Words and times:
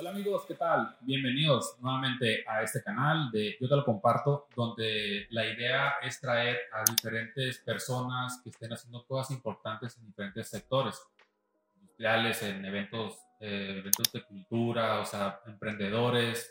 Hola 0.00 0.12
amigos, 0.12 0.46
¿qué 0.48 0.54
tal? 0.54 0.96
Bienvenidos 1.02 1.76
nuevamente 1.78 2.42
a 2.48 2.62
este 2.62 2.82
canal 2.82 3.30
de 3.30 3.58
Yo 3.60 3.68
te 3.68 3.76
lo 3.76 3.84
comparto, 3.84 4.48
donde 4.56 5.26
la 5.28 5.44
idea 5.44 5.96
es 6.00 6.18
traer 6.18 6.58
a 6.72 6.90
diferentes 6.90 7.58
personas 7.58 8.40
que 8.42 8.48
estén 8.48 8.72
haciendo 8.72 9.04
cosas 9.06 9.30
importantes 9.36 9.98
en 9.98 10.06
diferentes 10.06 10.48
sectores, 10.48 10.98
industriales, 11.74 12.42
en 12.42 12.64
eventos, 12.64 13.18
eh, 13.40 13.74
eventos 13.80 14.10
de 14.10 14.22
cultura, 14.24 15.00
o 15.00 15.04
sea, 15.04 15.42
emprendedores, 15.44 16.50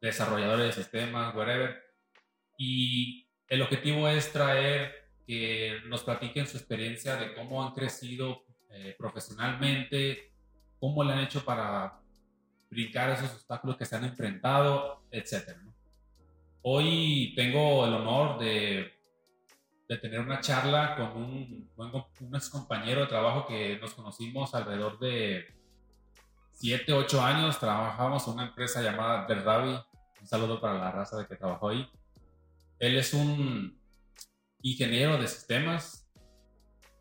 desarrolladores 0.00 0.66
de 0.66 0.82
sistemas, 0.82 1.36
whatever. 1.36 1.80
Y 2.56 3.28
el 3.46 3.62
objetivo 3.62 4.08
es 4.08 4.32
traer 4.32 5.12
que 5.24 5.82
nos 5.86 6.02
platiquen 6.02 6.48
su 6.48 6.56
experiencia 6.56 7.14
de 7.14 7.32
cómo 7.36 7.64
han 7.64 7.74
crecido 7.74 8.42
eh, 8.70 8.96
profesionalmente, 8.98 10.32
cómo 10.80 11.04
le 11.04 11.12
han 11.12 11.20
hecho 11.20 11.44
para 11.44 12.00
brincar 12.70 13.10
esos 13.10 13.32
obstáculos 13.32 13.76
que 13.76 13.84
se 13.84 13.96
han 13.96 14.04
enfrentado, 14.04 15.04
etc. 15.10 15.56
Hoy 16.62 17.32
tengo 17.34 17.86
el 17.86 17.94
honor 17.94 18.38
de, 18.38 18.92
de, 19.88 19.96
tener 19.98 20.20
una 20.20 20.40
charla 20.40 20.96
con 20.96 21.22
un, 21.22 21.70
un 21.76 22.36
ex 22.36 22.50
compañero 22.50 23.02
de 23.02 23.06
trabajo 23.06 23.46
que 23.46 23.78
nos 23.78 23.94
conocimos 23.94 24.54
alrededor 24.54 24.98
de 24.98 25.46
7, 26.52 26.92
8 26.92 27.22
años. 27.22 27.58
Trabajamos 27.58 28.26
en 28.26 28.34
una 28.34 28.48
empresa 28.48 28.82
llamada 28.82 29.26
Del 29.26 29.44
Ravi. 29.44 29.78
Un 30.20 30.26
saludo 30.26 30.60
para 30.60 30.74
la 30.74 30.90
raza 30.90 31.16
de 31.16 31.26
que 31.26 31.36
trabajó 31.36 31.68
ahí. 31.68 31.88
Él 32.78 32.96
es 32.96 33.14
un 33.14 33.80
ingeniero 34.62 35.18
de 35.18 35.28
sistemas. 35.28 36.10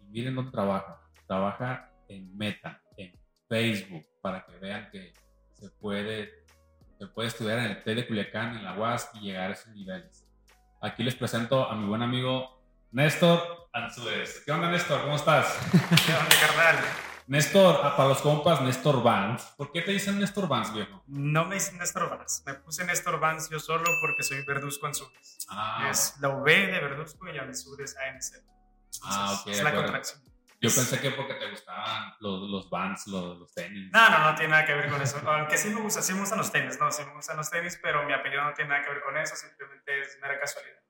Y 0.01 0.05
miren 0.11 0.35
dónde 0.35 0.51
trabaja. 0.51 1.01
Trabaja 1.27 1.91
en 2.07 2.37
Meta, 2.37 2.81
en 2.95 3.11
Facebook, 3.49 4.05
para 4.21 4.45
que 4.45 4.57
vean 4.59 4.89
que 4.91 5.13
se 5.59 5.69
puede, 5.69 6.45
se 6.99 7.07
puede 7.07 7.29
estudiar 7.29 7.59
en 7.59 7.65
el 7.65 7.83
TED 7.83 7.95
de 7.95 8.07
Culiacán, 8.07 8.57
en 8.57 8.63
la 8.63 8.77
UAS 8.77 9.09
y 9.15 9.19
llegar 9.21 9.49
a 9.49 9.53
esos 9.53 9.73
niveles. 9.73 10.25
Aquí 10.81 11.03
les 11.03 11.15
presento 11.15 11.67
a 11.67 11.75
mi 11.75 11.87
buen 11.87 12.03
amigo 12.03 12.61
Néstor 12.91 13.69
Anzuez. 13.73 14.43
¿Qué 14.45 14.51
onda, 14.51 14.69
Néstor? 14.69 15.01
¿Cómo 15.01 15.15
estás? 15.15 15.57
¿Qué 16.05 16.13
onda, 16.13 16.35
carnal? 16.39 16.83
Néstor, 17.25 17.81
ah, 17.83 17.97
para 17.97 18.09
los 18.09 18.21
compas, 18.21 18.61
Néstor 18.61 19.03
Vance. 19.03 19.47
¿Por 19.57 19.71
qué 19.71 19.81
te 19.81 19.91
dicen 19.91 20.19
Néstor 20.19 20.47
Vance, 20.47 20.71
viejo? 20.71 21.03
No 21.07 21.45
me 21.45 21.55
dicen 21.55 21.77
Néstor 21.77 22.09
Vance. 22.09 22.43
Me 22.45 22.53
puse 22.53 22.85
Néstor 22.85 23.19
Vance 23.19 23.49
yo 23.51 23.59
solo 23.59 23.83
porque 23.99 24.23
soy 24.23 24.43
Verduzco 24.45 24.85
Anzures. 24.85 25.47
Ah. 25.49 25.89
Es 25.91 26.15
la 26.21 26.29
V 26.29 26.51
de 26.51 26.79
Verduzco 26.79 27.27
y 27.27 27.37
Anzures 27.37 27.97
ANC. 27.97 28.43
ah, 29.03 29.41
ok. 29.41 29.47
Es 29.47 29.63
la 29.63 29.73
contracción. 29.73 30.21
Yo 30.59 30.69
pensé 30.73 30.99
que 30.99 31.11
porque 31.11 31.35
te 31.35 31.49
gustaban 31.51 32.13
los, 32.19 32.49
los 32.49 32.69
Vans, 32.69 33.05
los, 33.07 33.37
los, 33.37 33.53
tenis. 33.53 33.91
No, 33.93 34.09
no, 34.09 34.31
no 34.31 34.35
tiene 34.35 34.51
nada 34.51 34.65
que 34.65 34.73
ver 34.73 34.89
con 34.89 34.99
eso. 35.01 35.19
Aunque 35.29 35.55
sí 35.55 35.69
me 35.69 35.81
gusta, 35.81 36.01
sí 36.01 36.13
me 36.13 36.21
gustan 36.21 36.39
los 36.39 36.51
tenis, 36.51 36.79
no, 36.79 36.91
sí 36.91 37.03
me 37.05 37.13
gustan 37.13 37.37
los 37.37 37.49
tenis, 37.49 37.79
pero 37.81 38.03
mi 38.05 38.13
apellido 38.13 38.43
no 38.43 38.53
tiene 38.53 38.69
nada 38.69 38.83
que 38.83 38.89
ver 38.89 39.03
con 39.03 39.15
eso, 39.17 39.35
simplemente 39.35 40.01
es 40.01 40.17
mera 40.19 40.39
casualidad. 40.39 40.81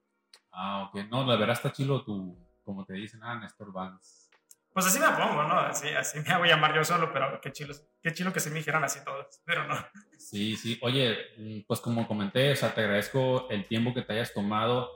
Ah, 0.54 0.84
ok. 0.84 1.06
No, 1.10 1.26
la 1.26 1.36
verdad 1.36 1.56
está 1.56 1.72
chilo 1.72 2.04
tu, 2.04 2.38
como 2.64 2.86
te 2.86 2.94
dicen, 2.94 3.22
ah, 3.24 3.36
Néstor 3.36 3.74
Vans. 3.74 4.30
Pues 4.72 4.86
así 4.86 5.00
me 5.00 5.10
pongo, 5.10 5.44
¿no? 5.44 5.60
Así, 5.60 5.90
así 5.90 6.20
me 6.20 6.32
a 6.32 6.40
llamar 6.46 6.74
yo 6.74 6.84
solo, 6.84 7.12
pero 7.12 7.42
qué 7.42 7.52
chilo, 7.52 7.74
qué 8.02 8.14
chilo 8.14 8.32
que 8.32 8.40
se 8.40 8.52
me 8.52 8.58
dijeran 8.60 8.84
así 8.84 9.04
todos, 9.04 9.42
pero 9.44 9.64
no. 9.66 9.76
Sí, 10.18 10.56
sí. 10.56 10.80
Oye, 10.82 11.18
mm, 11.38 11.62
pues 11.68 11.82
como 11.82 12.08
comenté, 12.08 12.52
o 12.52 12.56
sea, 12.56 12.74
te 12.74 12.82
agradezco 12.82 13.50
el 13.50 13.68
tiempo 13.68 13.94
que 13.94 14.04
te 14.04 14.14
hayas 14.14 14.34
tomado 14.34 14.92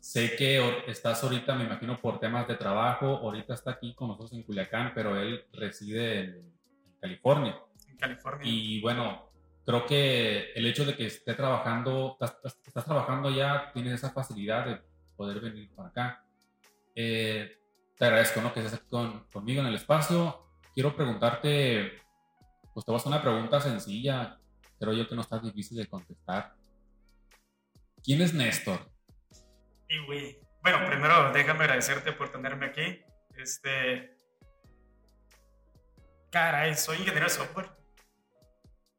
Sé 0.00 0.34
que 0.34 0.84
estás 0.86 1.22
ahorita, 1.22 1.54
me 1.54 1.64
imagino, 1.64 2.00
por 2.00 2.18
temas 2.18 2.48
de 2.48 2.56
trabajo. 2.56 3.18
Ahorita 3.18 3.52
está 3.52 3.72
aquí 3.72 3.94
con 3.94 4.08
nosotros 4.08 4.32
en 4.32 4.42
Culiacán, 4.42 4.92
pero 4.94 5.20
él 5.20 5.44
reside 5.52 6.20
en, 6.20 6.52
California. 6.98 7.58
En 7.86 7.96
California. 7.98 8.50
Y 8.50 8.80
bueno, 8.80 9.30
creo 9.64 9.86
que 9.86 10.52
el 10.54 10.66
hecho 10.66 10.86
de 10.86 10.96
que 10.96 11.06
esté 11.06 11.34
trabajando, 11.34 12.16
estás, 12.20 12.84
trabajando 12.84 13.30
ya, 13.30 13.70
tienes 13.72 13.92
esa 13.92 14.10
facilidad 14.10 14.66
de 14.66 14.80
poder 15.16 15.40
venir 15.40 15.70
para 15.74 15.88
acá. 15.90 16.24
Eh, 16.94 17.58
te 17.96 18.04
agradezco 18.06 18.40
¿no? 18.40 18.52
que 18.54 18.60
estés 18.60 18.80
aquí 18.80 18.88
conmigo 19.30 19.60
en 19.60 19.66
el 19.66 19.74
espacio. 19.74 20.46
Quiero 20.74 20.96
preguntarte, 20.96 21.92
pues 22.72 22.86
te 22.86 22.92
voy 22.92 23.00
a 23.04 23.08
una 23.08 23.22
pregunta 23.22 23.60
sencilla, 23.60 24.38
pero 24.78 24.94
yo 24.94 25.06
que 25.06 25.14
no 25.14 25.20
está 25.20 25.38
difícil 25.38 25.76
de 25.76 25.86
contestar. 25.86 26.54
¿Quién 28.02 28.22
es 28.22 28.32
Néstor? 28.32 28.89
Y 29.90 29.98
bueno, 30.62 30.86
primero 30.86 31.32
déjame 31.32 31.64
agradecerte 31.64 32.12
por 32.12 32.30
tenerme 32.30 32.66
aquí. 32.66 33.02
Este. 33.36 34.16
Caray, 36.30 36.76
soy 36.76 36.98
ingeniero 36.98 37.26
de 37.26 37.30
software. 37.30 37.70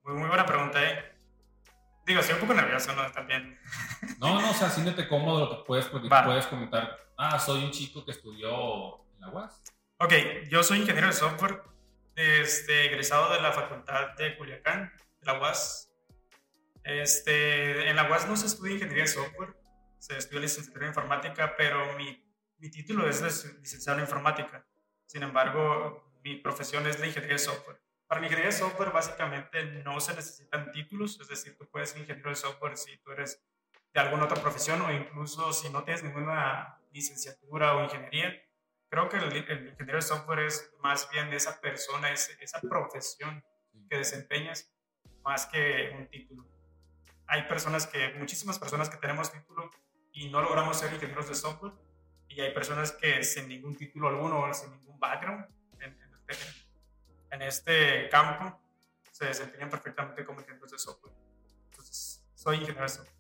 Muy, 0.04 0.16
muy 0.16 0.28
buena 0.28 0.46
pregunta, 0.46 0.84
¿eh? 0.84 1.16
Digo, 2.06 2.20
estoy 2.20 2.36
un 2.36 2.42
poco 2.42 2.54
nervioso, 2.56 2.94
¿no? 2.94 3.10
También. 3.12 3.58
No, 4.20 4.42
no, 4.42 4.52
o 4.52 4.54
sea, 4.54 4.70
siéntete 4.70 5.08
cómodo, 5.08 5.46
lo 5.46 5.50
que 5.50 5.66
puedes, 5.66 5.86
puedes 5.86 6.48
comentar. 6.48 6.98
Ah, 7.18 7.40
soy 7.40 7.64
un 7.64 7.72
chico 7.72 8.04
que 8.04 8.12
estudió 8.12 9.06
en 9.14 9.22
la 9.22 9.30
UAS. 9.30 9.64
Ok, 10.00 10.14
yo 10.50 10.64
soy 10.64 10.80
ingeniero 10.80 11.08
de 11.08 11.14
software, 11.14 11.62
este, 12.16 12.88
egresado 12.88 13.32
de 13.32 13.40
la 13.40 13.54
Facultad 13.54 14.16
de 14.18 14.36
Culiacán, 14.36 14.92
de 15.22 15.26
la 15.26 15.40
UAS. 15.40 15.94
Este, 16.84 17.88
en 17.88 17.96
la 17.96 18.10
UAS 18.10 18.28
no 18.28 18.36
se 18.36 18.48
estudia 18.48 18.74
ingeniería 18.74 19.04
de 19.04 19.10
software, 19.10 19.56
se 20.02 20.18
estudió 20.18 20.42
licenciatura 20.42 20.88
en 20.88 20.90
informática, 20.90 21.56
pero 21.56 21.96
mi, 21.96 22.20
mi 22.58 22.72
título 22.72 23.08
es 23.08 23.22
licenciado 23.60 24.00
en 24.00 24.06
informática. 24.06 24.66
Sin 25.06 25.22
embargo, 25.22 26.18
mi 26.24 26.38
profesión 26.38 26.88
es 26.88 27.00
de 27.00 27.06
ingeniería 27.06 27.36
de 27.36 27.40
software. 27.40 27.80
Para 28.08 28.20
la 28.20 28.26
ingeniería 28.26 28.52
de 28.52 28.58
software 28.58 28.92
básicamente 28.92 29.64
no 29.84 30.02
se 30.02 30.16
necesitan 30.16 30.72
títulos, 30.72 31.20
es 31.22 31.28
decir, 31.28 31.56
tú 31.56 31.70
puedes 31.70 31.92
ser 31.92 32.02
ingeniero 32.02 32.32
de 32.32 32.36
software 32.36 32.78
si 32.78 32.98
tú 32.98 33.12
eres 33.12 33.46
de 33.94 34.00
alguna 34.00 34.24
otra 34.24 34.42
profesión 34.42 34.82
o 34.82 34.92
incluso 34.92 35.54
si 35.54 35.70
no 35.70 35.84
tienes 35.84 36.04
ninguna 36.04 36.80
licenciatura 36.92 37.76
o 37.76 37.84
ingeniería. 37.84 38.42
Creo 38.90 39.08
que 39.08 39.18
el, 39.18 39.38
ingeniero 39.38 39.98
de 39.98 40.02
software 40.02 40.40
es 40.40 40.74
más 40.80 41.12
bien 41.12 41.32
esa 41.32 41.62
persona, 41.62 42.12
esa 42.12 42.60
profesión 42.62 43.46
que 43.88 43.98
desempeñas 43.98 44.74
más 45.22 45.46
que 45.46 45.94
un 45.96 46.08
título. 46.08 46.44
Hay 47.28 47.44
personas 47.44 47.86
que, 47.86 48.16
muchísimas 48.16 48.58
personas 48.58 48.90
que 48.90 48.98
tenemos 48.98 49.32
título 49.32 49.70
y 50.14 50.30
no 50.30 50.42
logramos 50.42 50.78
ser 50.78 50.94
ingenieros 50.94 51.28
de 51.28 51.36
software. 51.36 51.74
Y 52.28 52.40
hay 52.40 52.54
personas 52.54 52.92
que 52.94 53.24
sin 53.24 53.48
ningún 53.48 53.76
título 53.76 54.08
alguno 54.08 54.42
o 54.42 54.54
sin 54.54 54.72
ningún 54.72 55.00
background 55.00 55.46
en, 55.80 55.98
este, 56.28 56.48
en 57.32 57.42
este 57.42 58.10
campo 58.10 58.62
se 59.12 59.26
desempeñan 59.26 59.70
perfectamente 59.70 60.24
como 60.24 60.40
ingenieros 60.40 60.72
de 60.72 60.80
software. 60.80 61.14
Entonces, 61.70 62.26
soy 62.34 62.58
ingeniero 62.58 62.84
de 62.84 62.90
software. 62.90 63.16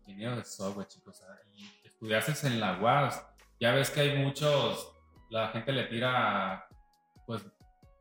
Ingeniero 0.00 0.36
de 0.36 0.44
software, 0.44 0.86
chicos. 0.88 1.22
Y 1.54 1.86
estudiaste 1.86 2.46
en 2.46 2.60
la 2.60 2.80
UAS. 2.80 3.24
Ya 3.60 3.72
ves 3.72 3.90
que 3.90 4.00
hay 4.00 4.18
muchos, 4.18 4.92
la 5.30 5.48
gente 5.48 5.72
le 5.72 5.84
tira 5.84 6.66
pues 7.26 7.42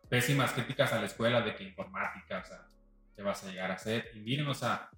pésimas 0.10 0.52
críticas 0.52 0.92
a 0.94 1.00
la 1.00 1.06
escuela 1.06 1.42
de 1.42 1.56
que 1.56 1.64
informática, 1.64 2.40
o 2.40 2.46
sea, 2.46 2.68
te 3.16 3.22
vas 3.22 3.44
a 3.44 3.50
llegar 3.50 3.72
a 3.72 3.76
hacer. 3.76 4.12
Y 4.14 4.20
miren, 4.20 4.48
o 4.48 4.54
sea, 4.54 4.90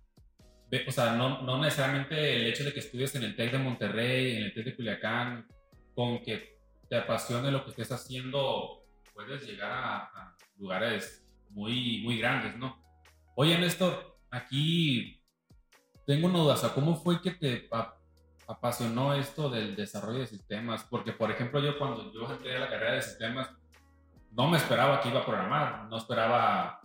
o 0.88 0.92
sea, 0.92 1.14
no, 1.14 1.42
no, 1.42 1.62
necesariamente 1.62 2.36
el 2.36 2.48
hecho 2.48 2.64
de 2.64 2.74
que 2.74 2.80
estudies 2.80 3.16
en 3.16 3.24
el 3.24 3.36
TEC 3.36 3.52
de 3.52 3.58
Monterrey, 3.60 4.38
en 4.38 4.44
el 4.44 4.54
TEC 4.54 4.66
de 4.66 4.76
Culiacán, 4.76 5.48
con 5.94 6.22
que 6.22 6.60
te 6.90 6.98
apasione 6.98 7.52
lo 7.52 7.64
que 7.64 7.72
estés 7.72 7.92
haciendo, 7.92 8.84
puedes 9.14 9.46
llegar 9.48 9.72
a, 9.72 10.36
lugares 10.58 11.28
muy, 11.50 12.02
muy 12.04 12.18
grandes, 12.18 12.56
¿no? 12.58 12.82
Oye, 13.36 13.58
Néstor, 13.58 14.18
aquí 14.32 15.22
tengo 16.06 16.28
una 16.28 16.40
duda, 16.40 16.54
o 16.54 16.58
sea, 16.58 16.74
¿cómo 16.74 16.96
fue 16.96 17.22
que 17.22 17.32
te 17.32 17.70
apasionó 18.48 19.14
esto 19.14 19.50
del 19.50 19.76
desarrollo 19.76 20.20
de 20.20 20.28
sistemas? 20.28 20.86
Porque, 20.90 21.12
por 21.12 21.32
ejemplo, 21.32 21.60
yo 21.60 21.78
cuando 21.78 22.12
yo 22.14 22.32
entré 22.32 22.56
a 22.56 22.60
la 22.60 22.70
carrera 22.70 22.94
de 22.94 23.02
sistemas, 23.02 23.50
no 24.32 24.50
me 24.50 24.58
esperaba 24.58 25.02
que 25.02 25.10
iba 25.10 25.22
a 25.22 25.26
programar, 25.26 25.86
no 25.90 25.98
esperaba 25.98 26.82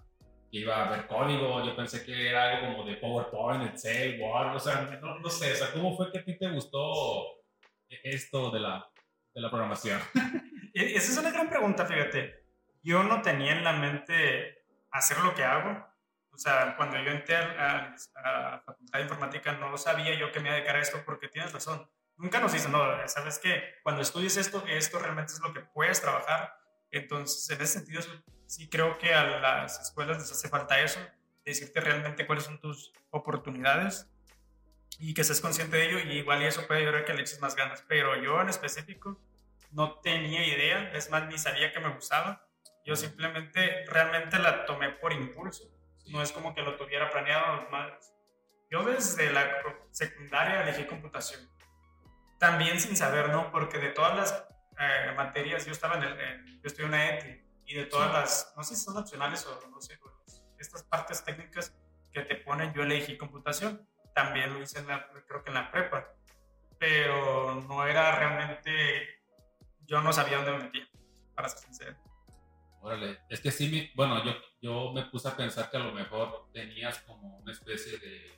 que 0.51 0.59
iba 0.59 0.77
a 0.77 0.87
haber 0.87 1.07
código, 1.07 1.65
yo 1.65 1.77
pensé 1.77 2.05
que 2.05 2.29
era 2.29 2.51
algo 2.51 2.73
como 2.73 2.89
de 2.89 2.97
PowerPoint, 2.97 3.71
Excel, 3.71 4.21
Word, 4.21 4.57
o 4.57 4.61
sea, 4.61 4.99
no, 5.01 5.31
sé, 5.31 5.53
o 5.53 5.55
sea, 5.55 5.73
¿cómo 5.73 5.97
fue 5.97 6.11
que 6.11 6.19
a 6.19 6.25
ti 6.25 6.37
te 6.37 6.51
gustó 6.51 7.41
esto 7.89 8.51
de 8.51 8.61
la, 8.61 8.91
de 9.35 9.41
la 9.41 9.51
programación? 9.51 10.01
E, 10.73 10.95
esa 10.95 11.11
es 11.11 11.19
una 11.19 11.33
gran 11.33 11.49
pregunta, 11.49 11.85
fíjate. 11.85 12.45
Yo 12.81 13.03
no 13.03 13.23
tenía 13.23 13.57
en 13.57 13.65
la 13.65 13.73
mente 13.73 14.65
hacer 14.93 15.19
lo 15.19 15.35
que 15.35 15.43
hago. 15.43 15.85
O 16.33 16.39
sea, 16.39 16.77
cuando 16.77 16.97
yo 17.03 17.11
entré 17.11 17.35
a, 17.35 17.93
la 18.23 18.63
Facultad 18.65 18.99
de 18.99 19.03
Informática 19.03 19.53
no 19.55 19.77
sabía 19.77 20.15
yo 20.15 20.31
que 20.31 20.39
me 20.39 20.47
iba 20.47 20.53
a 20.53 20.57
dedicar 20.59 20.77
a 20.77 20.81
esto 20.81 21.03
porque 21.05 21.27
tienes 21.27 21.53
razón. 21.53 21.91
Nunca 22.17 22.39
nos 22.39 22.53
dicen, 22.53 22.71
no, 22.71 22.85
sabes 23.09 23.41
que 23.41 23.63
cuando 23.83 24.03
estudies 24.03 24.37
esto, 24.37 24.63
esto 24.69 25.01
realmente 25.01 25.33
es 25.33 25.41
lo 25.41 25.53
que 25.53 25.61
puedes 25.61 26.01
trabajar. 26.01 26.55
Entonces, 26.93 27.51
en 27.51 27.63
ese 27.65 27.79
sentido, 27.79 28.01
sí 28.51 28.69
creo 28.69 28.99
que 28.99 29.15
a 29.15 29.25
las 29.39 29.81
escuelas 29.81 30.19
les 30.19 30.33
hace 30.33 30.49
falta 30.49 30.81
eso, 30.81 30.99
decirte 31.45 31.81
realmente 31.81 32.27
cuáles 32.27 32.45
son 32.45 32.59
tus 32.59 32.93
oportunidades 33.11 34.11
y 34.99 35.15
que 35.15 35.23
seas 35.23 35.41
consciente 35.41 35.77
de 35.77 35.89
ello 35.89 35.99
y 36.01 36.19
igual 36.19 36.43
eso 36.43 36.67
puede 36.67 36.81
ayudar 36.81 37.03
a 37.03 37.05
que 37.05 37.15
le 37.15 37.21
eches 37.21 37.41
más 37.41 37.55
ganas. 37.55 37.85
Pero 37.87 38.21
yo 38.21 38.41
en 38.41 38.49
específico 38.49 39.21
no 39.71 40.01
tenía 40.01 40.45
idea, 40.45 40.91
es 40.95 41.11
más, 41.11 41.29
ni 41.29 41.39
sabía 41.39 41.73
que 41.73 41.79
me 41.79 41.95
gustaba. 41.95 42.45
Yo 42.85 42.97
simplemente 42.97 43.87
realmente 43.87 44.41
la 44.41 44.67
tomé 44.67 44.91
por 44.91 45.13
impulso. 45.13 45.71
No 46.09 46.21
es 46.21 46.33
como 46.33 46.53
que 46.53 46.63
lo 46.63 46.75
tuviera 46.75 47.09
planeado. 47.09 47.71
Más. 47.71 48.13
Yo 48.69 48.83
desde 48.83 49.33
la 49.33 49.49
secundaria 49.93 50.65
elegí 50.65 50.87
computación. 50.87 51.49
También 52.41 52.81
sin 52.81 52.97
saber, 52.97 53.29
¿no? 53.29 53.53
Porque 53.53 53.79
de 53.79 53.91
todas 53.91 54.17
las 54.17 54.45
eh, 54.77 55.13
materias, 55.15 55.67
yo 55.67 55.73
estaba 55.73 55.99
en 55.99 56.03
el, 56.03 56.61
yo 56.61 56.67
estoy 56.67 56.87
en 56.87 56.89
una 56.89 57.11
ETI, 57.11 57.50
y 57.71 57.75
de 57.75 57.87
todas 57.87 58.13
las, 58.13 58.53
no 58.57 58.65
sé 58.65 58.75
si 58.75 58.83
son 58.83 58.97
opcionales 58.97 59.47
o 59.47 59.69
no 59.71 59.81
sé, 59.81 59.97
estas 60.59 60.83
partes 60.83 61.25
técnicas 61.25 61.73
que 62.13 62.23
te 62.23 62.35
ponen, 62.35 62.73
yo 62.75 62.83
elegí 62.83 63.17
computación. 63.17 63.87
También 64.13 64.53
lo 64.53 64.61
hice, 64.61 64.81
en 64.81 64.89
la, 64.89 65.07
creo 65.29 65.45
que 65.45 65.51
en 65.51 65.55
la 65.55 65.71
prepa, 65.71 66.13
pero 66.81 67.63
no 67.69 67.87
era 67.87 68.17
realmente, 68.17 69.23
yo 69.87 70.01
no 70.01 70.13
sabía 70.13 70.39
dónde 70.39 70.53
me 70.53 70.65
metía, 70.65 70.89
para 71.37 71.49
ser 71.49 71.61
sincero. 71.61 71.97
Órale, 72.81 73.21
es 73.29 73.41
que 73.41 73.53
sí, 73.53 73.93
bueno, 73.95 74.25
yo, 74.25 74.33
yo 74.61 74.93
me 74.93 75.05
puse 75.05 75.29
a 75.29 75.37
pensar 75.37 75.71
que 75.71 75.77
a 75.77 75.81
lo 75.81 75.93
mejor 75.93 76.51
tenías 76.53 76.99
como 77.03 77.39
una 77.39 77.53
especie 77.53 77.99
de, 77.99 78.37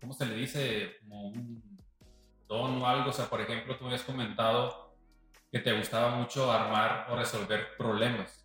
¿cómo 0.00 0.12
se 0.14 0.26
le 0.26 0.34
dice? 0.34 0.96
Como 1.02 1.28
un 1.28 1.78
don 2.48 2.82
o 2.82 2.88
algo, 2.88 3.10
o 3.10 3.12
sea, 3.12 3.26
por 3.26 3.40
ejemplo, 3.40 3.76
tú 3.76 3.84
me 3.84 3.90
habías 3.90 4.04
comentado 4.04 4.89
que 5.50 5.58
te 5.58 5.72
gustaba 5.72 6.10
mucho 6.10 6.50
armar 6.50 7.06
o 7.10 7.16
resolver 7.16 7.76
problemas. 7.76 8.44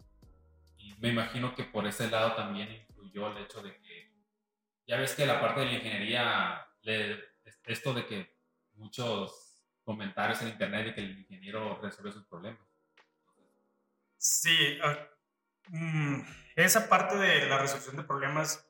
Y 0.78 0.96
me 1.00 1.10
imagino 1.10 1.54
que 1.54 1.64
por 1.64 1.86
ese 1.86 2.10
lado 2.10 2.36
también 2.36 2.72
influyó 2.72 3.32
el 3.32 3.44
hecho 3.44 3.62
de 3.62 3.76
que, 3.80 4.12
ya 4.88 4.98
ves 4.98 5.14
que 5.14 5.26
la 5.26 5.40
parte 5.40 5.62
de 5.62 5.66
la 5.68 5.74
ingeniería, 5.74 6.68
esto 7.66 7.94
de 7.94 8.06
que 8.06 8.36
muchos 8.74 9.64
comentarios 9.84 10.42
en 10.42 10.50
internet 10.50 10.86
de 10.86 10.94
que 10.96 11.02
el 11.02 11.20
ingeniero 11.20 11.80
resuelve 11.82 12.12
sus 12.12 12.26
problemas. 12.26 12.60
Sí, 14.18 14.80
ah, 14.84 15.08
mm, 15.68 16.22
esa 16.56 16.90
parte 16.90 17.16
de 17.18 17.46
la 17.48 17.60
resolución 17.60 17.96
de 17.96 18.04
problemas, 18.04 18.68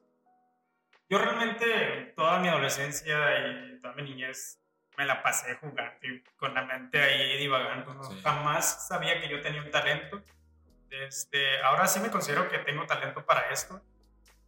yo 1.09 1.17
realmente 1.17 2.13
toda 2.15 2.39
mi 2.39 2.49
adolescencia 2.49 3.15
y 3.39 3.79
toda 3.79 3.93
mi 3.93 4.03
niñez 4.03 4.61
me 4.97 5.05
la 5.05 5.21
pasé 5.21 5.55
jugando 5.55 5.91
con 6.37 6.57
la 7.47 7.57
mente 7.59 7.91
ahí 7.91 7.93
divagando. 7.95 8.21
Jamás 8.23 8.87
sabía 8.87 9.21
que 9.21 9.29
yo 9.29 9.41
tenía 9.41 9.61
un 9.61 9.71
talento. 9.71 10.21
Este, 10.89 11.61
ahora 11.61 11.87
sí 11.87 11.99
me 11.99 12.09
considero 12.09 12.47
que 12.47 12.59
tengo 12.59 12.85
talento 12.85 13.25
para 13.25 13.49
esto, 13.49 13.81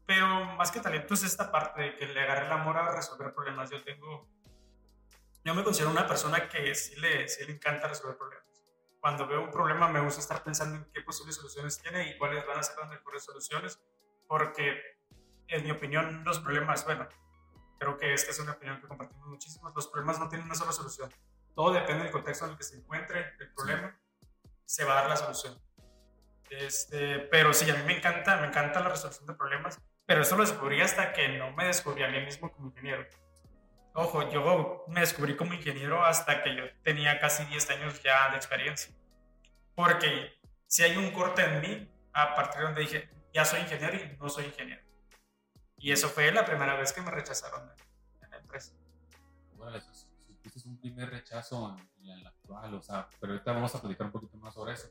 pero 0.05 0.27
más 0.55 0.71
que 0.71 0.79
talento 0.79 1.13
es 1.13 1.23
esta 1.23 1.51
parte 1.51 1.81
de 1.81 1.95
que 1.95 2.07
le 2.07 2.21
agarré 2.21 2.45
el 2.45 2.51
amor 2.51 2.77
a 2.77 2.91
resolver 2.95 3.33
problemas. 3.33 3.69
Yo 3.69 3.83
tengo, 3.83 4.29
yo 5.43 5.53
me 5.53 5.63
considero 5.63 5.91
una 5.91 6.07
persona 6.07 6.47
que 6.47 6.73
sí 6.75 6.95
le, 6.99 7.27
sí 7.27 7.45
le 7.45 7.53
encanta 7.53 7.87
resolver 7.87 8.17
problemas 8.17 8.47
cuando 8.99 9.27
veo 9.27 9.41
un 9.41 9.51
problema 9.51 9.87
me 9.87 10.01
gusta 10.01 10.19
estar 10.19 10.43
pensando 10.43 10.75
en 10.75 10.91
qué 10.91 11.01
posibles 11.01 11.35
soluciones 11.35 11.81
tiene 11.81 12.09
y 12.09 12.17
cuáles 12.17 12.45
van 12.45 12.59
a 12.59 12.63
ser 12.63 12.77
las 12.77 12.89
mejores 12.89 13.23
soluciones, 13.23 13.79
porque 14.27 14.97
en 15.47 15.63
mi 15.63 15.71
opinión 15.71 16.23
los 16.25 16.39
problemas, 16.39 16.83
bueno, 16.85 17.07
creo 17.79 17.97
que 17.97 18.13
esta 18.13 18.31
es 18.31 18.39
una 18.39 18.53
opinión 18.53 18.81
que 18.81 18.87
compartimos 18.87 19.27
muchísimos, 19.27 19.73
los 19.75 19.87
problemas 19.87 20.19
no 20.19 20.27
tienen 20.27 20.47
una 20.47 20.55
sola 20.55 20.71
solución. 20.71 21.09
Todo 21.57 21.73
depende 21.73 22.03
del 22.03 22.11
contexto 22.11 22.45
en 22.45 22.51
el 22.51 22.57
que 22.57 22.63
se 22.63 22.77
encuentre 22.77 23.33
el 23.39 23.51
problema, 23.51 23.99
se 24.63 24.85
va 24.85 24.91
a 24.91 24.95
dar 25.01 25.09
la 25.09 25.17
solución. 25.17 25.59
Este, 26.51 27.17
pero 27.17 27.51
sí, 27.51 27.67
a 27.71 27.73
mí 27.73 27.81
me 27.83 27.97
encanta, 27.97 28.37
me 28.37 28.45
encanta 28.45 28.79
la 28.79 28.89
resolución 28.89 29.25
de 29.25 29.33
problemas, 29.33 29.81
pero 30.05 30.21
eso 30.21 30.35
lo 30.35 30.43
descubrí 30.43 30.79
hasta 30.81 31.13
que 31.13 31.29
no 31.29 31.51
me 31.53 31.65
descubrí 31.65 32.03
a 32.03 32.09
mí 32.09 32.21
mismo 32.21 32.51
como 32.51 32.67
ingeniero. 32.67 33.07
Ojo, 33.95 34.29
yo 34.29 34.85
me 34.87 34.99
descubrí 34.99 35.35
como 35.35 35.55
ingeniero 35.55 36.05
hasta 36.05 36.43
que 36.43 36.55
yo 36.55 36.63
tenía 36.83 37.19
casi 37.19 37.43
10 37.45 37.71
años 37.71 38.03
ya 38.03 38.29
de 38.29 38.35
experiencia. 38.35 38.93
Porque 39.73 40.39
si 40.67 40.83
hay 40.83 40.95
un 40.95 41.09
corte 41.09 41.43
en 41.43 41.61
mí, 41.61 41.91
a 42.13 42.35
partir 42.35 42.59
de 42.59 42.65
donde 42.65 42.81
dije, 42.81 43.09
ya 43.33 43.45
soy 43.45 43.61
ingeniero 43.61 43.97
y 43.97 44.15
no 44.17 44.29
soy 44.29 44.45
ingeniero. 44.45 44.83
Y 45.79 45.91
eso 45.91 46.07
fue 46.07 46.31
la 46.31 46.45
primera 46.45 46.75
vez 46.75 46.93
que 46.93 47.01
me 47.01 47.09
rechazaron 47.09 47.67
en 48.21 48.29
la 48.29 48.37
empresa. 48.37 48.75
Bueno, 49.55 49.75
eso 49.75 49.89
es 49.89 50.06
un 50.65 50.79
primer 50.79 51.09
rechazo 51.09 51.75
en, 52.01 52.23
la 52.23 52.29
actual, 52.29 52.73
o 52.75 52.81
sea, 52.81 53.07
pero 53.19 53.33
ahorita 53.33 53.51
vamos 53.51 53.75
a 53.75 53.81
platicar 53.81 54.07
un 54.07 54.13
poquito 54.13 54.37
más 54.37 54.53
sobre 54.53 54.73
eso. 54.73 54.89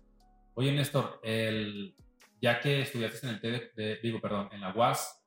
Oye, 0.54 0.72
Néstor, 0.72 1.20
el, 1.22 1.94
ya 2.40 2.60
que 2.60 2.82
estudiaste 2.82 3.26
en 3.26 3.34
el 3.34 3.40
TED, 3.40 4.00
digo, 4.02 4.20
perdón, 4.20 4.48
en 4.52 4.60
la 4.60 4.74
UAS, 4.74 5.22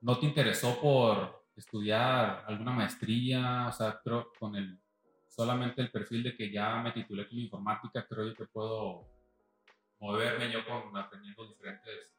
¿no 0.00 0.18
te 0.18 0.26
interesó 0.26 0.80
por 0.80 1.44
estudiar 1.56 2.44
alguna 2.46 2.72
maestría, 2.72 3.66
o 3.68 3.72
sea, 3.72 4.00
creo 4.02 4.32
con 4.38 4.56
el 4.56 4.82
solamente 5.28 5.80
el 5.80 5.90
perfil 5.90 6.22
de 6.22 6.36
que 6.36 6.50
ya 6.50 6.76
me 6.82 6.92
titulé 6.92 7.26
con 7.26 7.38
informática, 7.38 8.06
creo 8.06 8.28
yo 8.28 8.34
que 8.34 8.44
puedo 8.44 9.08
moverme 9.98 10.50
yo 10.50 10.64
con 10.66 10.94
aprendiendo 10.96 11.48
diferentes 11.48 12.12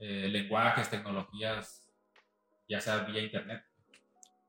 eh, 0.00 0.28
lenguajes, 0.28 0.88
tecnologías, 0.88 1.86
ya 2.68 2.80
sea 2.80 3.00
vía 3.00 3.22
internet. 3.22 3.64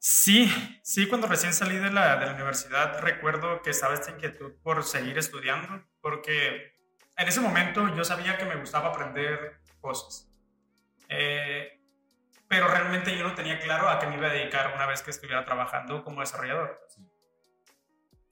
Sí, 0.02 0.50
sí, 0.82 1.08
cuando 1.08 1.28
recién 1.28 1.54
salí 1.54 1.76
de 1.76 1.92
la, 1.92 2.16
de 2.16 2.26
la 2.28 2.34
universidad 2.34 3.02
recuerdo 3.02 3.62
que 3.62 3.72
estaba 3.72 3.94
esta 3.94 4.12
inquietud 4.12 4.54
por 4.64 4.86
seguir 4.86 5.18
estudiando, 5.18 5.86
porque 6.02 6.74
en 7.18 7.28
ese 7.28 7.42
momento 7.42 7.94
yo 7.94 8.06
sabía 8.06 8.38
que 8.38 8.46
me 8.46 8.56
gustaba 8.56 8.90
aprender 8.90 9.60
cosas. 9.82 10.32
Eh, 11.10 11.82
pero 12.48 12.70
realmente 12.70 13.16
yo 13.18 13.28
no 13.28 13.36
tenía 13.36 13.60
claro 13.60 13.90
a 13.90 14.00
qué 14.00 14.08
me 14.08 14.16
iba 14.16 14.28
a 14.28 14.34
dedicar 14.34 14.74
una 14.74 14.86
vez 14.86 15.02
que 15.02 15.12
estuviera 15.12 15.44
trabajando 15.44 16.02
como 16.06 16.22
desarrollador. 16.22 16.80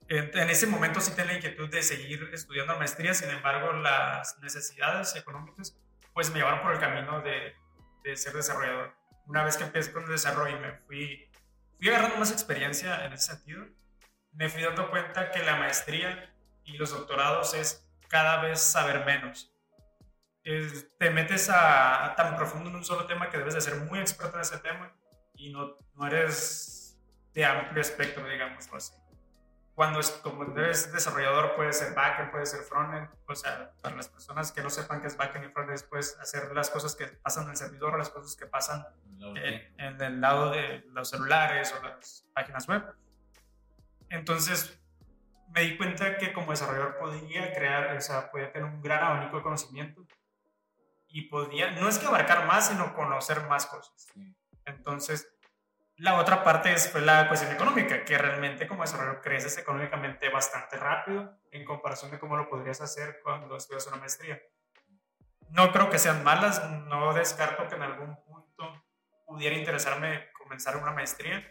En, 0.08 0.50
ese 0.50 0.68
momento 0.68 1.02
sí 1.02 1.12
tenía 1.12 1.34
la 1.34 1.38
inquietud 1.40 1.70
de 1.70 1.84
seguir 1.84 2.30
estudiando 2.32 2.78
maestría, 2.78 3.14
sin 3.14 3.30
embargo 3.30 3.74
las 3.74 4.40
necesidades 4.40 5.18
económicas 5.18 5.78
pues 6.14 6.32
me 6.32 6.40
llevaron 6.40 6.62
por 6.62 6.74
el 6.74 6.80
camino 6.80 7.20
de, 7.22 7.54
de 8.06 8.16
ser 8.16 8.34
desarrollador. 8.34 8.96
Una 9.26 9.44
vez 9.44 9.58
que 9.58 9.66
empecé 9.66 9.92
con 9.92 10.04
el 10.04 10.10
desarrollo 10.10 10.56
y 10.56 10.60
me 10.62 10.72
fui, 10.88 11.27
fui 11.78 11.90
agarrando 11.90 12.18
más 12.18 12.32
experiencia 12.32 13.06
en 13.06 13.14
ese 13.14 13.34
sentido, 13.34 13.66
me 14.32 14.50
fui 14.50 14.64
dando 14.64 14.90
cuenta 14.90 15.32
que 15.32 15.44
la 15.44 15.56
maestría 15.56 16.34
y 16.64 16.78
los 16.78 16.92
doctorados 16.92 17.54
es 17.54 17.88
cada 18.10 18.42
vez 18.42 18.62
saber 18.62 19.06
menos 19.06 19.52
te 20.98 21.10
metes 21.10 21.50
a, 21.50 22.14
tan 22.16 22.36
profundo 22.38 22.70
en 22.70 22.78
un 22.78 22.84
solo 22.84 23.06
tema 23.06 23.30
que 23.30 23.38
debes 23.38 23.54
de 23.54 23.62
ser 23.62 23.76
muy 23.76 24.00
experto 24.00 24.38
en 24.38 24.42
ese 24.42 24.58
tema 24.60 24.96
y 25.36 25.52
no, 25.52 25.76
no 25.96 26.08
eres 26.08 26.98
de 27.34 27.44
amplio 27.44 27.82
espectro, 27.82 28.28
digamos 28.28 28.68
así. 28.74 28.94
Cuando 29.78 30.00
es, 30.00 30.10
como 30.10 30.44
eres 30.58 30.92
desarrollador, 30.92 31.56
puede 31.56 31.72
ser 31.72 31.94
backend, 31.94 32.32
puede 32.32 32.48
ser 32.48 32.62
frontend, 32.62 33.10
o 33.28 33.36
sea, 33.36 33.74
para 33.80 33.96
las 33.96 34.10
personas 34.10 34.52
que 34.52 34.64
no 34.64 34.72
sepan 34.72 35.02
qué 35.02 35.08
es 35.08 35.16
backend 35.16 35.46
y 35.46 35.50
frontend, 35.50 35.84
puedes 35.84 36.18
hacer 36.20 36.52
las 36.56 36.72
cosas 36.72 36.96
que 36.96 37.06
pasan 37.06 37.44
en 37.44 37.52
el 37.52 37.58
servidor, 37.58 37.96
las 37.96 38.10
cosas 38.10 38.36
que 38.36 38.48
pasan 38.48 38.84
en, 39.36 39.72
en 39.78 40.02
el 40.02 40.20
lado 40.20 40.50
de 40.50 40.84
los 40.94 41.12
celulares 41.12 41.76
o 41.78 41.84
las 41.84 42.28
páginas 42.34 42.68
web. 42.68 42.92
Entonces, 44.10 44.82
me 45.54 45.62
di 45.62 45.78
cuenta 45.78 46.18
que 46.18 46.34
como 46.34 46.50
desarrollador 46.50 46.98
podía 46.98 47.54
crear, 47.54 47.96
o 47.96 48.02
sea, 48.02 48.32
podía 48.32 48.52
tener 48.52 48.68
un 48.68 48.82
gran 48.82 49.04
abanico 49.04 49.38
de 49.38 49.44
conocimiento 49.44 50.08
y 51.08 51.30
podía, 51.30 51.70
no 51.70 51.88
es 51.88 52.00
que 52.00 52.08
abarcar 52.08 52.48
más, 52.48 52.70
sino 52.70 52.96
conocer 52.96 53.48
más 53.48 53.68
cosas. 53.68 54.08
Entonces, 54.66 55.37
la 55.98 56.20
otra 56.20 56.44
parte 56.44 56.72
es, 56.74 56.92
fue 56.92 57.02
la 57.02 57.28
cuestión 57.28 57.52
económica, 57.52 58.06
que 58.06 58.18
realmente 58.18 58.68
como 58.68 58.84
desarrollador 58.84 59.22
creces 59.22 59.58
económicamente 59.58 60.30
bastante 60.30 60.78
rápido 60.78 61.40
en 61.52 61.66
comparación 61.66 62.12
de 62.12 62.20
cómo 62.20 62.38
lo 62.38 62.48
podrías 62.50 62.82
hacer 62.82 63.20
cuando 63.24 63.56
estudias 63.58 63.88
una 63.88 63.98
maestría. 63.98 64.40
No 65.50 65.72
creo 65.72 65.90
que 65.90 65.98
sean 65.98 66.24
malas, 66.24 66.64
no 66.88 67.14
descarto 67.14 67.68
que 67.68 67.76
en 67.76 67.82
algún 67.82 68.16
punto 68.24 68.86
pudiera 69.26 69.56
interesarme 69.56 70.28
comenzar 70.38 70.78
una 70.78 70.92
maestría, 70.92 71.44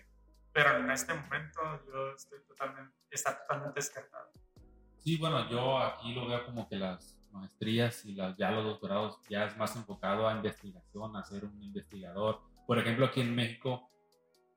pero 0.53 0.77
en 0.77 0.91
este 0.91 1.13
momento 1.13 1.61
yo 1.87 2.13
estoy 2.13 2.39
totalmente, 2.47 2.95
está 3.11 3.39
totalmente 3.41 3.81
descartado. 3.81 4.31
Sí, 4.99 5.17
bueno, 5.19 5.49
yo 5.51 5.79
aquí 5.79 6.15
lo 6.15 6.29
veo 6.29 6.45
como 6.45 6.69
que 6.69 6.77
las 6.77 7.19
maestrías 7.33 8.05
y 8.05 8.15
las, 8.15 8.37
ya 8.37 8.51
los 8.53 8.65
doctorados 8.65 9.21
ya 9.29 9.45
es 9.45 9.57
más 9.57 9.75
enfocado 9.75 10.29
a 10.29 10.35
investigación, 10.35 11.17
a 11.17 11.25
ser 11.25 11.45
un 11.45 11.61
investigador. 11.63 12.43
Por 12.67 12.79
ejemplo, 12.79 13.07
aquí 13.07 13.21
en 13.21 13.35
México, 13.35 13.91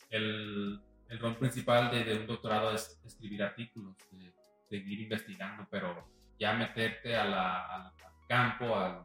el, 0.10 0.82
el 1.10 1.20
rol 1.20 1.38
principal 1.38 1.92
de, 1.92 2.18
un 2.18 2.28
doctorado 2.28 2.72
es 2.72 3.02
escribir 3.06 3.44
artículos, 3.44 3.96
de, 4.12 4.34
seguir 4.70 5.02
investigando, 5.02 5.68
pero 5.70 6.08
ya 6.40 6.54
meterte 6.54 7.16
al 7.16 7.92
campo, 8.28 8.76
a 8.76 9.04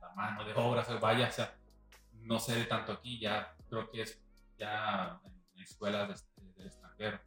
la 0.00 0.10
mano 0.14 0.44
de 0.44 0.54
obra, 0.54 0.86
o 0.88 1.00
vaya, 1.00 1.26
o 1.26 1.32
sea, 1.32 1.56
no 2.20 2.38
se 2.38 2.54
ve 2.54 2.64
tanto 2.64 2.92
aquí, 2.92 3.18
ya 3.18 3.56
creo 3.68 3.90
que 3.90 4.02
es 4.02 4.22
ya 4.56 5.20
en 5.24 5.62
escuelas 5.62 6.24
del 6.56 6.66
extranjero. 6.66 7.20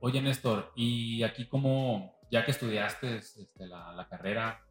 Oye, 0.00 0.22
Néstor, 0.22 0.72
¿y 0.74 1.22
aquí 1.22 1.46
cómo, 1.46 2.18
ya 2.30 2.44
que 2.44 2.52
estudiaste 2.52 3.16
este, 3.16 3.66
la, 3.66 4.06
carrera, 4.08 4.64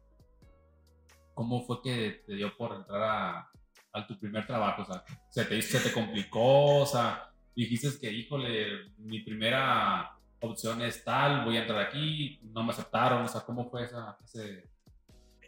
¿cómo 1.34 1.62
fue 1.62 1.82
que 1.82 2.24
te 2.26 2.34
dio 2.34 2.56
por 2.56 2.74
entrar 2.74 3.02
a, 3.02 3.50
a 3.92 4.06
tu 4.06 4.18
primer 4.18 4.46
trabajo? 4.46 4.82
O 4.82 4.84
sea, 4.84 5.04
¿se 5.30 5.44
te, 5.44 5.60
¿se 5.62 5.80
te 5.80 5.92
complicó? 5.92 6.76
O 6.80 6.86
sea, 6.86 7.30
dijiste 7.54 7.88
que, 8.00 8.12
híjole, 8.12 8.92
mi 8.98 9.20
primera 9.20 10.12
opción 10.40 10.82
es 10.82 11.02
tal, 11.04 11.44
voy 11.44 11.56
a 11.56 11.62
entrar 11.62 11.80
aquí, 11.80 12.40
no 12.52 12.62
me 12.62 12.72
aceptaron, 12.72 13.22
o 13.22 13.28
sea, 13.28 13.40
¿cómo 13.42 13.68
fue 13.68 13.84
esa, 13.84 14.16
ese... 14.24 14.62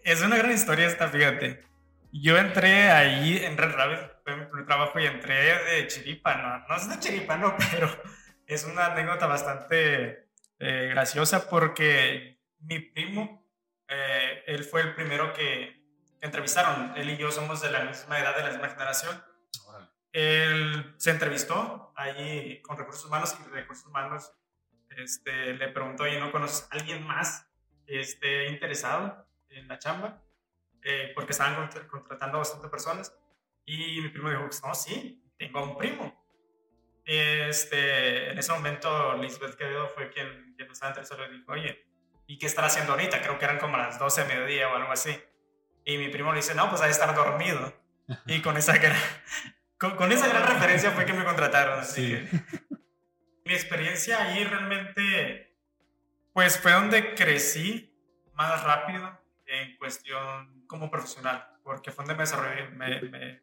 Es 0.02 0.22
una 0.22 0.36
gran 0.36 0.50
historia 0.50 0.86
esta, 0.86 1.08
fíjate. 1.08 1.62
Yo 2.12 2.36
entré 2.36 2.90
ahí 2.90 3.36
en 3.36 3.56
Red 3.56 3.72
Rabbit, 3.72 4.00
fue 4.24 4.36
mi 4.36 4.46
primer 4.46 4.66
trabajo 4.66 4.98
y 4.98 5.06
entré 5.06 5.34
de 5.64 5.86
chiripa, 5.86 6.64
no, 6.68 6.76
es 6.76 6.88
de 6.88 6.98
chiripa, 6.98 7.36
no, 7.36 7.54
pero 7.70 7.88
es 8.46 8.64
una 8.64 8.86
anécdota 8.86 9.26
bastante 9.26 10.26
eh, 10.58 10.88
graciosa 10.90 11.48
porque 11.48 12.40
mi 12.58 12.80
primo, 12.80 13.46
eh, 13.88 14.42
él 14.46 14.64
fue 14.64 14.80
el 14.80 14.94
primero 14.94 15.32
que, 15.32 15.79
entrevistaron, 16.20 16.92
él 16.96 17.10
y 17.10 17.16
yo 17.16 17.30
somos 17.30 17.60
de 17.60 17.70
la 17.70 17.84
misma 17.84 18.18
edad, 18.18 18.36
de 18.36 18.42
la 18.42 18.50
misma 18.50 18.68
generación. 18.68 19.22
Él 20.12 20.94
se 20.98 21.10
entrevistó 21.10 21.92
ahí 21.96 22.60
con 22.62 22.76
recursos 22.76 23.04
humanos 23.04 23.36
y 23.38 23.48
recursos 23.50 23.86
humanos 23.86 24.32
este, 24.96 25.54
le 25.54 25.68
preguntó, 25.68 26.04
oye, 26.04 26.18
¿no 26.18 26.32
conoces 26.32 26.66
a 26.70 26.74
alguien 26.74 27.06
más 27.06 27.46
que 27.86 28.00
esté 28.00 28.48
interesado 28.48 29.26
en 29.48 29.68
la 29.68 29.78
chamba? 29.78 30.22
Eh, 30.82 31.12
porque 31.14 31.32
estaban 31.32 31.68
contratando 31.88 32.36
a 32.36 32.40
bastante 32.40 32.68
personas. 32.68 33.16
Y 33.64 34.00
mi 34.00 34.08
primo 34.08 34.30
dijo, 34.30 34.46
pues, 34.46 34.62
no, 34.64 34.74
sí, 34.74 35.22
tengo 35.38 35.62
un 35.62 35.78
primo. 35.78 36.16
Este, 37.04 38.30
en 38.30 38.38
ese 38.38 38.52
momento, 38.52 39.16
Lisbeth 39.16 39.56
Quevedo 39.56 39.88
fue 39.88 40.10
quien, 40.10 40.54
quien 40.56 40.70
estaba 40.70 40.90
interesado 40.90 41.24
y 41.26 41.38
dijo, 41.38 41.52
oye, 41.52 41.86
¿y 42.26 42.38
qué 42.38 42.46
estará 42.46 42.66
haciendo 42.66 42.92
ahorita? 42.92 43.22
Creo 43.22 43.38
que 43.38 43.44
eran 43.44 43.58
como 43.58 43.76
las 43.76 43.98
12 43.98 44.22
de 44.22 44.28
mediodía 44.28 44.68
o 44.68 44.76
algo 44.76 44.92
así. 44.92 45.16
Y 45.84 45.98
mi 45.98 46.08
primo 46.08 46.32
le 46.32 46.38
dice, 46.38 46.54
no, 46.54 46.68
pues 46.68 46.80
hay 46.82 46.90
estar 46.90 47.14
dormido. 47.14 47.72
Y 48.26 48.42
con 48.42 48.56
esa 48.56 48.76
gran, 48.76 48.96
con, 49.78 49.96
con 49.96 50.12
esa 50.12 50.28
gran 50.28 50.46
referencia 50.46 50.90
fue 50.90 51.04
que 51.06 51.12
me 51.12 51.24
contrataron. 51.24 51.80
Así 51.80 52.06
sí. 52.06 52.28
que 52.28 52.60
mi 53.44 53.54
experiencia 53.54 54.22
ahí 54.22 54.44
realmente, 54.44 55.56
pues 56.32 56.58
fue 56.58 56.72
donde 56.72 57.14
crecí 57.14 57.92
más 58.34 58.62
rápido 58.62 59.20
en 59.46 59.76
cuestión 59.76 60.64
como 60.66 60.90
profesional, 60.90 61.58
porque 61.64 61.90
fue 61.90 62.04
donde 62.04 62.14
me 62.14 62.22
desarrollé, 62.22 62.68
me, 62.68 63.42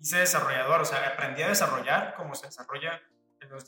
hice 0.00 0.18
desarrollador, 0.18 0.80
o 0.80 0.84
sea, 0.84 1.06
aprendí 1.06 1.42
a 1.42 1.48
desarrollar 1.48 2.14
como 2.14 2.34
se 2.34 2.46
desarrolla, 2.46 3.00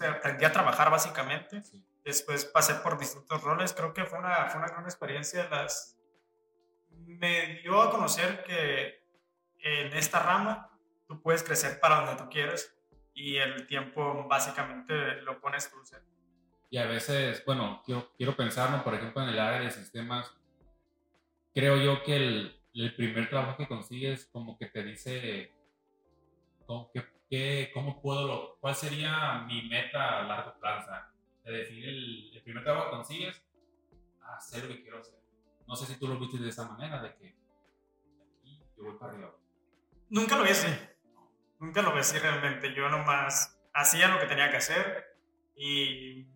aprendí 0.09 0.45
a 0.45 0.53
trabajar 0.53 0.91
básicamente, 0.91 1.63
después 2.03 2.47
pasé 2.47 2.75
por 2.77 2.99
distintos 2.99 3.43
roles, 3.43 3.75
creo 3.75 3.93
que 3.93 4.05
fue 4.05 4.19
una, 4.19 4.47
fue 4.47 4.61
una 4.61 4.69
gran 4.69 4.85
experiencia, 4.85 5.47
las, 5.51 5.94
me 7.07 7.61
dio 7.61 7.81
a 7.81 7.91
conocer 7.91 8.45
que 8.45 9.03
en 9.59 9.93
esta 9.97 10.21
rama 10.21 10.71
tú 11.07 11.21
puedes 11.23 11.43
crecer 11.43 11.81
para 11.81 12.05
donde 12.05 12.23
tú 12.23 12.29
quieres 12.29 12.77
y 13.15 13.37
el 13.37 13.67
tiempo 13.67 14.27
básicamente 14.29 15.23
lo 15.23 15.41
pones 15.41 15.71
tú. 15.71 15.77
Y 16.71 16.79
a 16.79 16.87
veces, 16.87 17.45
bueno, 17.45 17.83
quiero, 17.85 18.13
quiero 18.17 18.37
pensarlo, 18.37 18.83
por 18.83 18.95
ejemplo, 18.95 19.23
en 19.23 19.29
el 19.29 19.39
área 19.39 19.61
de 19.61 19.71
sistemas, 19.71 20.35
creo 21.55 21.77
yo 21.77 22.03
que 22.03 22.17
el, 22.17 22.61
el 22.75 22.95
primer 22.97 23.29
trabajo 23.29 23.57
que 23.57 23.69
consigues 23.69 24.27
como 24.27 24.59
que 24.59 24.67
te 24.67 24.83
dice 24.83 25.53
cómo, 26.67 26.91
cómo 27.73 28.03
puedo, 28.03 28.59
cuál 28.61 28.75
sería 28.75 29.45
mi 29.47 29.63
meta 29.69 30.21
a 30.21 30.23
largo 30.25 30.59
plazo. 30.59 30.91
De 31.45 31.53
decir, 31.53 31.89
el, 31.89 32.31
el, 32.35 32.43
primer 32.43 32.65
trabajo 32.65 32.87
que 32.87 32.97
consigues, 32.97 33.43
hacer 34.37 34.65
lo 34.65 34.75
que 34.75 34.83
quiero 34.83 34.99
hacer. 34.99 35.24
No 35.67 35.77
sé 35.77 35.87
si 35.87 35.99
tú 35.99 36.09
lo 36.09 36.19
viste 36.19 36.39
de 36.39 36.49
esa 36.49 36.69
manera, 36.69 37.03
de 37.03 37.15
que 37.15 37.37
aquí 38.39 38.61
yo 38.77 38.85
voy 38.85 38.99
para 38.99 39.13
arriba. 39.13 39.35
Nunca 40.11 40.37
lo 40.37 40.45
vi 40.45 40.51
así. 40.51 40.69
Nunca 41.59 41.83
lo 41.83 41.93
vi 41.93 42.01
así 42.01 42.19
realmente. 42.19 42.75
Yo 42.75 42.89
nomás 42.89 43.59
hacía 43.73 44.09
lo 44.09 44.21
que 44.21 44.27
tenía 44.27 44.51
que 44.51 44.59
hacer 44.59 45.17
y 45.57 46.27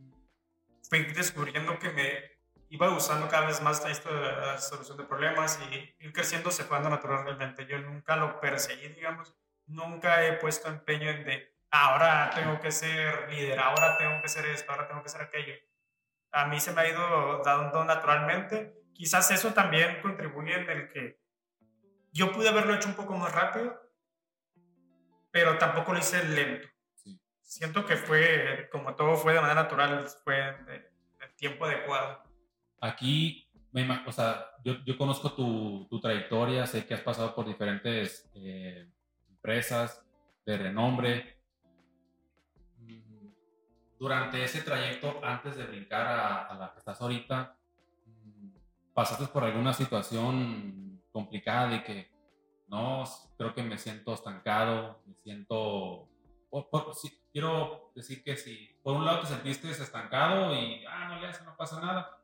fui 0.88 1.04
descubriendo 1.04 1.78
que 1.78 1.90
me 1.90 2.38
iba 2.70 2.88
gustando 2.88 3.28
cada 3.28 3.46
vez 3.46 3.62
más 3.62 3.84
esto 3.86 4.12
de 4.12 4.20
la 4.20 4.58
solución 4.58 4.96
de 4.96 5.04
problemas 5.04 5.58
y 5.70 6.04
ir 6.04 6.12
creciendo 6.12 6.50
se 6.50 6.64
fue 6.64 6.76
dando 6.76 6.90
natural 6.90 7.24
realmente. 7.24 7.66
Yo 7.66 7.78
nunca 7.78 8.16
lo 8.16 8.40
perseguí, 8.40 8.88
digamos. 8.88 9.34
Nunca 9.66 10.26
he 10.26 10.34
puesto 10.34 10.68
empeño 10.68 11.10
en 11.10 11.24
de, 11.24 11.54
ahora 11.70 12.30
tengo 12.34 12.58
que 12.60 12.72
ser 12.72 13.30
líder, 13.30 13.58
ahora 13.58 13.98
tengo 13.98 14.20
que 14.22 14.28
ser 14.28 14.46
esto, 14.46 14.70
ahora 14.72 14.88
tengo 14.88 15.02
que 15.02 15.10
ser 15.10 15.22
aquello. 15.22 15.54
A 16.32 16.46
mí 16.46 16.58
se 16.60 16.72
me 16.72 16.82
ha 16.82 16.88
ido 16.88 17.42
dando 17.42 17.84
naturalmente. 17.84 18.77
Quizás 18.98 19.30
eso 19.30 19.54
también 19.54 20.02
contribuye 20.02 20.54
en 20.54 20.68
el 20.68 20.88
que 20.88 21.20
yo 22.10 22.32
pude 22.32 22.48
haberlo 22.48 22.74
hecho 22.74 22.88
un 22.88 22.96
poco 22.96 23.16
más 23.16 23.32
rápido, 23.32 23.80
pero 25.30 25.56
tampoco 25.56 25.92
lo 25.92 26.00
hice 26.00 26.24
lento. 26.24 26.66
Siento 27.40 27.86
que 27.86 27.94
fue, 27.96 28.68
como 28.72 28.96
todo 28.96 29.14
fue 29.14 29.34
de 29.34 29.40
manera 29.40 29.62
natural, 29.62 30.04
fue 30.24 30.34
de, 30.34 30.90
tiempo 31.36 31.64
adecuado. 31.64 32.24
Aquí, 32.80 33.48
o 34.04 34.10
sea, 34.10 34.50
yo, 34.64 34.82
yo 34.84 34.98
conozco 34.98 35.32
tu, 35.32 35.86
tu, 35.88 36.00
trayectoria, 36.00 36.66
sé 36.66 36.84
que 36.84 36.94
has 36.94 37.00
pasado 37.00 37.36
por 37.36 37.46
diferentes 37.46 38.28
eh, 38.34 38.90
empresas 39.28 40.04
de 40.44 40.58
renombre. 40.58 41.40
Mm, 42.78 43.28
durante 43.96 44.42
ese 44.42 44.62
trayecto, 44.62 45.20
antes 45.22 45.56
de 45.56 45.66
brincar 45.66 46.04
a, 46.04 46.46
a 46.46 46.54
la 46.56 46.72
que 46.72 46.80
estás 46.80 47.00
ahorita, 47.00 47.57
¿pasaste 48.98 49.28
por 49.28 49.44
alguna 49.44 49.72
situación 49.72 51.00
complicada 51.12 51.68
de 51.68 51.84
que 51.84 52.10
no, 52.66 53.04
creo 53.36 53.54
que 53.54 53.62
me 53.62 53.78
siento 53.78 54.12
estancado, 54.12 55.00
me 55.06 55.14
siento... 55.22 56.08
quiero 57.32 57.92
decir 57.94 58.24
que 58.24 58.36
si 58.36 58.76
por 58.82 58.96
un 58.96 59.04
lado 59.04 59.20
te 59.20 59.28
sentiste 59.28 59.70
estancado 59.70 60.52
y, 60.52 60.84
ah, 60.88 61.10
no 61.10 61.20
le 61.20 61.28
hace, 61.28 61.44
no 61.44 61.56
pasa 61.56 61.80
nada, 61.80 62.20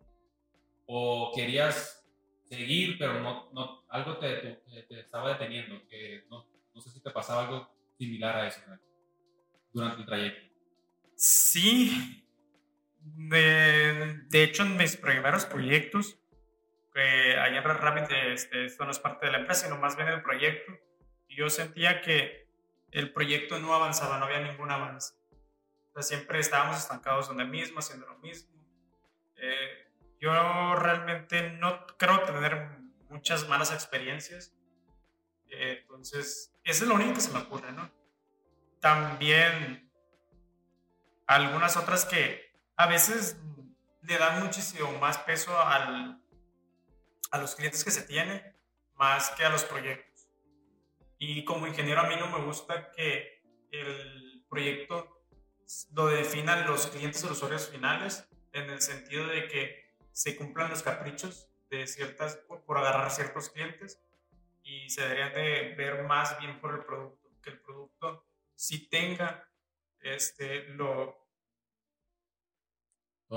o 0.86 1.30
querías 1.32 2.04
seguir, 2.48 2.98
pero 2.98 3.20
no, 3.20 3.52
no 3.52 3.84
algo 3.88 4.16
te, 4.16 4.60
te, 4.88 4.98
estaba 4.98 5.28
deteniendo, 5.28 5.80
que 5.86 6.24
no, 6.28 6.44
no, 6.74 6.80
sé 6.80 6.90
si 6.90 7.00
te 7.00 7.10
pasaba 7.10 7.44
algo 7.44 7.68
similar 7.96 8.34
a 8.34 8.48
eso 8.48 8.60
durante 9.72 10.00
el 10.00 10.06
trayecto. 10.06 10.52
Sí, 11.14 12.26
de, 12.98 14.22
de 14.28 14.42
hecho 14.42 14.64
en 14.64 14.76
mis 14.76 14.96
primeros 14.96 15.44
proyectos, 15.46 16.18
que 16.94 17.36
allá 17.36 17.58
en 17.58 17.64
Rabbit 17.64 18.10
este, 18.10 18.66
esto 18.66 18.84
no 18.84 18.92
es 18.92 19.00
parte 19.00 19.26
de 19.26 19.32
la 19.32 19.38
empresa, 19.38 19.66
sino 19.66 19.78
más 19.78 19.96
bien 19.96 20.08
el 20.08 20.22
proyecto, 20.22 20.72
y 21.28 21.36
yo 21.36 21.50
sentía 21.50 22.00
que 22.00 22.48
el 22.92 23.12
proyecto 23.12 23.58
no 23.58 23.74
avanzaba, 23.74 24.18
no 24.18 24.26
había 24.26 24.40
ningún 24.40 24.70
avance. 24.70 25.14
O 25.90 25.92
sea, 25.94 26.02
siempre 26.02 26.38
estábamos 26.38 26.78
estancados 26.78 27.26
donde 27.26 27.44
mismo, 27.44 27.80
haciendo 27.80 28.06
lo 28.06 28.18
mismo. 28.18 28.54
Eh, 29.36 29.88
yo 30.20 30.76
realmente 30.76 31.50
no 31.50 31.84
creo 31.98 32.22
tener 32.22 32.78
muchas 33.10 33.48
malas 33.48 33.72
experiencias. 33.72 34.54
entonces, 35.48 36.52
eso 36.64 36.84
es 36.84 36.88
lo 36.88 36.94
único 36.94 37.14
que 37.14 37.20
se 37.20 37.32
me 37.32 37.40
ocurre, 37.40 37.72
¿no? 37.72 37.90
También 38.80 39.90
algunas 41.26 41.76
otras 41.76 42.04
que 42.04 42.52
a 42.76 42.86
veces 42.86 43.36
le 44.02 44.18
dan 44.18 44.42
muchísimo 44.42 44.92
más 44.98 45.18
peso 45.18 45.58
al, 45.58 46.23
a 47.34 47.38
los 47.38 47.56
clientes 47.56 47.82
que 47.82 47.90
se 47.90 48.02
tiene 48.02 48.54
más 48.94 49.30
que 49.30 49.44
a 49.44 49.48
los 49.48 49.64
proyectos. 49.64 50.28
Y 51.18 51.44
como 51.44 51.66
ingeniero 51.66 52.00
a 52.00 52.08
mí 52.08 52.14
no 52.14 52.28
me 52.28 52.44
gusta 52.44 52.92
que 52.92 53.42
el 53.72 54.44
proyecto 54.48 55.26
lo 55.94 56.06
definan 56.06 56.64
los 56.64 56.86
clientes 56.86 57.24
o 57.24 57.28
los 57.28 57.38
usuarios 57.38 57.70
finales 57.70 58.28
en 58.52 58.70
el 58.70 58.80
sentido 58.80 59.26
de 59.26 59.48
que 59.48 59.96
se 60.12 60.36
cumplan 60.36 60.70
los 60.70 60.84
caprichos 60.84 61.48
de 61.70 61.88
ciertas, 61.88 62.36
por, 62.36 62.78
agarrar 62.78 63.10
ciertos 63.10 63.50
clientes 63.50 64.00
y 64.62 64.88
se 64.88 65.02
deberían 65.02 65.34
de 65.34 65.74
ver 65.76 66.04
más 66.04 66.38
bien 66.38 66.60
por 66.60 66.72
el 66.72 66.84
producto, 66.84 67.28
que 67.42 67.50
el 67.50 67.58
producto 67.58 68.24
si 68.54 68.88
tenga 68.88 69.50
este, 70.02 70.68
lo, 70.68 71.23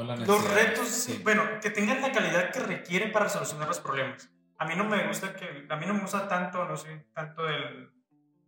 los 0.04 0.54
retos, 0.54 1.10
bueno, 1.24 1.60
que 1.62 1.70
tengan 1.70 2.02
la 2.02 2.12
calidad 2.12 2.52
que 2.52 2.60
requieren 2.60 3.12
para 3.12 3.30
solucionar 3.30 3.68
los 3.68 3.80
problemas. 3.80 4.30
A 4.58 4.66
mí 4.66 4.76
no 4.76 4.84
me 4.84 5.08
gusta 5.08 5.36
que, 5.36 5.66
a 5.70 5.76
mí 5.76 5.86
no 5.86 5.94
me 5.94 6.02
gusta 6.02 6.28
tanto, 6.28 6.66
no 6.66 6.76
sé, 6.78 7.06
tanto 7.14 7.48
el, 7.48 7.92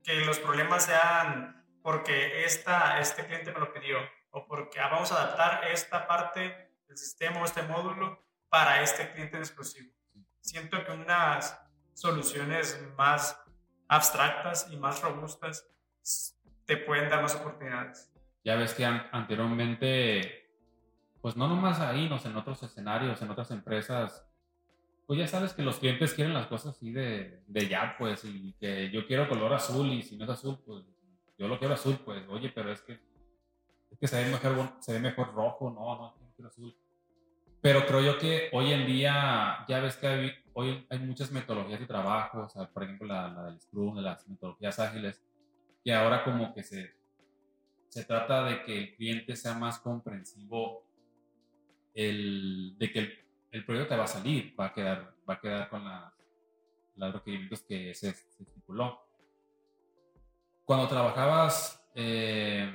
que 0.03 0.25
los 0.25 0.39
problemas 0.39 0.85
sean 0.85 1.65
porque 1.81 2.43
esta, 2.45 2.99
este 2.99 3.25
cliente 3.25 3.51
me 3.51 3.59
lo 3.59 3.71
pidió 3.71 3.97
o 4.31 4.45
porque 4.45 4.79
ah, 4.79 4.89
vamos 4.89 5.11
a 5.11 5.15
adaptar 5.15 5.67
esta 5.71 6.07
parte 6.07 6.69
el 6.87 6.97
sistema 6.97 7.41
o 7.41 7.45
este 7.45 7.61
módulo 7.63 8.23
para 8.49 8.81
este 8.81 9.11
cliente 9.11 9.37
en 9.37 9.43
exclusivo. 9.43 9.93
Siento 10.41 10.83
que 10.83 10.91
unas 10.91 11.59
soluciones 11.93 12.81
más 12.97 13.39
abstractas 13.87 14.67
y 14.71 14.77
más 14.77 15.01
robustas 15.01 15.67
te 16.65 16.77
pueden 16.77 17.09
dar 17.09 17.21
más 17.21 17.35
oportunidades. 17.35 18.11
Ya 18.43 18.55
ves 18.55 18.73
que 18.73 18.85
anteriormente, 18.85 20.38
pues 21.21 21.35
no 21.35 21.47
nomás 21.47 21.79
ahí, 21.79 22.07
no, 22.07 22.17
en 22.23 22.35
otros 22.35 22.63
escenarios, 22.63 23.21
en 23.21 23.29
otras 23.29 23.51
empresas, 23.51 24.25
pues 25.05 25.19
ya 25.19 25.27
sabes 25.27 25.53
que 25.53 25.63
los 25.63 25.79
clientes 25.79 26.13
quieren 26.13 26.33
las 26.33 26.47
cosas 26.47 26.75
así 26.75 26.91
de, 26.91 27.41
de 27.47 27.67
ya, 27.67 27.95
pues, 27.97 28.23
y 28.25 28.53
que 28.59 28.89
yo 28.91 29.05
quiero 29.07 29.27
color 29.27 29.53
azul 29.53 29.87
y 29.91 30.03
si 30.03 30.15
no 30.15 30.25
es 30.25 30.29
azul, 30.29 30.59
pues 30.65 30.85
yo 31.37 31.47
lo 31.47 31.57
quiero 31.57 31.73
azul, 31.73 31.97
pues, 32.05 32.23
oye, 32.29 32.49
pero 32.53 32.71
es 32.71 32.81
que, 32.81 32.99
es 33.91 33.97
que 33.99 34.07
se, 34.07 34.23
ve 34.23 34.29
mejor, 34.29 34.73
se 34.79 34.93
ve 34.93 34.99
mejor 34.99 35.33
rojo, 35.33 35.71
no, 35.71 35.95
no, 35.97 36.47
azul. 36.47 36.75
Pero 37.61 37.85
creo 37.85 38.01
yo 38.01 38.17
que 38.17 38.49
hoy 38.53 38.71
en 38.71 38.85
día, 38.85 39.65
ya 39.67 39.79
ves 39.81 39.97
que 39.97 40.43
hoy 40.53 40.85
hay 40.89 40.99
muchas 40.99 41.31
metodologías 41.31 41.79
de 41.79 41.87
trabajo, 41.87 42.43
o 42.43 42.49
sea, 42.49 42.69
por 42.69 42.83
ejemplo, 42.83 43.07
la, 43.07 43.27
la 43.29 43.43
del 43.45 43.59
Scrum, 43.59 43.95
de 43.95 44.03
las 44.03 44.27
metodologías 44.29 44.79
ágiles, 44.79 45.21
que 45.83 45.93
ahora 45.93 46.23
como 46.23 46.53
que 46.53 46.63
se, 46.63 46.93
se 47.89 48.05
trata 48.05 48.43
de 48.43 48.63
que 48.63 48.77
el 48.77 48.95
cliente 48.95 49.35
sea 49.35 49.55
más 49.55 49.79
comprensivo 49.79 50.88
el, 51.93 52.75
de 52.77 52.91
que 52.91 52.99
el, 52.99 53.19
el 53.51 53.65
proyecto 53.65 53.89
te 53.89 53.97
va 53.97 54.03
a 54.03 54.07
salir, 54.07 54.55
va 54.59 54.67
a 54.67 54.73
quedar, 54.73 55.15
va 55.27 55.33
a 55.35 55.39
quedar 55.39 55.69
con 55.69 55.83
las, 55.83 56.13
los 56.95 57.13
requerimientos 57.13 57.61
que 57.61 57.93
se, 57.93 58.09
estipuló. 58.09 59.01
Cuando 60.65 60.87
trabajabas, 60.87 61.83
eh, 61.95 62.71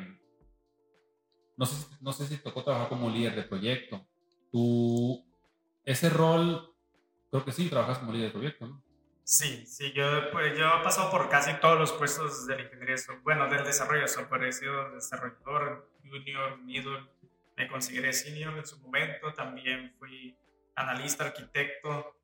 no, 1.57 1.67
sé, 1.67 1.97
no 2.01 2.13
sé 2.13 2.27
si 2.27 2.39
tocó 2.39 2.65
trabajar 2.65 2.89
como 2.89 3.11
líder 3.11 3.37
de 3.37 3.43
proyecto, 3.43 4.05
tú, 4.51 5.25
ese 5.85 6.09
rol, 6.09 6.75
creo 7.31 7.45
que 7.45 7.53
sí, 7.53 7.69
trabajas 7.69 7.99
como 7.99 8.13
líder 8.13 8.29
de 8.29 8.33
proyecto, 8.33 8.67
¿no? 8.67 8.83
Sí, 9.23 9.65
sí, 9.67 9.93
yo, 9.93 10.31
pues, 10.33 10.59
yo 10.59 10.67
he 10.67 10.83
pasado 10.83 11.11
por 11.11 11.31
casi 11.31 11.55
todos 11.59 11.79
los 11.79 11.93
puestos 11.93 12.47
de 12.47 12.57
la 12.57 12.63
ingeniería, 12.63 12.97
bueno, 13.23 13.49
del 13.49 13.65
desarrollo 13.65 14.03
de 14.03 14.09
software, 14.09 14.45
he 14.45 14.53
sido 14.53 14.91
desarrollador, 14.91 15.89
junior, 16.03 16.59
middle, 16.59 17.09
me 17.57 17.69
consideré 17.69 18.13
senior 18.13 18.57
en 18.59 18.67
su 18.67 18.79
momento, 18.81 19.33
también 19.33 19.95
fui 19.99 20.37
analista, 20.77 21.25
arquitecto, 21.27 22.17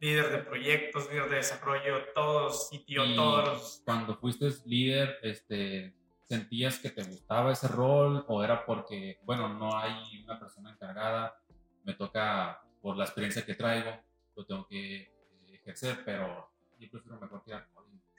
líder 0.00 0.30
de 0.30 0.38
proyectos, 0.38 1.08
líder 1.10 1.28
de 1.28 1.36
desarrollo, 1.36 2.04
todos, 2.14 2.68
sitio, 2.68 3.04
todos. 3.14 3.82
Cuando 3.84 4.16
fuiste 4.16 4.48
líder, 4.64 5.18
este, 5.22 5.94
¿sentías 6.28 6.78
que 6.78 6.90
te 6.90 7.02
gustaba 7.04 7.52
ese 7.52 7.68
rol 7.68 8.24
o 8.28 8.42
era 8.42 8.64
porque, 8.64 9.20
bueno, 9.22 9.48
no 9.48 9.76
hay 9.78 10.24
una 10.24 10.38
persona 10.38 10.72
encargada, 10.72 11.40
me 11.84 11.94
toca, 11.94 12.62
por 12.80 12.96
la 12.96 13.04
experiencia 13.04 13.44
que 13.44 13.54
traigo, 13.54 13.90
lo 14.34 14.44
tengo 14.46 14.66
que 14.66 14.96
eh, 14.96 15.10
ejercer, 15.52 15.98
pero 16.04 16.50
yo 16.78 16.90
prefiero 16.90 17.20
mejor 17.20 17.44
quedar 17.44 17.68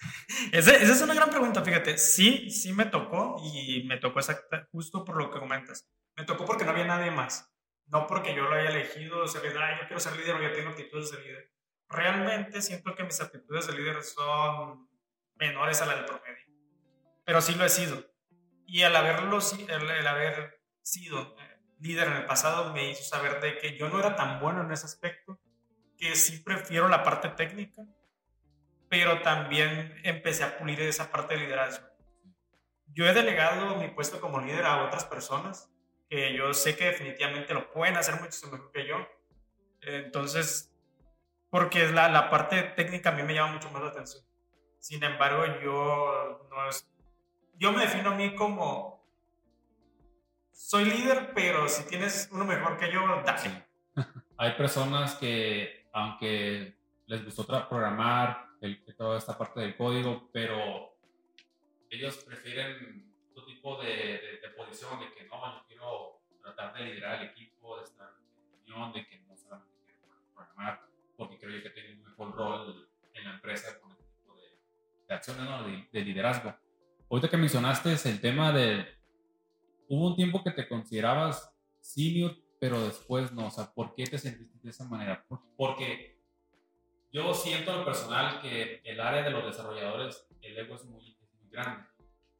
esa, 0.51 0.75
esa 0.75 0.93
es 0.93 1.01
una 1.01 1.13
gran 1.13 1.29
pregunta, 1.29 1.63
fíjate. 1.63 1.97
Sí, 1.97 2.49
sí 2.49 2.73
me 2.73 2.85
tocó 2.85 3.41
y 3.43 3.83
me 3.83 3.97
tocó 3.97 4.19
exacta, 4.19 4.67
justo 4.71 5.03
por 5.03 5.17
lo 5.17 5.31
que 5.31 5.39
comentas. 5.39 5.87
Me 6.15 6.25
tocó 6.25 6.45
porque 6.45 6.65
no 6.65 6.71
había 6.71 6.85
nadie 6.85 7.11
más. 7.11 7.53
No 7.87 8.07
porque 8.07 8.33
yo 8.33 8.43
lo 8.43 8.55
haya 8.55 8.69
elegido, 8.69 9.27
ser 9.27 9.43
líder, 9.43 9.79
yo 9.81 9.87
quiero 9.87 9.99
ser 9.99 10.15
líder 10.15 10.35
o 10.35 10.41
yo 10.41 10.53
tengo 10.53 10.69
actitudes 10.69 11.11
de 11.11 11.19
líder. 11.21 11.51
Realmente 11.89 12.61
siento 12.61 12.95
que 12.95 13.03
mis 13.03 13.19
actitudes 13.21 13.67
de 13.67 13.73
líder 13.73 14.01
son 14.03 14.89
menores 15.35 15.81
a 15.81 15.85
la 15.85 15.95
del 15.95 16.05
promedio. 16.05 16.47
Pero 17.25 17.41
sí 17.41 17.55
lo 17.55 17.65
he 17.65 17.69
sido. 17.69 18.03
Y 18.65 18.83
al 18.83 18.95
haberlo, 18.95 19.39
el, 19.67 19.89
el 19.89 20.07
haber 20.07 20.61
sido 20.81 21.35
eh, 21.39 21.59
líder 21.79 22.07
en 22.07 22.13
el 22.13 22.25
pasado 22.25 22.73
me 22.73 22.89
hizo 22.89 23.03
saber 23.03 23.41
de 23.41 23.57
que 23.57 23.77
yo 23.77 23.89
no 23.89 23.99
era 23.99 24.15
tan 24.15 24.39
bueno 24.39 24.61
en 24.61 24.71
ese 24.71 24.85
aspecto, 24.85 25.39
que 25.97 26.15
sí 26.15 26.39
prefiero 26.39 26.87
la 26.87 27.03
parte 27.03 27.29
técnica, 27.29 27.83
pero 28.89 29.21
también 29.21 29.99
empecé 30.03 30.43
a 30.43 30.57
pulir 30.57 30.81
esa 30.81 31.11
parte 31.11 31.35
de 31.35 31.41
liderazgo. 31.41 31.87
Yo 32.87 33.07
he 33.07 33.13
delegado 33.13 33.75
mi 33.77 33.89
puesto 33.89 34.21
como 34.21 34.39
líder 34.39 34.65
a 34.65 34.83
otras 34.83 35.05
personas 35.05 35.72
que 36.13 36.31
yo 36.35 36.53
sé 36.53 36.75
que 36.75 36.85
definitivamente 36.85 37.55
lo 37.55 37.71
pueden 37.71 37.97
hacer 37.97 38.21
mucho 38.21 38.47
mejor 38.51 38.71
que 38.71 38.85
yo. 38.85 38.97
Entonces, 39.81 40.71
porque 41.49 41.87
la, 41.87 42.07
la 42.07 42.29
parte 42.29 42.61
técnica 42.75 43.09
a 43.09 43.13
mí 43.13 43.23
me 43.23 43.33
llama 43.33 43.53
mucho 43.53 43.71
más 43.71 43.81
la 43.81 43.89
atención. 43.89 44.23
Sin 44.79 45.03
embargo, 45.03 45.43
yo 45.63 46.47
no 46.51 46.69
es, 46.69 46.87
yo 47.55 47.71
me 47.71 47.81
defino 47.81 48.11
a 48.11 48.15
mí 48.15 48.35
como 48.35 49.03
soy 50.51 50.85
líder, 50.85 51.31
pero 51.33 51.67
si 51.67 51.83
tienes 51.87 52.29
uno 52.31 52.45
mejor 52.45 52.77
que 52.77 52.91
yo, 52.91 53.01
dale. 53.25 53.65
Hay 54.37 54.51
personas 54.51 55.15
que, 55.15 55.87
aunque 55.93 56.77
les 57.07 57.25
gustó 57.25 57.47
programar 57.67 58.49
el, 58.61 58.85
toda 58.95 59.17
esta 59.17 59.35
parte 59.35 59.61
del 59.61 59.75
código, 59.75 60.29
pero 60.31 60.95
ellos 61.89 62.17
prefieren 62.17 63.12
tipo 63.63 63.81
de, 63.81 63.87
de, 63.87 64.39
de 64.41 64.49
posición 64.57 64.99
de 64.99 65.13
que 65.13 65.23
no, 65.23 65.55
yo 65.55 65.63
quiero 65.65 66.21
tratar 66.41 66.73
de 66.73 66.83
liderar 66.83 67.21
el 67.21 67.29
equipo, 67.29 67.77
de 67.77 67.83
estar 67.83 68.09
en 68.09 68.73
unión, 68.73 68.91
de 68.91 69.07
que 69.07 69.19
no 69.19 69.37
solamente 69.37 69.85
quiero 69.85 70.01
programar, 70.35 70.81
porque 71.15 71.37
creo 71.37 71.57
yo 71.57 71.63
que 71.63 71.69
tengo 71.69 71.93
un 71.93 72.03
mejor 72.03 72.35
rol 72.35 72.89
en 73.13 73.23
la 73.23 73.35
empresa 73.35 73.79
con 73.79 73.91
este 73.91 74.03
tipo 74.03 74.35
de, 74.35 74.41
de 75.07 75.13
acciones, 75.15 75.45
¿no? 75.45 75.63
de, 75.63 76.01
liderazgo. 76.01 76.53
Ahorita 77.09 77.29
que 77.29 77.37
mencionaste 77.37 77.93
es 77.93 78.05
el 78.05 78.19
tema 78.19 78.51
de, 78.51 78.85
hubo 79.87 80.07
un 80.07 80.15
tiempo 80.17 80.43
que 80.43 80.51
te 80.51 80.67
considerabas 80.67 81.55
senior, 81.79 82.35
pero 82.59 82.81
después 82.81 83.31
no, 83.31 83.47
o 83.47 83.51
sea, 83.51 83.73
¿por 83.73 83.95
qué 83.95 84.05
te 84.07 84.17
sentiste 84.17 84.59
de 84.61 84.71
esa 84.71 84.83
manera? 84.83 85.25
Porque 85.55 86.19
yo 87.13 87.33
siento 87.33 87.71
en 87.71 87.77
lo 87.77 87.85
personal 87.85 88.41
que 88.41 88.81
el 88.83 88.99
área 88.99 89.23
de 89.23 89.29
los 89.29 89.45
desarrolladores, 89.45 90.27
el 90.41 90.57
ego 90.57 90.75
es 90.75 90.83
muy, 90.83 91.17
es 91.21 91.33
muy 91.35 91.49
grande 91.49 91.92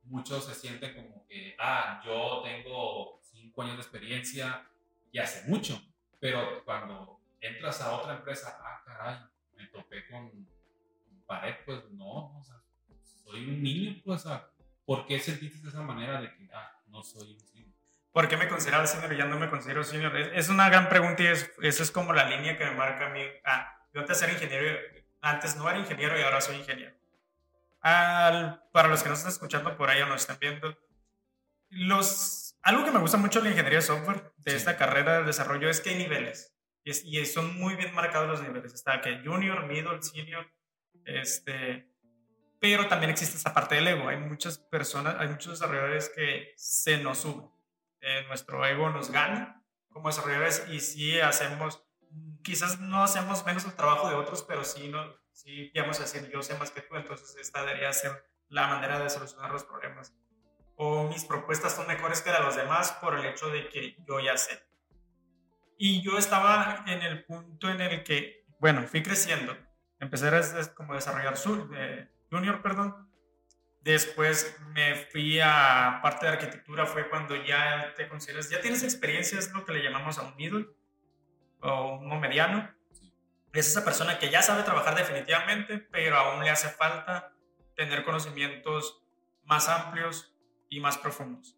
muchos 0.05 0.45
se 0.45 0.55
sienten 0.55 0.93
como 0.95 1.25
que, 1.27 1.55
ah, 1.59 2.01
yo 2.05 2.41
tengo 2.43 3.19
cinco 3.21 3.61
años 3.61 3.75
de 3.75 3.81
experiencia 3.81 4.67
y 5.11 5.19
hace 5.19 5.47
mucho, 5.49 5.81
pero 6.19 6.63
cuando 6.65 7.19
entras 7.39 7.81
a 7.81 7.93
otra 7.93 8.15
empresa, 8.15 8.59
ah, 8.61 8.81
caray, 8.85 9.19
me 9.55 9.67
topé 9.67 10.07
con, 10.09 10.47
pared, 11.25 11.55
pues 11.65 11.89
no, 11.91 12.37
o 12.37 12.43
sea, 12.43 12.57
soy 13.23 13.47
un 13.49 13.63
niño, 13.63 14.01
pues, 14.05 14.25
¿por 14.85 15.05
qué 15.05 15.19
sentiste 15.19 15.59
de 15.61 15.69
esa 15.69 15.81
manera 15.81 16.21
de 16.21 16.33
que, 16.35 16.49
ah, 16.53 16.79
no 16.87 17.03
soy 17.03 17.33
un 17.33 17.39
senior? 17.39 17.73
¿Por 18.11 18.27
qué 18.27 18.37
me 18.37 18.47
consideraba 18.47 18.85
senior 18.85 19.13
y 19.13 19.17
ya 19.17 19.25
no 19.25 19.39
me 19.39 19.49
considero 19.49 19.83
senior? 19.83 20.15
Es, 20.15 20.49
una 20.49 20.69
gran 20.69 20.87
pregunta 20.89 21.23
y 21.23 21.27
es, 21.27 21.51
eso 21.63 21.81
es 21.81 21.89
como 21.89 22.13
la 22.13 22.29
línea 22.29 22.57
que 22.57 22.65
me 22.65 22.75
marca 22.75 23.07
a 23.07 23.09
mí. 23.09 23.21
Ah, 23.43 23.75
yo 23.91 24.01
antes 24.01 24.21
era 24.21 24.33
ingeniero, 24.33 24.77
antes 25.21 25.55
no 25.55 25.67
era 25.67 25.79
ingeniero 25.79 26.19
y 26.19 26.21
ahora 26.21 26.39
soy 26.39 26.57
ingeniero 26.57 26.93
para 27.83 28.87
los 28.87 29.03
que 29.03 29.09
nos 29.09 29.19
están 29.19 29.33
escuchando 29.33 29.75
por 29.75 29.89
ahí 29.89 30.01
o 30.01 30.07
nos 30.07 30.21
están 30.21 30.37
viendo, 30.39 30.77
los, 31.69 32.57
algo 32.61 32.85
que 32.85 32.91
me 32.91 32.99
gusta 32.99 33.17
mucho 33.17 33.39
de 33.39 33.45
la 33.45 33.51
ingeniería 33.51 33.79
de 33.79 33.85
software, 33.85 34.31
de 34.37 34.55
esta 34.55 34.77
carrera 34.77 35.19
de 35.19 35.23
desarrollo, 35.25 35.69
es 35.69 35.81
que 35.81 35.89
hay 35.89 35.97
niveles. 35.97 36.55
Y, 36.85 37.19
y, 37.19 37.25
son 37.25 37.57
muy 37.59 37.75
bien 37.75 37.93
marcados 37.93 38.27
los 38.27 38.41
niveles. 38.41 38.73
Está 38.73 39.01
que 39.01 39.21
junior, 39.23 39.65
middle, 39.67 40.01
senior, 40.01 40.49
este, 41.05 41.89
pero 42.59 42.87
también 42.87 43.09
existe 43.09 43.37
esa 43.37 43.53
parte 43.53 43.75
del 43.75 43.87
ego. 43.87 44.07
Hay 44.07 44.17
muchas 44.17 44.57
personas, 44.57 45.15
hay 45.19 45.27
muchos 45.27 45.59
desarrolladores 45.59 46.09
que 46.15 46.53
se 46.55 46.97
nos 46.97 47.19
suben. 47.19 47.49
Eh, 47.99 48.25
nuestro 48.27 48.65
ego 48.65 48.89
nos 48.89 49.11
gana 49.11 49.61
como 49.89 50.09
desarrolladores 50.09 50.65
y 50.69 50.79
si 50.79 51.19
hacemos, 51.19 51.83
quizás 52.43 52.79
no 52.79 53.03
hacemos 53.03 53.45
menos 53.45 53.65
el 53.65 53.73
trabajo 53.73 54.09
de 54.09 54.15
otros, 54.15 54.43
pero 54.43 54.63
sí 54.63 54.89
no, 54.89 55.15
si 55.33 55.71
vamos 55.75 55.99
a 55.99 56.03
decir, 56.03 56.29
yo 56.31 56.41
sé 56.41 56.57
más 56.57 56.71
que 56.71 56.81
tú, 56.81 56.95
entonces 56.95 57.35
esta 57.39 57.65
debería 57.65 57.91
ser 57.91 58.25
la 58.49 58.67
manera 58.67 58.99
de 58.99 59.09
solucionar 59.09 59.51
los 59.51 59.63
problemas. 59.63 60.15
O 60.75 61.07
mis 61.07 61.25
propuestas 61.25 61.75
son 61.75 61.87
mejores 61.87 62.21
que 62.21 62.29
las 62.29 62.39
de 62.39 62.45
los 62.45 62.55
demás 62.55 62.91
por 62.93 63.17
el 63.17 63.25
hecho 63.25 63.49
de 63.49 63.67
que 63.69 63.97
yo 64.07 64.19
ya 64.19 64.37
sé. 64.37 64.63
Y 65.77 66.01
yo 66.01 66.17
estaba 66.17 66.83
en 66.87 67.01
el 67.01 67.25
punto 67.25 67.69
en 67.69 67.81
el 67.81 68.03
que, 68.03 68.45
bueno, 68.59 68.83
fui 68.83 69.01
creciendo. 69.03 69.57
Empecé 69.99 70.27
a 70.27 70.73
como 70.73 70.93
desarrollar 70.93 71.35
sur, 71.35 71.69
eh, 71.75 72.07
junior, 72.31 72.61
perdón. 72.61 73.09
Después 73.81 74.55
me 74.69 74.95
fui 74.95 75.39
a 75.41 75.99
parte 76.01 76.25
de 76.25 76.33
arquitectura, 76.33 76.85
fue 76.85 77.09
cuando 77.09 77.35
ya 77.35 77.93
te 77.97 78.07
consideras, 78.07 78.49
ya 78.49 78.61
tienes 78.61 78.83
experiencia, 78.83 79.37
es 79.39 79.51
lo 79.51 79.65
que 79.65 79.73
le 79.73 79.83
llamamos 79.83 80.17
a 80.17 80.21
un 80.21 80.35
middle 80.37 80.67
o 81.61 81.97
uno 81.97 82.19
mediano 82.19 82.73
es 83.53 83.67
esa 83.67 83.85
persona 83.85 84.17
que 84.17 84.29
ya 84.29 84.41
sabe 84.41 84.63
trabajar 84.63 84.95
definitivamente, 84.95 85.77
pero 85.77 86.17
aún 86.17 86.43
le 86.43 86.49
hace 86.49 86.69
falta 86.69 87.33
tener 87.75 88.03
conocimientos 88.03 89.03
más 89.43 89.69
amplios 89.69 90.35
y 90.69 90.79
más 90.79 90.97
profundos. 90.97 91.57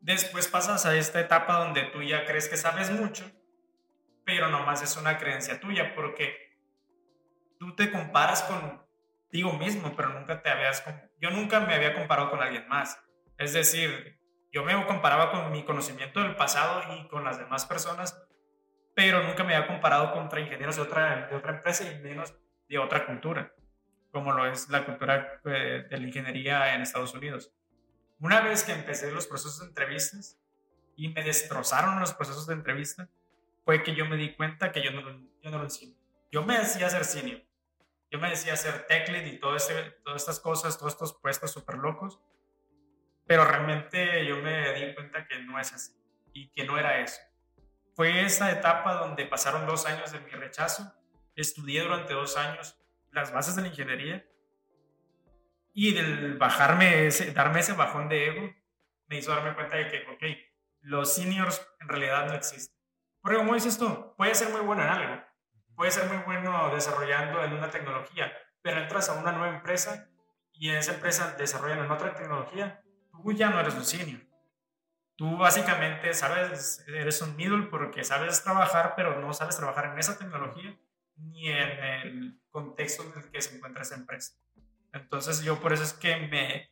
Después 0.00 0.48
pasas 0.48 0.86
a 0.86 0.96
esta 0.96 1.20
etapa 1.20 1.58
donde 1.58 1.82
tú 1.84 2.02
ya 2.02 2.24
crees 2.24 2.48
que 2.48 2.56
sabes 2.56 2.90
mucho, 2.90 3.30
pero 4.24 4.48
nomás 4.48 4.82
es 4.82 4.96
una 4.96 5.18
creencia 5.18 5.60
tuya, 5.60 5.94
porque 5.94 6.56
tú 7.58 7.74
te 7.76 7.90
comparas 7.90 8.42
contigo 8.44 9.52
mismo, 9.52 9.94
pero 9.94 10.08
nunca 10.08 10.40
te 10.42 10.48
habías... 10.48 10.82
Yo 11.20 11.30
nunca 11.30 11.60
me 11.60 11.74
había 11.74 11.94
comparado 11.94 12.30
con 12.30 12.40
alguien 12.40 12.66
más. 12.66 12.98
Es 13.36 13.52
decir, 13.52 14.18
yo 14.52 14.64
me 14.64 14.86
comparaba 14.86 15.30
con 15.30 15.52
mi 15.52 15.64
conocimiento 15.64 16.20
del 16.20 16.34
pasado 16.34 16.82
y 16.94 17.08
con 17.08 17.24
las 17.24 17.38
demás 17.38 17.66
personas, 17.66 18.26
pero 18.94 19.22
nunca 19.22 19.44
me 19.44 19.54
había 19.54 19.66
comparado 19.66 20.12
contra 20.12 20.40
ingenieros 20.40 20.76
de 20.76 20.82
otra, 20.82 21.28
de 21.28 21.36
empresa 21.36 21.90
y 21.90 22.00
menos 22.00 22.34
de 22.68 22.78
otra 22.78 23.06
cultura, 23.06 23.54
como 24.12 24.32
lo 24.32 24.46
es 24.46 24.68
la 24.68 24.84
cultura 24.84 25.40
eh, 25.44 25.86
de 25.88 25.98
la 25.98 26.06
ingeniería 26.06 26.74
en 26.74 26.82
Estados 26.82 27.14
Unidos. 27.14 27.52
Una 28.18 28.40
vez 28.40 28.64
que 28.64 28.72
empecé 28.72 29.10
los 29.10 29.26
procesos 29.26 29.60
de 29.60 29.66
entrevistas 29.66 30.38
y 30.96 31.08
me 31.08 31.22
destrozaron 31.22 32.00
los 32.00 32.12
procesos 32.12 32.46
de 32.46 32.54
entrevista, 32.54 33.08
fue 33.64 33.82
que 33.82 33.94
yo 33.94 34.06
me 34.06 34.16
di 34.16 34.34
cuenta 34.34 34.72
que 34.72 34.82
yo 34.82 34.90
no, 34.90 35.02
yo 35.42 35.50
no 35.50 35.58
lo 35.58 35.64
enseño. 35.64 35.96
Yo 36.30 36.44
me 36.44 36.58
decía 36.58 36.88
ser 36.90 37.04
senior, 37.04 37.42
yo 38.10 38.18
me 38.18 38.30
decía 38.30 38.56
ser 38.56 38.86
tech 38.86 39.08
lead 39.08 39.24
y 39.24 39.38
todo 39.38 39.56
ese, 39.56 39.74
todas 40.04 40.22
estas 40.22 40.40
cosas, 40.40 40.78
todos 40.78 40.92
estos 40.92 41.14
puestos 41.14 41.50
súper 41.50 41.76
locos, 41.76 42.20
pero 43.26 43.44
realmente 43.44 44.26
yo 44.26 44.36
me 44.36 44.72
di 44.74 44.94
cuenta 44.94 45.26
que 45.26 45.38
no 45.40 45.58
es 45.58 45.72
así 45.72 45.92
y 46.32 46.48
que 46.50 46.64
no 46.64 46.78
era 46.78 47.00
eso 47.00 47.20
fue 48.00 48.24
esa 48.24 48.50
etapa 48.50 48.94
donde 48.94 49.26
pasaron 49.26 49.66
dos 49.66 49.84
años 49.84 50.10
de 50.10 50.20
mi 50.20 50.30
rechazo, 50.30 50.90
estudié 51.34 51.82
durante 51.82 52.14
dos 52.14 52.38
años 52.38 52.80
las 53.10 53.30
bases 53.30 53.56
de 53.56 53.60
la 53.60 53.68
ingeniería 53.68 54.24
y 55.74 55.92
del 55.92 56.38
bajarme, 56.38 57.08
ese, 57.08 57.32
darme 57.32 57.60
ese 57.60 57.74
bajón 57.74 58.08
de 58.08 58.28
ego, 58.28 58.54
me 59.06 59.18
hizo 59.18 59.32
darme 59.32 59.54
cuenta 59.54 59.76
de 59.76 59.88
que, 59.88 59.98
ok, 60.14 60.38
los 60.80 61.12
seniors 61.12 61.60
en 61.78 61.88
realidad 61.88 62.26
no 62.26 62.32
existen. 62.32 62.74
Porque 63.20 63.36
como 63.36 63.52
dices 63.52 63.76
tú, 63.76 64.14
puede 64.16 64.34
ser 64.34 64.48
muy 64.48 64.62
bueno 64.62 64.82
en 64.82 64.88
algo, 64.88 65.22
puede 65.76 65.90
ser 65.90 66.08
muy 66.08 66.22
bueno 66.24 66.74
desarrollando 66.74 67.44
en 67.44 67.52
una 67.52 67.68
tecnología, 67.68 68.32
pero 68.62 68.80
entras 68.80 69.10
a 69.10 69.20
una 69.20 69.32
nueva 69.32 69.56
empresa 69.56 70.08
y 70.54 70.70
en 70.70 70.76
esa 70.76 70.94
empresa 70.94 71.36
desarrollan 71.36 71.90
otra 71.90 72.14
tecnología, 72.14 72.80
tú 73.12 73.30
ya 73.32 73.50
no 73.50 73.60
eres 73.60 73.74
un 73.74 73.84
senior. 73.84 74.22
Tú 75.20 75.36
básicamente 75.36 76.14
sabes, 76.14 76.82
eres 76.88 77.20
un 77.20 77.36
middle 77.36 77.66
porque 77.66 78.04
sabes 78.04 78.42
trabajar, 78.42 78.94
pero 78.96 79.20
no 79.20 79.34
sabes 79.34 79.54
trabajar 79.54 79.92
en 79.92 79.98
esa 79.98 80.18
tecnología 80.18 80.74
ni 81.16 81.46
en 81.46 81.84
el 81.84 82.40
contexto 82.48 83.02
en 83.02 83.18
el 83.18 83.30
que 83.30 83.42
se 83.42 83.54
encuentra 83.54 83.82
esa 83.82 83.96
empresa. 83.96 84.32
Entonces 84.94 85.42
yo 85.42 85.60
por 85.60 85.74
eso 85.74 85.82
es 85.82 85.92
que 85.92 86.16
me, 86.16 86.70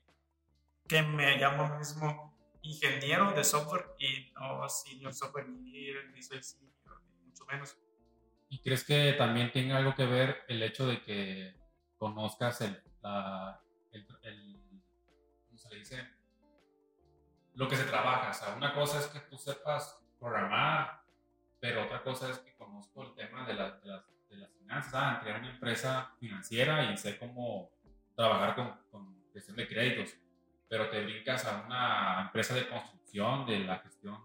que 0.89 1.03
me 1.03 1.37
llamo 1.37 1.77
mismo 1.77 2.35
ingeniero 2.63 3.33
de 3.33 3.45
software 3.45 3.85
y 3.99 4.33
no 4.33 4.67
senior 4.67 5.13
software 5.13 5.45
engineer, 5.45 6.09
ni 6.15 6.23
soy 6.23 6.43
senior, 6.43 6.73
ni 7.19 7.27
mucho 7.27 7.45
menos. 7.45 7.77
¿Y 8.49 8.63
crees 8.63 8.83
que 8.83 9.13
también 9.19 9.53
tenga 9.53 9.77
algo 9.77 9.95
que 9.95 10.07
ver 10.07 10.45
el 10.49 10.63
hecho 10.63 10.87
de 10.87 11.03
que 11.03 11.55
conozcas 11.99 12.63
el, 12.63 12.83
el, 14.23 14.83
¿cómo 15.49 15.59
se 15.59 15.69
le 15.69 15.77
dice? 15.81 16.18
Lo 17.59 17.69
que 17.69 17.77
se 17.77 17.85
trabaja. 17.85 18.31
O 18.31 18.35
sea, 18.35 18.55
una 18.55 18.73
cosa 18.73 19.01
es 19.01 19.07
que 19.07 19.21
tú 19.21 19.37
sepas 19.37 20.01
programar, 20.19 21.03
pero 21.61 21.85
otra 21.85 22.03
cosa 22.03 22.31
es 22.31 22.39
que 22.39 22.55
conozco 22.57 23.03
el 23.03 23.15
tema 23.15 23.47
de, 23.47 23.55
las, 23.55 23.83
de 23.83 23.89
las, 23.89 24.03
de 24.31 24.37
las 24.37 24.51
finanzas. 24.53 24.95
Ah, 24.95 25.21
crear 25.23 25.41
una 25.41 25.51
empresa 25.51 26.15
financiera 26.19 26.91
y 26.91 26.97
sé 26.97 27.19
cómo 27.19 27.71
trabajar 28.15 28.55
con, 28.55 28.75
con 28.91 29.23
gestión 29.33 29.57
de 29.57 29.69
créditos 29.69 30.17
pero 30.69 30.91
te 30.91 31.03
brincas 31.03 31.45
a 31.47 31.65
una 31.65 32.23
empresa 32.27 32.55
de 32.55 32.69
construcción, 32.69 33.47
de 33.47 33.61
la 33.61 33.79
gestión, 33.79 34.19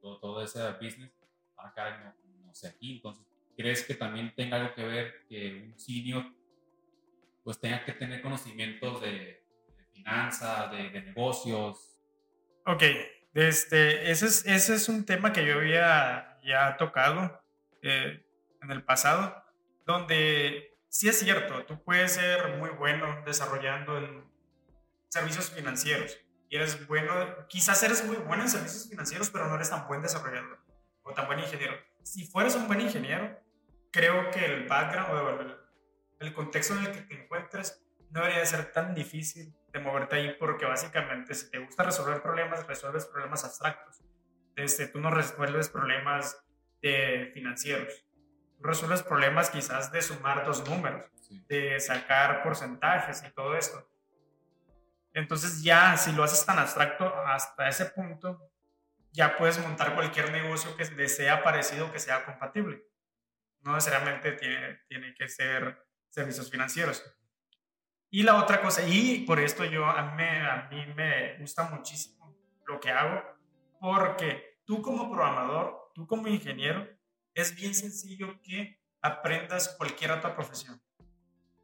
todo, 0.00 0.18
todo 0.18 0.42
ese 0.42 0.60
business, 0.80 1.10
acá 1.56 1.98
no, 1.98 2.46
no 2.46 2.54
sé 2.54 2.68
aquí. 2.68 2.92
Entonces, 2.92 3.26
¿crees 3.56 3.84
que 3.84 3.94
también 3.94 4.32
tenga 4.34 4.58
algo 4.58 4.74
que 4.74 4.84
ver 4.84 5.26
que 5.28 5.70
un 5.72 5.78
senior 5.78 6.24
pues 7.42 7.58
tenga 7.58 7.84
que 7.84 7.92
tener 7.92 8.22
conocimientos 8.22 9.00
de, 9.00 9.44
finanzas, 9.92 10.70
de, 10.70 11.02
negocios? 11.02 11.91
Ok, 12.64 12.82
este, 13.34 14.10
ese, 14.10 14.26
es, 14.26 14.46
ese 14.46 14.74
es 14.74 14.88
un 14.88 15.04
tema 15.04 15.32
que 15.32 15.44
yo 15.44 15.56
había 15.56 16.38
ya 16.44 16.76
tocado 16.76 17.42
eh, 17.82 18.24
en 18.60 18.70
el 18.70 18.84
pasado, 18.84 19.34
donde 19.84 20.78
sí 20.88 21.08
es 21.08 21.18
cierto, 21.18 21.64
tú 21.64 21.82
puedes 21.82 22.12
ser 22.12 22.56
muy 22.58 22.70
bueno 22.70 23.22
desarrollando 23.26 23.98
en 23.98 24.30
servicios 25.08 25.50
financieros 25.50 26.16
y 26.48 26.56
eres 26.56 26.86
bueno, 26.86 27.48
quizás 27.48 27.82
eres 27.82 28.04
muy 28.04 28.16
bueno 28.16 28.44
en 28.44 28.48
servicios 28.48 28.88
financieros, 28.88 29.30
pero 29.30 29.48
no 29.48 29.56
eres 29.56 29.70
tan 29.70 29.88
buen 29.88 30.00
desarrollador 30.00 30.60
o 31.02 31.12
tan 31.12 31.26
buen 31.26 31.40
ingeniero. 31.40 31.74
Si 32.04 32.26
fueres 32.26 32.54
un 32.54 32.68
buen 32.68 32.80
ingeniero, 32.80 33.40
creo 33.90 34.30
que 34.30 34.44
el 34.44 34.68
background 34.68 35.10
o 35.10 35.40
el, 35.40 35.56
el 36.20 36.32
contexto 36.32 36.74
en 36.74 36.84
el 36.84 36.92
que 36.92 37.00
te 37.00 37.24
encuentres 37.24 37.82
no 38.10 38.20
debería 38.20 38.46
ser 38.46 38.70
tan 38.70 38.94
difícil 38.94 39.52
de 39.72 39.80
moverte 39.80 40.16
ahí 40.16 40.36
porque 40.38 40.66
básicamente 40.66 41.34
si 41.34 41.50
te 41.50 41.58
gusta 41.58 41.82
resolver 41.82 42.22
problemas, 42.22 42.66
resuelves 42.66 43.06
problemas 43.06 43.44
abstractos. 43.44 44.02
Desde, 44.54 44.86
tú 44.86 45.00
no 45.00 45.10
resuelves 45.10 45.70
problemas 45.70 46.44
de 46.82 47.30
financieros. 47.32 48.04
Tú 48.58 48.64
resuelves 48.64 49.02
problemas 49.02 49.50
quizás 49.50 49.90
de 49.90 50.02
sumar 50.02 50.44
dos 50.44 50.68
números, 50.68 51.06
de 51.48 51.80
sacar 51.80 52.42
porcentajes 52.42 53.24
y 53.26 53.32
todo 53.32 53.56
esto. 53.56 53.88
Entonces 55.14 55.62
ya 55.62 55.96
si 55.96 56.12
lo 56.12 56.22
haces 56.22 56.44
tan 56.44 56.58
abstracto 56.58 57.14
hasta 57.26 57.68
ese 57.68 57.86
punto, 57.86 58.50
ya 59.10 59.36
puedes 59.36 59.58
montar 59.58 59.94
cualquier 59.94 60.32
negocio 60.32 60.74
que 60.76 61.08
sea 61.08 61.42
parecido, 61.42 61.92
que 61.92 61.98
sea 61.98 62.24
compatible. 62.24 62.82
No 63.60 63.74
necesariamente 63.74 64.32
tiene, 64.32 64.80
tiene 64.88 65.14
que 65.14 65.28
ser 65.28 65.86
servicios 66.08 66.50
financieros. 66.50 67.02
Y 68.14 68.24
la 68.24 68.36
otra 68.36 68.60
cosa, 68.60 68.86
y 68.86 69.20
por 69.20 69.40
esto 69.40 69.64
yo 69.64 69.86
a 69.86 70.02
mí, 70.02 70.84
me 70.94 71.38
gusta 71.38 71.70
muchísimo 71.70 72.36
lo 72.66 72.78
que 72.78 72.90
hago, 72.90 73.22
porque 73.80 74.60
tú 74.66 74.82
como 74.82 75.10
programador, 75.10 75.90
tú 75.94 76.06
como 76.06 76.28
ingeniero, 76.28 76.86
es 77.32 77.56
bien 77.56 77.74
sencillo 77.74 78.38
que 78.42 78.78
aprendas 79.00 79.74
cualquier 79.78 80.12
otra 80.12 80.36
profesión. 80.36 80.78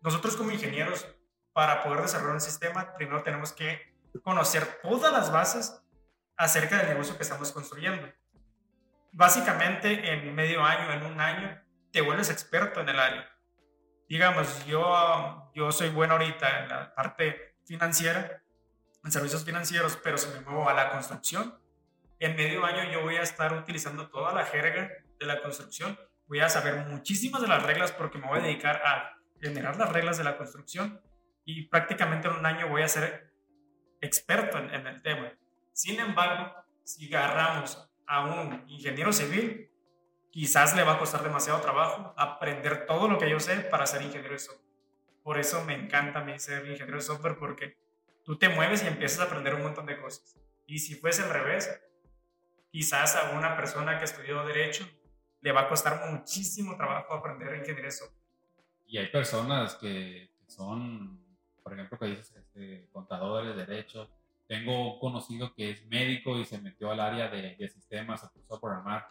Nosotros 0.00 0.38
como 0.38 0.50
ingenieros 0.50 1.06
para 1.52 1.82
poder 1.82 2.00
desarrollar 2.00 2.36
un 2.36 2.40
sistema, 2.40 2.94
primero 2.94 3.22
tenemos 3.22 3.52
que 3.52 3.94
conocer 4.22 4.80
todas 4.82 5.12
las 5.12 5.30
bases 5.30 5.82
acerca 6.38 6.78
del 6.78 6.88
negocio 6.88 7.14
que 7.18 7.24
estamos 7.24 7.52
construyendo. 7.52 8.10
Básicamente, 9.12 10.14
en 10.14 10.34
medio 10.34 10.64
año, 10.64 10.94
en 10.94 11.12
un 11.12 11.20
año, 11.20 11.62
te 11.92 12.00
vuelves 12.00 12.30
experto 12.30 12.80
en 12.80 12.88
el 12.88 12.98
área. 12.98 13.37
Digamos, 14.08 14.64
yo, 14.66 15.50
yo 15.54 15.70
soy 15.70 15.90
bueno 15.90 16.14
ahorita 16.14 16.62
en 16.62 16.68
la 16.68 16.94
parte 16.94 17.56
financiera, 17.66 18.42
en 19.04 19.12
servicios 19.12 19.44
financieros, 19.44 19.98
pero 20.02 20.16
si 20.16 20.28
me 20.30 20.40
muevo 20.40 20.68
a 20.68 20.74
la 20.74 20.90
construcción, 20.90 21.58
en 22.18 22.34
medio 22.34 22.64
año 22.64 22.90
yo 22.90 23.02
voy 23.02 23.16
a 23.16 23.22
estar 23.22 23.52
utilizando 23.52 24.08
toda 24.08 24.32
la 24.32 24.44
jerga 24.44 24.90
de 25.18 25.26
la 25.26 25.40
construcción, 25.42 25.98
voy 26.26 26.40
a 26.40 26.48
saber 26.48 26.86
muchísimas 26.86 27.42
de 27.42 27.48
las 27.48 27.62
reglas 27.62 27.92
porque 27.92 28.18
me 28.18 28.26
voy 28.26 28.38
a 28.38 28.42
dedicar 28.42 28.82
a 28.84 29.18
generar 29.40 29.76
las 29.76 29.92
reglas 29.92 30.18
de 30.18 30.24
la 30.24 30.36
construcción 30.36 31.00
y 31.44 31.66
prácticamente 31.68 32.28
en 32.28 32.34
un 32.34 32.46
año 32.46 32.68
voy 32.68 32.82
a 32.82 32.88
ser 32.88 33.32
experto 34.00 34.58
en, 34.58 34.86
el 34.86 35.02
tema. 35.02 35.32
Sin 35.72 35.98
embargo, 36.00 36.54
si 36.84 37.06
agarramos 37.14 37.90
a 38.06 38.24
un 38.24 38.64
ingeniero 38.68 39.12
civil, 39.12 39.67
quizás 40.30 40.76
le 40.76 40.82
va 40.82 40.94
a 40.94 40.98
costar 40.98 41.22
demasiado 41.22 41.60
trabajo 41.60 42.14
aprender 42.16 42.86
todo 42.86 43.08
lo 43.08 43.18
que 43.18 43.30
yo 43.30 43.40
sé 43.40 43.56
para 43.60 43.86
ser 43.86 44.02
ingeniero 44.02 44.34
de 44.34 44.38
software. 44.38 44.68
Por 45.22 45.38
eso 45.38 45.64
me 45.64 45.74
encanta 45.74 46.20
a 46.20 46.24
mí 46.24 46.38
ser 46.38 46.66
ingeniero 46.66 46.96
de 46.96 47.02
software 47.02 47.38
porque 47.38 47.76
tú 48.24 48.38
te 48.38 48.48
mueves 48.48 48.82
y 48.82 48.86
empiezas 48.86 49.20
a 49.20 49.24
aprender 49.24 49.54
un 49.54 49.62
montón 49.62 49.86
de 49.86 50.00
cosas. 50.00 50.36
Y 50.66 50.78
si 50.78 50.94
fuese 50.94 51.22
al 51.22 51.30
revés, 51.30 51.80
quizás 52.70 53.16
a 53.16 53.30
una 53.30 53.56
persona 53.56 53.98
que 53.98 54.04
estudió 54.04 54.44
derecho 54.44 54.88
le 55.40 55.52
va 55.52 55.62
a 55.62 55.68
costar 55.68 56.10
muchísimo 56.10 56.76
trabajo 56.76 57.14
aprender 57.14 57.54
ingeniería 57.54 57.84
de 57.84 57.92
software. 57.92 58.22
Y 58.86 58.98
hay 58.98 59.08
personas 59.08 59.74
que 59.74 60.30
son 60.46 61.28
por 61.68 61.74
ejemplo, 61.78 61.98
que 61.98 62.06
dices 62.06 62.34
este, 62.34 62.88
contadores, 62.92 63.54
derechos. 63.54 64.08
Tengo 64.46 64.94
un 64.94 65.00
conocido 65.00 65.54
que 65.54 65.70
es 65.70 65.86
médico 65.86 66.38
y 66.38 66.46
se 66.46 66.58
metió 66.58 66.90
al 66.90 66.98
área 66.98 67.28
de, 67.28 67.56
de 67.56 67.68
sistemas, 67.68 68.22
se 68.22 68.28
puso 68.28 68.54
a 68.54 68.60
programar. 68.60 69.06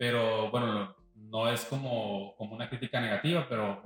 Pero 0.00 0.50
bueno, 0.50 0.96
no 1.14 1.46
es 1.50 1.66
como, 1.66 2.34
como 2.38 2.54
una 2.54 2.70
crítica 2.70 3.02
negativa, 3.02 3.46
pero 3.46 3.82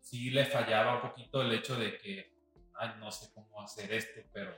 sí 0.00 0.30
le 0.30 0.44
fallaba 0.44 0.94
un 0.94 1.00
poquito 1.00 1.42
el 1.42 1.50
hecho 1.50 1.74
de 1.74 1.98
que, 1.98 2.32
ay, 2.76 2.94
no 3.00 3.10
sé 3.10 3.32
cómo 3.34 3.60
hacer 3.60 3.92
esto, 3.92 4.20
pero 4.32 4.54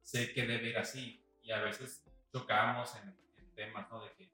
sé 0.00 0.32
que 0.32 0.46
debe 0.46 0.70
ir 0.70 0.78
así. 0.78 1.22
Y 1.42 1.50
a 1.50 1.60
veces 1.60 2.10
chocamos 2.32 2.96
en, 2.96 3.14
en 3.36 3.54
temas, 3.54 3.90
¿no? 3.90 4.02
De 4.02 4.12
que 4.14 4.32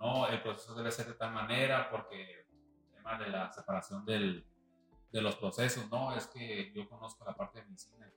no, 0.00 0.26
el 0.26 0.42
proceso 0.42 0.74
debe 0.74 0.90
ser 0.90 1.06
de 1.06 1.14
tal 1.14 1.32
manera 1.32 1.88
porque 1.88 2.40
el 2.40 2.94
tema 2.96 3.16
de 3.16 3.28
la 3.28 3.52
separación 3.52 4.04
del, 4.04 4.44
de 5.12 5.22
los 5.22 5.36
procesos, 5.36 5.88
no, 5.88 6.16
es 6.16 6.26
que 6.26 6.72
yo 6.74 6.88
conozco 6.88 7.24
la 7.24 7.36
parte 7.36 7.60
de 7.60 7.66
medicina. 7.66 8.12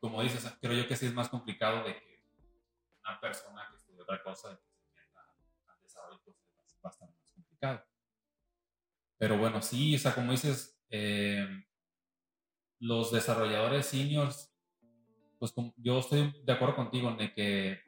Como 0.00 0.20
dices, 0.20 0.54
creo 0.60 0.74
yo 0.74 0.86
que 0.86 0.96
sí 0.96 1.06
es 1.06 1.14
más 1.14 1.30
complicado 1.30 1.82
de 1.84 1.94
que 1.94 2.22
una 3.00 3.18
persona 3.18 3.66
que 3.70 3.76
estudia 3.78 4.02
otra 4.02 4.22
cosa 4.22 4.60
pues 6.82 6.94
es 6.94 7.00
bastante 7.00 7.16
más 7.18 7.32
complicado. 7.34 7.84
Pero 9.18 9.38
bueno, 9.38 9.62
sí, 9.62 9.94
o 9.94 9.98
sea, 9.98 10.14
como 10.14 10.32
dices, 10.32 10.78
eh, 10.90 11.46
los 12.80 13.12
desarrolladores 13.12 13.86
seniors, 13.86 14.52
pues 15.38 15.54
yo 15.76 16.00
estoy 16.00 16.34
de 16.44 16.52
acuerdo 16.52 16.76
contigo 16.76 17.14
en 17.18 17.32
que 17.32 17.80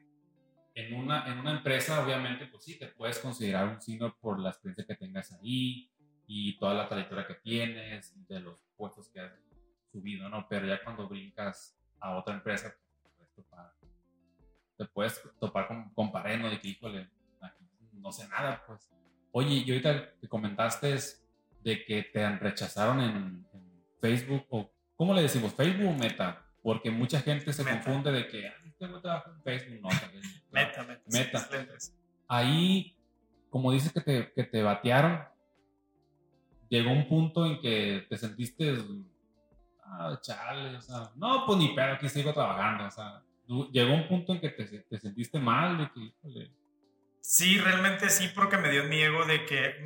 en 0.73 0.93
una, 0.93 1.25
en 1.31 1.39
una 1.39 1.51
empresa, 1.51 2.03
obviamente, 2.03 2.47
pues 2.47 2.63
sí, 2.63 2.77
te 2.79 2.87
puedes 2.87 3.19
considerar 3.19 3.67
un 3.67 3.81
senior 3.81 4.17
por 4.19 4.39
la 4.39 4.49
experiencia 4.49 4.85
que 4.85 4.95
tengas 4.95 5.31
ahí, 5.31 5.91
y 6.27 6.57
toda 6.57 6.73
la 6.73 6.87
trayectoria 6.87 7.27
que 7.27 7.35
tienes, 7.35 8.13
de 8.27 8.39
los 8.39 8.59
puestos 8.75 9.09
que 9.09 9.19
has 9.19 9.31
subido, 9.91 10.27
¿no? 10.29 10.47
Pero 10.49 10.67
ya 10.67 10.83
cuando 10.83 11.07
brincas 11.07 11.77
a 11.99 12.17
otra 12.17 12.33
empresa, 12.33 12.75
pues, 13.17 13.47
te 14.77 14.85
puedes 14.85 15.21
topar 15.39 15.67
con, 15.67 15.93
con 15.93 16.11
pared, 16.11 16.39
¿no? 16.39 16.49
De 16.49 16.59
que, 16.59 16.69
híjole, 16.69 17.09
no 18.05 18.11
sé 18.11 18.27
nada, 18.29 18.63
pues. 18.67 18.87
Oye, 19.31 19.63
y 19.65 19.71
ahorita 19.71 20.13
te 20.21 20.29
comentaste 20.29 20.95
de 21.63 21.83
que 21.83 22.03
te 22.03 22.29
rechazaron 22.37 23.01
en, 23.01 23.45
Facebook, 23.99 24.45
o 24.49 24.69
¿cómo 24.95 25.15
le 25.15 25.23
decimos? 25.23 25.51
¿Facebook 25.53 25.89
o 25.89 25.93
Meta? 25.93 26.45
Porque 26.61 26.91
mucha 26.91 27.19
gente 27.21 27.51
se 27.51 27.63
confunde 27.63 28.11
de 28.11 28.27
que, 28.27 28.45
este 28.67 28.87
no 28.87 29.01
trabaja 29.01 29.31
en 29.31 29.41
Facebook, 29.41 29.81
no. 29.81 29.89
meta, 30.51 30.83
meta. 30.83 31.01
Meta. 31.07 31.49
Ahí, 32.27 32.95
como 33.49 33.71
dices 33.71 33.91
que 33.91 34.01
te, 34.01 34.31
que 34.33 34.43
te 34.43 34.61
batearon, 34.61 35.23
llegó 36.69 36.91
un 36.91 37.07
punto 37.07 37.47
en 37.47 37.59
que 37.59 38.05
te 38.07 38.17
sentiste, 38.17 38.75
ah, 39.83 40.19
chale, 40.21 40.77
o 40.77 40.81
sea, 40.81 41.11
no, 41.15 41.47
pues 41.47 41.57
ni 41.57 41.69
pedo, 41.69 41.93
aquí 41.93 42.07
sigo 42.09 42.31
trabajando, 42.31 42.85
o 42.85 42.91
sea, 42.91 43.23
llegó 43.71 43.95
un 43.95 44.07
punto 44.07 44.33
en 44.33 44.39
que 44.39 44.49
te, 44.49 44.65
te 44.65 44.99
sentiste 44.99 45.39
mal, 45.39 45.79
de 45.79 45.91
que, 45.91 45.99
híjole. 45.99 46.64
Sí, 47.27 47.57
realmente 47.57 48.11
sí, 48.11 48.27
porque 48.35 48.55
me 48.55 48.69
dio 48.69 48.83
mi 48.83 49.01
ego 49.01 49.25
de 49.25 49.47
que, 49.47 49.83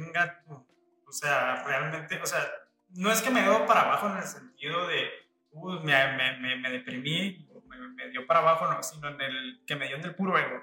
o 1.07 1.11
sea, 1.11 1.63
realmente, 1.63 2.21
o 2.21 2.25
sea, 2.25 2.45
no 2.89 3.09
es 3.09 3.21
que 3.21 3.29
me 3.29 3.41
dio 3.41 3.65
para 3.65 3.83
abajo 3.83 4.09
en 4.09 4.17
el 4.17 4.23
sentido 4.25 4.85
de, 4.87 5.09
uh, 5.51 5.79
me, 5.79 6.17
me, 6.17 6.57
me, 6.57 6.69
deprimí, 6.69 7.49
me, 7.65 7.77
me, 7.77 8.09
dio 8.09 8.27
para 8.27 8.41
abajo, 8.41 8.67
no, 8.67 8.83
sino 8.83 9.07
en 9.07 9.21
el 9.21 9.63
que 9.65 9.77
me 9.77 9.87
dio 9.87 9.95
en 9.95 10.03
el 10.03 10.15
puro 10.15 10.37
ego. 10.37 10.61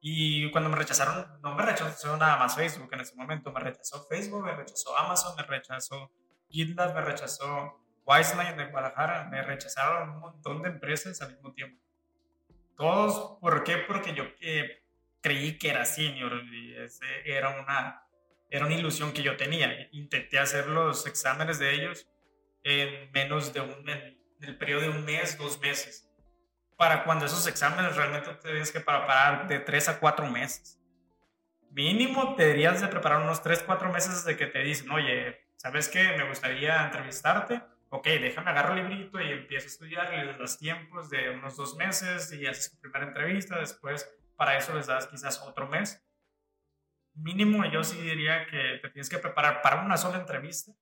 Y 0.00 0.50
cuando 0.50 0.70
me 0.70 0.76
rechazaron, 0.76 1.38
no 1.42 1.54
me 1.54 1.62
rechazó 1.62 2.16
nada 2.16 2.38
más 2.38 2.56
Facebook 2.56 2.88
en 2.94 3.00
ese 3.00 3.14
momento, 3.14 3.52
me 3.52 3.60
rechazó 3.60 4.06
Facebook, 4.08 4.46
me 4.46 4.56
rechazó 4.56 4.96
Amazon, 4.96 5.36
me 5.36 5.42
rechazó 5.42 6.10
GitLab, 6.48 6.94
me 6.94 7.02
rechazó 7.02 7.84
Wiseline 8.06 8.56
de 8.56 8.64
Guadalajara, 8.64 9.28
me 9.30 9.42
rechazaron 9.42 10.08
un 10.08 10.20
montón 10.20 10.62
de 10.62 10.70
empresas 10.70 11.20
al 11.20 11.34
mismo 11.34 11.52
tiempo. 11.52 11.78
Todos, 12.78 13.38
¿por 13.40 13.62
qué? 13.62 13.76
Porque 13.76 14.14
yo 14.14 14.24
eh, 14.40 14.81
creí 15.22 15.58
que 15.58 15.70
era 15.70 15.84
senior 15.84 16.44
y 16.52 16.74
ese 16.74 17.06
era 17.24 17.60
una, 17.60 18.02
era 18.50 18.66
una 18.66 18.74
ilusión 18.74 19.12
que 19.12 19.22
yo 19.22 19.36
tenía. 19.36 19.88
Intenté 19.92 20.38
hacer 20.38 20.66
los 20.68 21.06
exámenes 21.06 21.58
de 21.58 21.74
ellos 21.74 22.08
en 22.64 23.10
menos 23.12 23.52
de 23.52 23.60
un, 23.60 23.88
en 23.88 24.18
el 24.40 24.58
periodo 24.58 24.82
de 24.82 24.88
un 24.90 25.04
mes, 25.04 25.38
dos 25.38 25.60
meses 25.60 26.12
para 26.82 27.04
cuando 27.04 27.26
esos 27.26 27.46
exámenes 27.46 27.94
realmente 27.94 28.34
te 28.34 28.48
tienes 28.48 28.72
que 28.72 28.80
preparar 28.80 29.46
de 29.46 29.60
3 29.60 29.88
a 29.90 30.00
4 30.00 30.26
meses. 30.28 30.80
Mínimo 31.70 32.34
te 32.34 32.42
deberías 32.42 32.80
de 32.80 32.88
preparar 32.88 33.22
unos 33.22 33.40
3, 33.40 33.62
4 33.64 33.92
meses 33.92 34.24
de 34.24 34.36
que 34.36 34.46
te 34.46 34.58
dicen, 34.64 34.90
oye, 34.90 35.46
¿sabes 35.54 35.88
qué? 35.88 36.16
Me 36.16 36.28
gustaría 36.28 36.84
entrevistarte. 36.84 37.62
Ok, 37.90 38.06
déjame 38.06 38.50
agarrar 38.50 38.76
el 38.76 38.88
librito 38.88 39.20
y 39.20 39.30
empiezo 39.30 39.66
a 39.66 39.68
estudiar 39.68 40.38
das 40.38 40.58
tiempos 40.58 41.08
de 41.08 41.30
unos 41.30 41.56
dos 41.56 41.76
meses 41.76 42.32
y 42.32 42.46
haces 42.46 42.72
tu 42.72 42.80
primera 42.80 43.06
entrevista. 43.06 43.60
Después, 43.60 44.12
para 44.42 44.58
eso 44.58 44.74
les 44.74 44.88
das 44.88 45.06
quizás 45.06 45.40
otro 45.42 45.68
mes. 45.68 46.04
Mínimo, 47.14 47.64
yo 47.66 47.84
sí 47.84 47.96
diría 48.00 48.44
que 48.46 48.80
te 48.82 48.90
tienes 48.90 49.08
que 49.08 49.18
preparar 49.18 49.62
para 49.62 49.84
una 49.84 49.96
sola 49.96 50.18
entrevista 50.18 50.72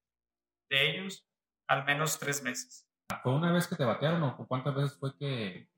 de 0.70 0.90
ellos 0.90 1.28
al 1.66 1.84
menos 1.84 2.18
tres 2.18 2.42
meses. 2.42 2.88
¿Fue 3.22 3.34
una 3.34 3.52
vez 3.52 3.66
que 3.66 3.76
te 3.76 3.84
batearon 3.84 4.22
o 4.22 4.48
cuántas 4.48 4.74
veces 4.74 4.98
fue 4.98 5.14
que 5.18 5.68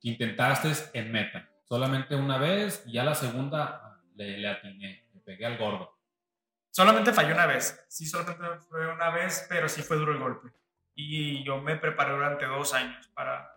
intentaste 0.00 0.98
en 0.98 1.12
meta. 1.12 1.48
Solamente 1.62 2.16
una 2.16 2.38
vez 2.38 2.82
y 2.86 2.94
ya 2.94 3.04
la 3.04 3.14
segunda 3.14 4.02
le, 4.16 4.38
le 4.38 4.48
atiné, 4.48 5.08
le 5.12 5.20
pegué 5.20 5.46
al 5.46 5.56
gordo. 5.56 5.96
Solamente 6.72 7.12
falló 7.12 7.34
una 7.34 7.46
vez. 7.46 7.86
Sí, 7.88 8.04
solamente 8.04 8.66
fue 8.68 8.92
una 8.92 9.10
vez, 9.10 9.46
pero 9.48 9.68
sí 9.68 9.80
fue 9.82 9.96
duro 9.96 10.10
el 10.10 10.18
golpe. 10.18 10.50
Y 10.96 11.44
yo 11.44 11.60
me 11.60 11.76
preparé 11.76 12.14
durante 12.14 12.46
dos 12.46 12.74
años 12.74 13.06
para... 13.14 13.53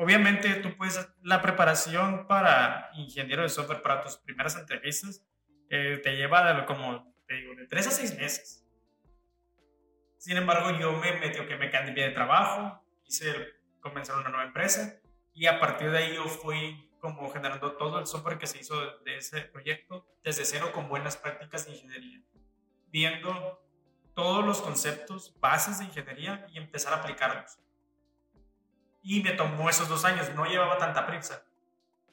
Obviamente 0.00 0.54
tú 0.54 0.76
puedes... 0.76 0.96
La 1.22 1.42
preparación 1.42 2.28
para 2.28 2.88
ingeniero 2.94 3.42
de 3.42 3.48
software 3.48 3.82
para 3.82 4.00
tus 4.00 4.16
primeras 4.16 4.54
entrevistas 4.54 5.26
eh, 5.70 6.00
te 6.00 6.14
lleva 6.14 6.52
de, 6.52 6.64
como, 6.66 7.12
te 7.26 7.34
digo, 7.34 7.56
de 7.56 7.66
tres 7.66 7.88
a 7.88 7.90
seis 7.90 8.16
meses. 8.16 8.64
Sin 10.18 10.36
embargo, 10.36 10.78
yo 10.78 10.92
me 10.92 11.14
metí, 11.14 11.44
que 11.44 11.56
me 11.56 11.68
cambié 11.68 12.04
de 12.04 12.10
trabajo, 12.12 12.80
hice 13.06 13.34
comenzar 13.80 14.16
una 14.16 14.28
nueva 14.28 14.44
empresa 14.44 15.00
y 15.34 15.46
a 15.46 15.58
partir 15.58 15.90
de 15.90 15.98
ahí 15.98 16.14
yo 16.14 16.26
fui 16.26 16.88
como 17.00 17.28
generando 17.30 17.72
todo 17.72 17.98
el 17.98 18.06
software 18.06 18.38
que 18.38 18.46
se 18.46 18.58
hizo 18.58 18.98
de 18.98 19.16
ese 19.16 19.40
proyecto 19.40 20.06
desde 20.22 20.44
cero 20.44 20.70
con 20.72 20.88
buenas 20.88 21.16
prácticas 21.16 21.66
de 21.66 21.72
ingeniería, 21.72 22.22
viendo 22.86 23.66
todos 24.14 24.44
los 24.44 24.62
conceptos, 24.62 25.34
bases 25.40 25.80
de 25.80 25.86
ingeniería 25.86 26.46
y 26.52 26.58
empezar 26.58 26.92
a 26.92 26.98
aplicarlos. 26.98 27.58
Y 29.08 29.22
me 29.22 29.32
tomó 29.32 29.70
esos 29.70 29.88
dos 29.88 30.04
años, 30.04 30.34
no 30.34 30.44
llevaba 30.44 30.76
tanta 30.76 31.06
prisa. 31.06 31.42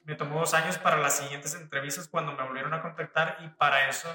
Me 0.05 0.15
tomó 0.15 0.39
dos 0.39 0.53
años 0.53 0.77
para 0.77 0.95
las 0.95 1.17
siguientes 1.17 1.53
entrevistas 1.53 2.07
cuando 2.07 2.31
me 2.31 2.41
volvieron 2.41 2.73
a 2.73 2.81
contactar 2.81 3.35
y 3.41 3.49
para 3.49 3.89
eso, 3.89 4.07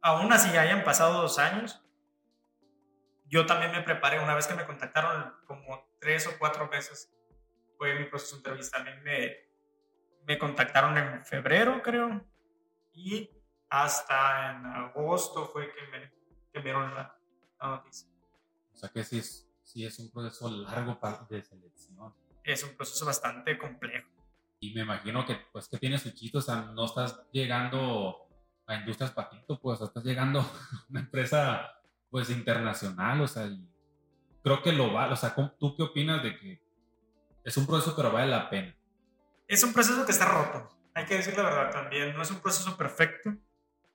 aún 0.00 0.32
así 0.32 0.56
hayan 0.56 0.84
pasado 0.84 1.20
dos 1.20 1.40
años, 1.40 1.82
yo 3.26 3.46
también 3.46 3.72
me 3.72 3.82
preparé 3.82 4.20
una 4.20 4.36
vez 4.36 4.46
que 4.46 4.54
me 4.54 4.64
contactaron 4.64 5.34
como 5.44 5.84
tres 5.98 6.24
o 6.28 6.38
cuatro 6.38 6.68
veces 6.68 7.12
fue 7.78 7.98
mi 7.98 8.04
proceso 8.04 8.36
de 8.36 8.38
entrevista. 8.38 8.78
A 8.78 8.84
mí 8.84 8.90
me, 9.02 9.36
me 10.28 10.38
contactaron 10.38 10.96
en 10.96 11.24
febrero, 11.24 11.82
creo, 11.82 12.24
y 12.92 13.28
hasta 13.68 14.52
en 14.52 14.66
agosto 14.66 15.46
fue 15.48 15.68
que 15.74 15.82
me, 15.88 16.12
que 16.52 16.60
dieron 16.60 16.94
la, 16.94 17.18
noticia. 17.60 18.08
O 18.72 18.76
sea 18.76 18.88
que 18.88 19.02
sí 19.02 19.18
es, 19.18 19.48
sí 19.74 19.84
es 19.84 19.98
un 19.98 20.10
proceso 20.10 20.48
largo 20.48 20.98
de 21.28 21.42
selección. 21.42 22.14
Es 22.44 22.62
un 22.62 22.76
proceso 22.76 23.04
bastante 23.04 23.58
complejo. 23.58 24.08
Y 24.60 24.72
me 24.72 24.82
imagino 24.82 25.26
que, 25.26 25.36
pues, 25.52 25.68
que 25.68 25.78
tienes 25.78 26.02
su 26.02 26.38
o 26.38 26.40
sea, 26.40 26.62
no 26.62 26.84
estás 26.84 27.20
llegando 27.32 28.28
a 28.66 28.76
Industrias 28.76 29.10
Patito, 29.10 29.60
pues, 29.60 29.80
estás 29.80 30.04
llegando 30.04 30.40
a 30.40 30.86
una 30.88 31.00
empresa, 31.00 31.74
pues, 32.08 32.30
internacional, 32.30 33.20
o 33.20 33.28
sea, 33.28 33.46
y 33.46 33.68
creo 34.42 34.62
que 34.62 34.72
lo 34.72 34.92
vale, 34.92 35.12
o 35.12 35.16
sea, 35.16 35.34
¿tú 35.58 35.76
qué 35.76 35.82
opinas 35.82 36.22
de 36.22 36.38
que 36.38 36.62
es 37.42 37.56
un 37.58 37.66
proceso, 37.66 37.94
pero 37.94 38.10
vale 38.10 38.30
la 38.30 38.48
pena. 38.48 38.74
Es 39.46 39.62
un 39.64 39.74
proceso 39.74 40.06
que 40.06 40.12
está 40.12 40.26
roto. 40.26 40.74
Hay 40.94 41.04
que 41.04 41.16
decir 41.16 41.36
la 41.36 41.42
verdad 41.42 41.70
también. 41.70 42.14
No 42.16 42.22
es 42.22 42.30
un 42.30 42.40
proceso 42.40 42.76
perfecto, 42.76 43.36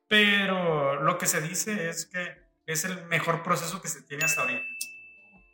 pero 0.07 1.01
lo 1.01 1.17
que 1.17 1.25
se 1.25 1.41
dice 1.41 1.89
es 1.89 2.05
que 2.05 2.49
es 2.67 2.85
el 2.85 3.07
mejor 3.07 3.41
proceso 3.41 3.81
que 3.81 3.87
se 3.87 4.03
tiene 4.03 4.25
hasta 4.25 4.41
ahorita. 4.41 4.63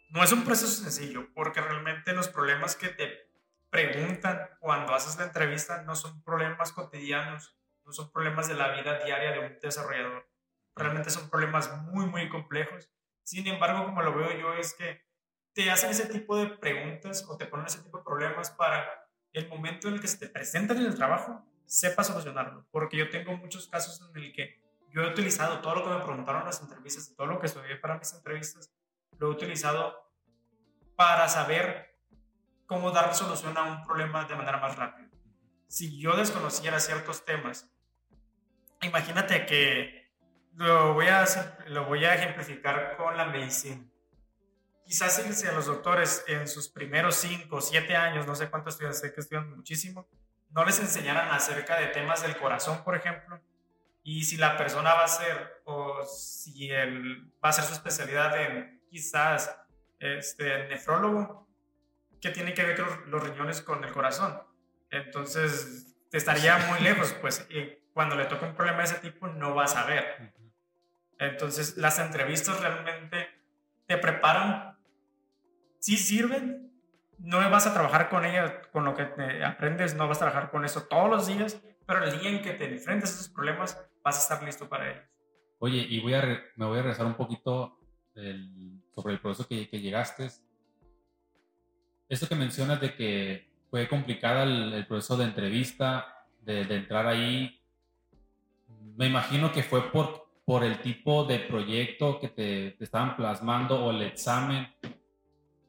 No 0.10 0.24
es 0.24 0.32
un 0.32 0.44
proceso 0.44 0.84
sencillo, 0.84 1.34
porque 1.34 1.62
realmente 1.62 2.13
los 2.13 2.28
problemas 2.28 2.76
que 2.76 2.89
te 2.89 3.30
preguntan 3.70 4.50
cuando 4.60 4.94
haces 4.94 5.18
la 5.18 5.26
entrevista 5.26 5.82
no 5.84 5.96
son 5.96 6.24
problemas 6.24 6.72
cotidianos, 6.72 7.58
no 7.84 7.91
son 7.91 8.12
problemas 8.12 8.48
de 8.48 8.56
la 8.56 8.70
vida 8.70 9.04
diaria 9.04 9.32
de 9.32 9.39
un 9.39 9.60
desarrollador. 9.60 10.30
Realmente 10.76 11.10
son 11.10 11.30
problemas 11.30 11.72
muy, 11.84 12.06
muy 12.06 12.30
complejos. 12.30 12.89
Sin 13.24 13.46
embargo, 13.48 13.86
como 13.86 14.02
lo 14.02 14.15
veo 14.15 14.32
yo, 14.38 14.54
es 14.54 14.74
que 14.76 15.06
te 15.54 15.72
hacen 15.72 15.89
ese 15.89 16.08
tipo 16.08 16.38
de 16.38 16.48
preguntas 16.48 17.26
o 17.28 17.38
te 17.38 17.46
ponen 17.46 17.65
ese 17.65 17.82
tipo 17.82 17.98
de 17.98 18.04
problemas 18.04 18.52
para 18.52 19.08
el 19.34 19.48
momento 19.50 19.88
en 19.88 19.96
el 19.96 20.02
que 20.02 20.08
se 20.08 20.18
te 20.18 20.30
presentan 20.30 20.78
en 20.78 20.86
el 20.86 20.96
trabajo, 20.96 21.46
sepa 21.65 22.04
solucionarlo. 22.04 22.68
Porque 22.72 22.98
yo 22.98 23.10
tengo 23.10 23.36
muchos 23.38 23.68
casos 23.68 24.02
en 24.10 24.24
el 24.24 24.34
que 24.34 24.62
yo 24.91 25.02
he 25.02 25.08
utilizado 25.10 25.60
todo 25.60 25.76
lo 25.76 25.84
que 25.84 25.89
me 25.89 26.06
preguntaron 26.06 26.46
las 26.46 26.62
entrevistas, 26.62 27.13
todo 27.15 27.28
lo 27.28 27.39
que 27.39 27.48
estudié 27.48 27.76
para 27.76 27.98
mis 27.98 28.13
entrevistas, 28.13 28.72
lo 29.19 29.28
he 29.28 29.32
utilizado 29.32 30.10
para 30.95 31.28
saber 31.28 31.95
cómo 32.65 32.91
dar 32.91 33.13
solución 33.13 33.58
a 33.58 33.63
un 33.63 33.84
problema 33.84 34.25
de 34.25 34.36
manera 34.36 34.58
más 34.58 34.75
rápida. 34.75 35.10
Si 35.67 35.99
yo 35.99 36.15
desconociera 36.15 36.80
ciertos 36.80 37.25
temas, 37.25 37.69
imagínate 38.82 39.45
que 39.45 40.12
lo 40.54 40.93
voy 40.93 41.08
a, 41.08 41.25
lo 41.67 41.86
voy 41.86 42.06
a 42.06 42.15
ejemplificar 42.15 42.95
con 42.97 43.17
la 43.17 43.25
medicina 43.25 43.86
quizás 44.86 45.13
si 45.15 45.47
a 45.47 45.51
los 45.51 45.65
doctores 45.65 46.23
en 46.28 46.47
sus 46.47 46.69
primeros 46.69 47.15
5 47.15 47.54
o 47.56 47.62
7 47.62 47.95
años, 47.95 48.28
no 48.28 48.36
sé 48.36 48.49
cuántos 48.49 48.75
estudian, 48.75 48.93
sé 48.93 49.13
que 49.13 49.21
estudian 49.21 49.56
muchísimo, 49.56 50.08
no 50.51 50.63
les 50.63 50.80
enseñaran 50.80 51.30
acerca 51.30 51.80
de 51.80 51.88
temas 51.88 52.21
del 52.21 52.38
corazón, 52.38 52.84
por 52.84 52.95
ejemplo, 52.95 53.41
y 54.04 54.23
si 54.23 54.38
la 54.38 54.56
persona 54.56 54.93
va 54.93 55.04
a 55.04 55.08
ser, 55.08 55.62
o 55.65 56.06
si 56.06 56.69
él 56.69 57.34
va 57.43 57.49
a 57.49 57.54
ser 57.54 57.65
su 57.65 57.73
especialidad 57.73 58.39
en 58.39 58.75
quizás 58.95 59.53
este, 59.99 60.69
nefrólogo, 60.69 61.49
¿qué 62.21 62.29
tiene 62.29 62.53
que 62.53 62.63
ver 62.63 62.79
los, 63.08 63.21
riñones 63.21 63.62
con 63.62 63.84
el 63.84 63.91
corazón? 63.91 64.41
Entonces, 64.89 65.97
te 66.10 66.17
estaría 66.17 66.58
muy 66.69 66.79
lejos, 66.79 67.13
pues 67.19 67.45
cuando 67.93 68.15
le 68.15 68.23
toca 68.23 68.47
un 68.47 68.55
problema 68.55 68.77
de 68.77 68.84
ese 68.86 68.99
tipo 68.99 69.27
no 69.27 69.53
vas 69.53 69.75
a 69.75 69.86
ver. 69.86 70.34
Entonces, 71.19 71.75
las 71.75 71.99
entrevistas 71.99 72.62
realmente 72.62 73.27
te 73.86 73.97
preparan 73.97 74.77
sí 75.79 75.97
sirven, 75.97 76.71
no 77.19 77.38
vas 77.49 77.67
a 77.67 77.73
trabajar 77.73 78.08
con 78.08 78.23
ella, 78.23 78.62
con 78.71 78.86
lo 78.86 78.95
que 78.95 79.03
aprendes, 79.43 79.93
no 79.93 80.08
vas 80.08 80.19
a 80.19 80.27
trabajar 80.29 80.51
con 80.51 80.63
eso 80.63 80.84
todos 80.84 81.10
los 81.10 81.27
días, 81.27 81.62
pero 81.86 82.01
el 82.01 82.17
día 82.17 82.29
en 82.29 82.41
que 82.41 82.53
te 82.53 82.73
enfrentes 82.73 83.12
a 83.12 83.15
esos 83.15 83.29
problemas, 83.29 83.77
vas 84.01 84.17
a 84.17 84.21
estar 84.21 84.41
listo 84.47 84.69
para 84.69 84.89
ellos. 84.89 85.03
Oye, 85.60 85.86
y 85.89 85.99
voy 85.99 86.13
a 86.13 86.21
me 86.55 86.65
voy 86.65 86.79
a 86.79 86.81
regresar 86.81 87.05
un 87.05 87.15
poquito 87.15 87.77
sobre 88.95 89.13
el 89.13 89.19
proceso 89.19 89.47
que, 89.47 89.67
que, 89.67 89.81
llegaste. 89.81 90.29
Esto 92.08 92.27
que 92.27 92.36
mencionas 92.36 92.79
de 92.79 92.95
que 92.95 93.49
fue 93.69 93.88
complicada 93.88 94.43
el, 94.43 94.86
proceso 94.88 95.17
de 95.17 95.25
entrevista, 95.25 96.25
de, 96.41 96.65
de, 96.65 96.75
entrar 96.77 97.05
ahí, 97.08 97.62
me 98.95 99.08
imagino 99.08 99.51
que 99.51 99.63
fue 99.63 99.91
por, 99.91 100.29
por 100.45 100.63
el 100.63 100.79
tipo 100.81 101.25
de 101.25 101.39
proyecto 101.39 102.19
que 102.19 102.29
te, 102.29 102.71
te 102.71 102.84
estaban 102.84 103.17
plasmando 103.17 103.84
o 103.84 103.91
el 103.91 104.03
examen 104.03 104.67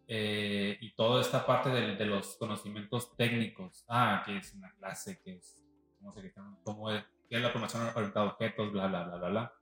eh, 0.06 0.78
y 0.80 0.90
toda 0.92 1.20
esta 1.20 1.44
parte 1.44 1.70
de, 1.70 1.96
de, 1.96 2.06
los 2.06 2.36
conocimientos 2.36 3.16
técnicos. 3.16 3.84
Ah, 3.88 4.22
que 4.24 4.36
es 4.36 4.54
una 4.54 4.72
clase, 4.74 5.20
que 5.24 5.36
es, 5.36 5.58
no 6.00 6.12
sé, 6.12 6.32
cómo 6.62 6.90
es, 6.92 7.02
qué 7.28 7.36
es 7.36 7.42
la 7.42 7.50
formación 7.50 7.90
orientada 7.94 8.26
a 8.26 8.32
objetos, 8.32 8.70
bla, 8.70 8.86
bla, 8.86 9.04
bla, 9.04 9.16
bla, 9.16 9.28
bla. 9.28 9.52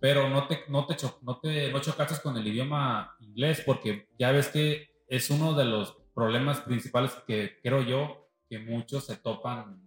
Pero 0.00 0.28
no 0.28 0.46
te, 0.46 0.64
no 0.68 0.86
te, 0.86 0.96
no 1.22 1.38
te 1.38 1.72
no 1.72 1.80
chocaste 1.80 2.20
con 2.22 2.36
el 2.36 2.46
idioma 2.46 3.16
inglés 3.20 3.62
porque 3.64 4.08
ya 4.18 4.32
ves 4.32 4.48
que 4.48 5.02
es 5.06 5.30
uno 5.30 5.52
de 5.54 5.64
los 5.64 5.96
problemas 6.14 6.60
principales 6.60 7.12
que 7.26 7.60
creo 7.62 7.82
yo 7.82 8.30
que 8.48 8.58
muchos 8.58 9.06
se 9.06 9.16
topan 9.16 9.80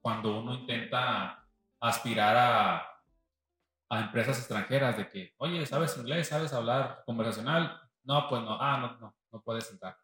cuando 0.00 0.38
uno 0.38 0.54
intenta 0.54 1.46
aspirar 1.80 2.36
a, 2.36 2.90
a 3.88 4.00
empresas 4.00 4.38
extranjeras 4.38 4.96
de 4.96 5.08
que, 5.08 5.34
oye, 5.38 5.64
¿sabes 5.66 5.96
inglés? 5.96 6.28
¿Sabes 6.28 6.52
hablar 6.52 7.02
conversacional? 7.04 7.80
No, 8.04 8.28
pues 8.28 8.42
no, 8.42 8.56
ah, 8.60 8.78
no, 8.78 8.98
no, 9.00 9.14
no 9.32 9.42
puedes 9.42 9.66
sentar. 9.66 9.96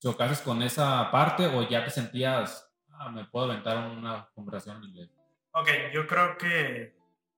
¿Chocaste 0.00 0.44
con 0.44 0.62
esa 0.62 1.10
parte 1.10 1.46
o 1.46 1.68
ya 1.68 1.84
te 1.84 1.90
sentías, 1.90 2.72
ah, 2.90 3.10
me 3.10 3.24
puedo 3.24 3.50
aventar 3.50 3.76
una 3.90 4.28
conversación 4.34 4.78
en 4.78 4.84
inglés? 4.84 5.10
Ok, 5.52 5.68
yo 5.92 6.06
creo 6.06 6.36
que 6.36 6.95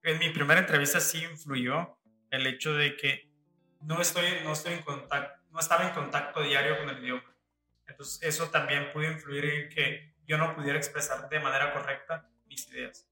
en 0.09 0.19
mi 0.19 0.31
primera 0.31 0.61
entrevista 0.61 1.01
sí 1.01 1.23
influyó 1.23 1.99
el 2.31 2.47
hecho 2.47 2.73
de 2.73 2.97
que 2.97 3.31
no 3.83 4.01
estoy, 4.01 4.25
no 4.43 4.53
estoy 4.53 4.75
en 4.75 4.83
contacto, 4.83 5.39
no 5.51 5.61
estaba 5.61 5.87
en 5.87 5.95
contacto 5.95 6.41
diario 6.41 6.79
con 6.79 6.89
el 6.89 6.99
idioma. 7.03 7.25
Entonces 7.87 8.19
eso 8.23 8.49
también 8.49 8.91
pudo 8.93 9.05
influir 9.05 9.45
en 9.45 9.69
que 9.69 10.15
yo 10.27 10.39
no 10.39 10.55
pudiera 10.55 10.79
expresar 10.79 11.29
de 11.29 11.41
manera 11.41 11.75
correcta 11.75 12.27
mis 12.47 12.67
ideas. 12.69 13.07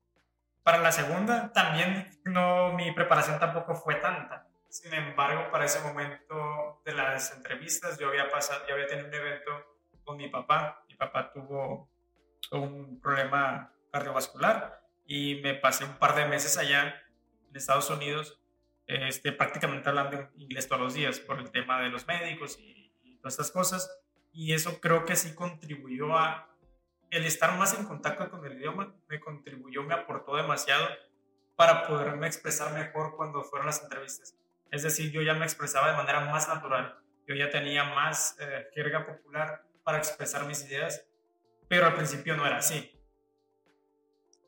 Para 0.63 0.79
la 0.79 0.91
segunda, 0.91 1.53
también 1.53 2.19
no, 2.25 2.73
mi 2.73 2.91
preparación 2.93 3.39
tampoco 3.39 3.75
fue 3.75 3.97
tanta. 3.97 4.47
Sin 4.69 4.93
embargo, 4.93 5.51
para 5.51 5.67
ese 5.67 5.81
momento 5.81 6.81
de 6.85 6.93
las 6.93 7.33
entrevistas, 7.33 7.99
yo 7.99 8.09
había 8.09 8.31
pasado, 8.31 8.67
yo 8.67 8.75
había 8.75 8.87
tenido 8.87 9.09
un 9.09 9.15
evento 9.15 9.77
con 10.03 10.17
mi 10.17 10.29
papá. 10.29 10.83
Mi 10.89 10.97
papá 10.97 11.31
tuvo 11.31 11.91
un 12.53 13.01
problema 13.01 13.73
cardiovascular 13.93 14.86
y 15.07 15.37
me 15.37 15.55
pasé 15.55 15.85
un 15.85 15.99
par 15.99 16.15
de 16.17 16.27
meses 16.27 16.59
allá 16.59 17.03
en 17.49 17.57
Estados 17.57 17.89
Unidos, 17.91 18.41
este, 18.87 19.33
prácticamente 19.33 19.89
hablando 19.89 20.31
inglés 20.37 20.69
todos 20.69 20.83
los 20.83 20.95
días 20.95 21.21
por 21.21 21.39
el 21.39 21.51
tema 21.51 21.81
de 21.81 21.89
los 21.89 22.07
médicos 22.07 22.59
y, 22.59 22.75
todas 23.19 23.35
estas 23.35 23.51
cosas. 23.51 24.01
Y 24.33 24.53
eso 24.53 24.81
creo 24.81 25.05
que 25.05 25.17
sí 25.17 25.35
contribuyó 25.35 26.17
a 26.17 26.51
el 27.11 27.25
estar 27.25 27.57
más 27.57 27.79
en 27.79 27.85
contacto 27.87 28.29
con 28.31 28.45
el 28.45 28.59
idioma, 28.59 28.95
me 29.09 29.21
contribuyó, 29.21 29.83
me 29.83 29.95
aportó 29.95 30.37
demasiado 30.37 30.87
para 31.57 31.87
poderme 31.87 32.27
expresar 32.27 32.75
mejor 32.75 33.17
cuando 33.17 33.43
fueron 33.43 33.67
las 33.67 33.83
entrevistas. 33.83 34.37
Es 34.71 34.83
decir, 34.83 35.11
yo 35.13 35.23
ya 35.23 35.35
me 35.35 35.45
expresaba 35.45 35.91
de 35.91 35.97
manera 35.97 36.21
más 36.21 36.49
natural, 36.49 36.99
yo 37.27 37.35
ya 37.35 37.49
tenía 37.51 37.85
más 37.85 38.37
eh, 38.41 38.69
jerga 38.75 39.07
popular 39.07 39.63
para 39.83 39.99
expresar 39.99 40.45
mis 40.45 40.65
ideas, 40.65 41.07
pero 41.69 41.87
al 41.87 41.95
principio 41.95 42.37
no 42.37 42.47
era 42.47 42.59
así. 42.59 42.96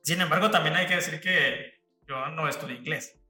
Sin 0.09 0.23
embargo, 0.23 0.51
también 0.51 0.75
hay 0.75 0.87
que 0.87 0.94
decir 0.94 1.21
que 1.21 1.83
yo 2.07 2.29
no 2.31 2.49
estudié 2.49 2.77
inglés. 2.77 3.21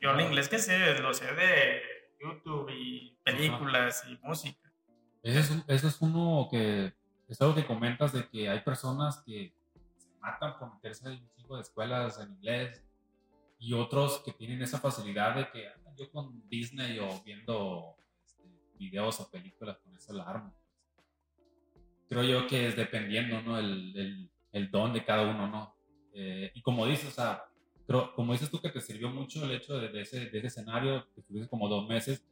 Yo 0.00 0.12
el 0.12 0.20
inglés 0.20 0.48
que 0.48 0.60
sé, 0.60 0.96
lo 1.00 1.12
sé 1.12 1.34
de 1.34 1.82
YouTube 2.20 2.70
y 2.70 3.18
películas 3.24 4.04
y 4.08 4.16
música. 4.24 4.72
Ese 5.20 5.64
es, 5.66 5.82
es 5.82 6.00
uno 6.00 6.46
que 6.48 6.94
es 7.26 7.40
algo 7.40 7.56
que 7.56 7.66
comentas 7.66 8.12
de 8.12 8.28
que 8.28 8.48
hay 8.48 8.60
personas 8.60 9.20
que 9.26 9.52
se 9.96 10.10
matan 10.20 10.56
por 10.60 10.72
meterse 10.74 11.08
en 11.08 11.14
un 11.14 11.28
tipo 11.34 11.56
de 11.56 11.62
escuelas 11.62 12.20
en 12.20 12.30
inglés 12.30 12.84
y 13.58 13.74
otros 13.74 14.22
que 14.24 14.30
tienen 14.30 14.62
esa 14.62 14.78
facilidad 14.78 15.34
de 15.34 15.50
que 15.50 15.68
yo 15.96 16.08
con 16.12 16.48
Disney 16.48 17.00
o 17.00 17.20
viendo 17.24 17.96
este, 18.24 18.44
videos 18.78 19.18
o 19.18 19.28
películas 19.28 19.78
con 19.78 19.96
eso 19.96 20.12
alarma. 20.12 20.54
Creo 22.08 22.22
yo 22.22 22.46
que 22.46 22.68
es 22.68 22.76
dependiendo, 22.76 23.42
¿no? 23.42 23.58
El, 23.58 23.92
el, 23.96 24.30
el 24.52 24.70
don 24.70 24.92
de 24.92 25.04
cada 25.04 25.28
uno, 25.28 25.48
¿no? 25.48 25.77
Eh, 26.20 26.50
y 26.52 26.62
como 26.62 26.84
dices, 26.84 27.10
o 27.10 27.12
sea, 27.12 27.44
como 28.16 28.32
dices 28.32 28.50
tú 28.50 28.60
que 28.60 28.70
te 28.70 28.80
sirvió 28.80 29.08
mucho 29.08 29.44
el 29.44 29.52
hecho 29.52 29.78
de, 29.78 30.00
ese, 30.00 30.26
de 30.26 30.38
ese 30.38 30.48
escenario, 30.48 31.06
que 31.14 31.20
estuviste 31.20 31.48
como 31.48 31.68
dos 31.68 31.86
meses, 31.88 32.26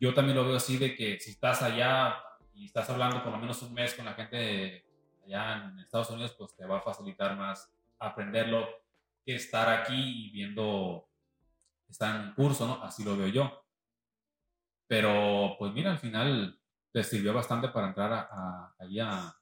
yo 0.00 0.12
también 0.12 0.36
lo 0.36 0.44
veo 0.44 0.56
así 0.56 0.78
de 0.78 0.96
que 0.96 1.20
si 1.20 1.30
estás 1.30 1.62
allá 1.62 2.16
y 2.54 2.64
estás 2.64 2.90
hablando 2.90 3.22
por 3.22 3.30
lo 3.30 3.38
menos 3.38 3.62
un 3.62 3.72
mes 3.72 3.94
con 3.94 4.04
la 4.04 4.14
gente 4.14 4.84
allá 5.24 5.62
en 5.62 5.78
Estados 5.78 6.10
Unidos, 6.10 6.34
pues 6.36 6.56
te 6.56 6.66
va 6.66 6.78
a 6.78 6.82
facilitar 6.82 7.36
más 7.36 7.72
aprenderlo 8.00 8.68
que 9.24 9.36
estar 9.36 9.68
aquí 9.68 10.26
y 10.26 10.30
viendo, 10.32 11.08
estar 11.88 12.20
en 12.20 12.34
curso, 12.34 12.66
¿no? 12.66 12.82
Así 12.82 13.04
lo 13.04 13.16
veo 13.16 13.28
yo. 13.28 13.64
Pero 14.88 15.54
pues 15.56 15.72
mira, 15.72 15.92
al 15.92 15.98
final 16.00 16.58
te 16.90 17.04
sirvió 17.04 17.32
bastante 17.32 17.68
para 17.68 17.86
entrar 17.86 18.12
a, 18.12 18.20
a, 18.22 18.74
a, 18.76 19.36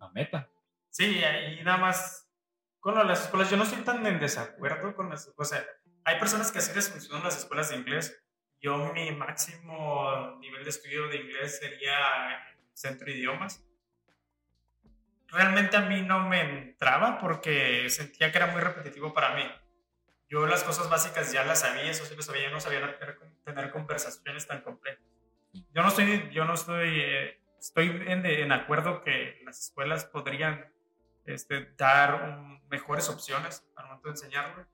a 0.00 0.08
Meta. 0.12 0.48
Sí, 0.88 1.20
y 1.60 1.62
nada 1.62 1.76
más 1.76 2.27
con 2.94 3.06
las 3.06 3.24
escuelas, 3.24 3.50
yo 3.50 3.56
no 3.56 3.64
estoy 3.64 3.82
tan 3.82 4.06
en 4.06 4.18
desacuerdo 4.18 4.94
con 4.94 5.10
las, 5.10 5.32
o 5.36 5.44
sea, 5.44 5.64
hay 6.04 6.18
personas 6.18 6.50
que 6.50 6.58
así 6.58 6.72
les 6.74 6.90
funcionan 6.90 7.24
las 7.24 7.36
escuelas 7.36 7.70
de 7.70 7.76
inglés. 7.76 8.22
Yo 8.60 8.92
mi 8.92 9.12
máximo 9.12 10.38
nivel 10.40 10.64
de 10.64 10.70
estudio 10.70 11.08
de 11.08 11.18
inglés 11.18 11.58
sería 11.58 11.94
centro 12.72 13.06
de 13.06 13.12
idiomas. 13.12 13.64
Realmente 15.28 15.76
a 15.76 15.82
mí 15.82 16.00
no 16.02 16.26
me 16.28 16.40
entraba 16.40 17.18
porque 17.18 17.90
sentía 17.90 18.32
que 18.32 18.38
era 18.38 18.46
muy 18.46 18.60
repetitivo 18.60 19.12
para 19.12 19.34
mí. 19.34 19.44
Yo 20.30 20.46
las 20.46 20.64
cosas 20.64 20.88
básicas 20.88 21.30
ya 21.32 21.44
las 21.44 21.60
sabía, 21.60 21.90
eso 21.90 22.04
sí 22.04 22.16
lo 22.16 22.22
sabía, 22.22 22.50
no 22.50 22.60
sabía 22.60 22.98
tener, 23.44 23.70
conversaciones 23.70 24.46
tan 24.46 24.62
complejas. 24.62 25.04
Yo 25.52 25.82
no 25.82 25.88
estoy, 25.88 26.30
yo 26.32 26.44
no 26.44 26.54
estoy, 26.54 27.00
eh, 27.00 27.40
estoy 27.58 27.88
en, 28.06 28.24
en 28.24 28.52
acuerdo 28.52 29.02
que 29.02 29.40
las 29.44 29.60
escuelas 29.60 30.06
podrían 30.06 30.72
este, 31.28 31.72
dar 31.76 32.58
mejores 32.70 33.08
opciones 33.08 33.66
al 33.76 33.86
momento 33.86 34.08
de 34.08 34.12
enseñarlo. 34.12 34.66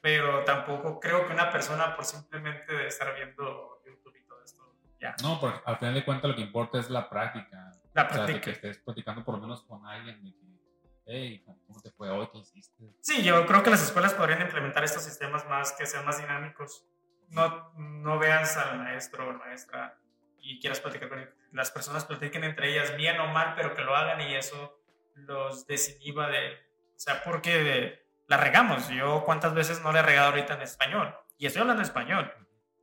Pero 0.00 0.44
tampoco 0.44 1.00
creo 1.00 1.26
que 1.26 1.32
una 1.32 1.50
persona 1.50 1.96
por 1.96 2.04
simplemente 2.04 2.72
de 2.72 2.86
estar 2.86 3.14
viendo 3.14 3.82
YouTube 3.84 4.16
y 4.16 4.24
todo 4.26 4.42
esto, 4.44 4.72
ya. 5.00 5.16
No, 5.22 5.40
porque 5.40 5.60
al 5.64 5.76
final 5.76 5.94
de 5.94 6.04
cuentas 6.04 6.30
lo 6.30 6.36
que 6.36 6.42
importa 6.42 6.78
es 6.78 6.88
la 6.88 7.10
práctica. 7.10 7.72
La 7.94 8.06
práctica. 8.06 8.40
que 8.40 8.50
estés 8.52 8.78
platicando 8.78 9.24
por 9.24 9.34
lo 9.34 9.40
menos 9.40 9.64
con 9.64 9.84
alguien 9.84 10.22
de 10.22 10.30
que, 10.30 10.60
hey, 11.06 11.42
¿cómo 11.44 11.80
te 11.80 11.90
fue 11.90 12.08
hoy? 12.10 12.28
¿Qué 12.32 12.38
hiciste? 12.38 12.94
Sí, 13.00 13.24
yo 13.24 13.44
creo 13.46 13.64
que 13.64 13.70
las 13.70 13.82
escuelas 13.82 14.14
podrían 14.14 14.40
implementar 14.40 14.84
estos 14.84 15.02
sistemas 15.02 15.44
más 15.48 15.72
que 15.72 15.84
sean 15.84 16.04
más 16.04 16.20
dinámicos. 16.20 16.86
No, 17.30 17.72
no 17.74 18.18
veas 18.20 18.56
al 18.56 18.78
maestro 18.78 19.28
o 19.28 19.32
maestra 19.32 19.98
y 20.38 20.60
quieras 20.60 20.78
platicar 20.78 21.08
con 21.08 21.18
él. 21.18 21.34
Las 21.50 21.72
personas 21.72 22.04
platiquen 22.04 22.44
entre 22.44 22.70
ellas 22.70 22.96
bien 22.96 23.18
o 23.18 23.26
mal, 23.26 23.54
pero 23.56 23.74
que 23.74 23.82
lo 23.82 23.96
hagan 23.96 24.20
y 24.20 24.36
eso 24.36 24.77
los 25.26 25.66
desinhiba 25.66 26.28
de, 26.28 26.54
o 26.54 26.98
sea, 26.98 27.22
porque 27.22 28.04
la 28.28 28.36
regamos. 28.36 28.88
Yo 28.88 29.24
cuántas 29.24 29.54
veces 29.54 29.82
no 29.82 29.92
le 29.92 29.98
he 29.98 30.02
regado 30.02 30.28
ahorita 30.28 30.54
en 30.54 30.62
español. 30.62 31.14
Y 31.38 31.46
estoy 31.46 31.62
hablando 31.62 31.82
español. 31.82 32.32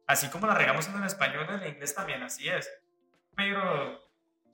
Así 0.07 0.29
como 0.29 0.47
la 0.47 0.53
regamos 0.53 0.87
en 0.87 1.03
español, 1.03 1.47
en 1.49 1.67
inglés 1.67 1.95
también 1.95 2.21
así 2.23 2.47
es. 2.49 2.69
Pero, 3.35 3.99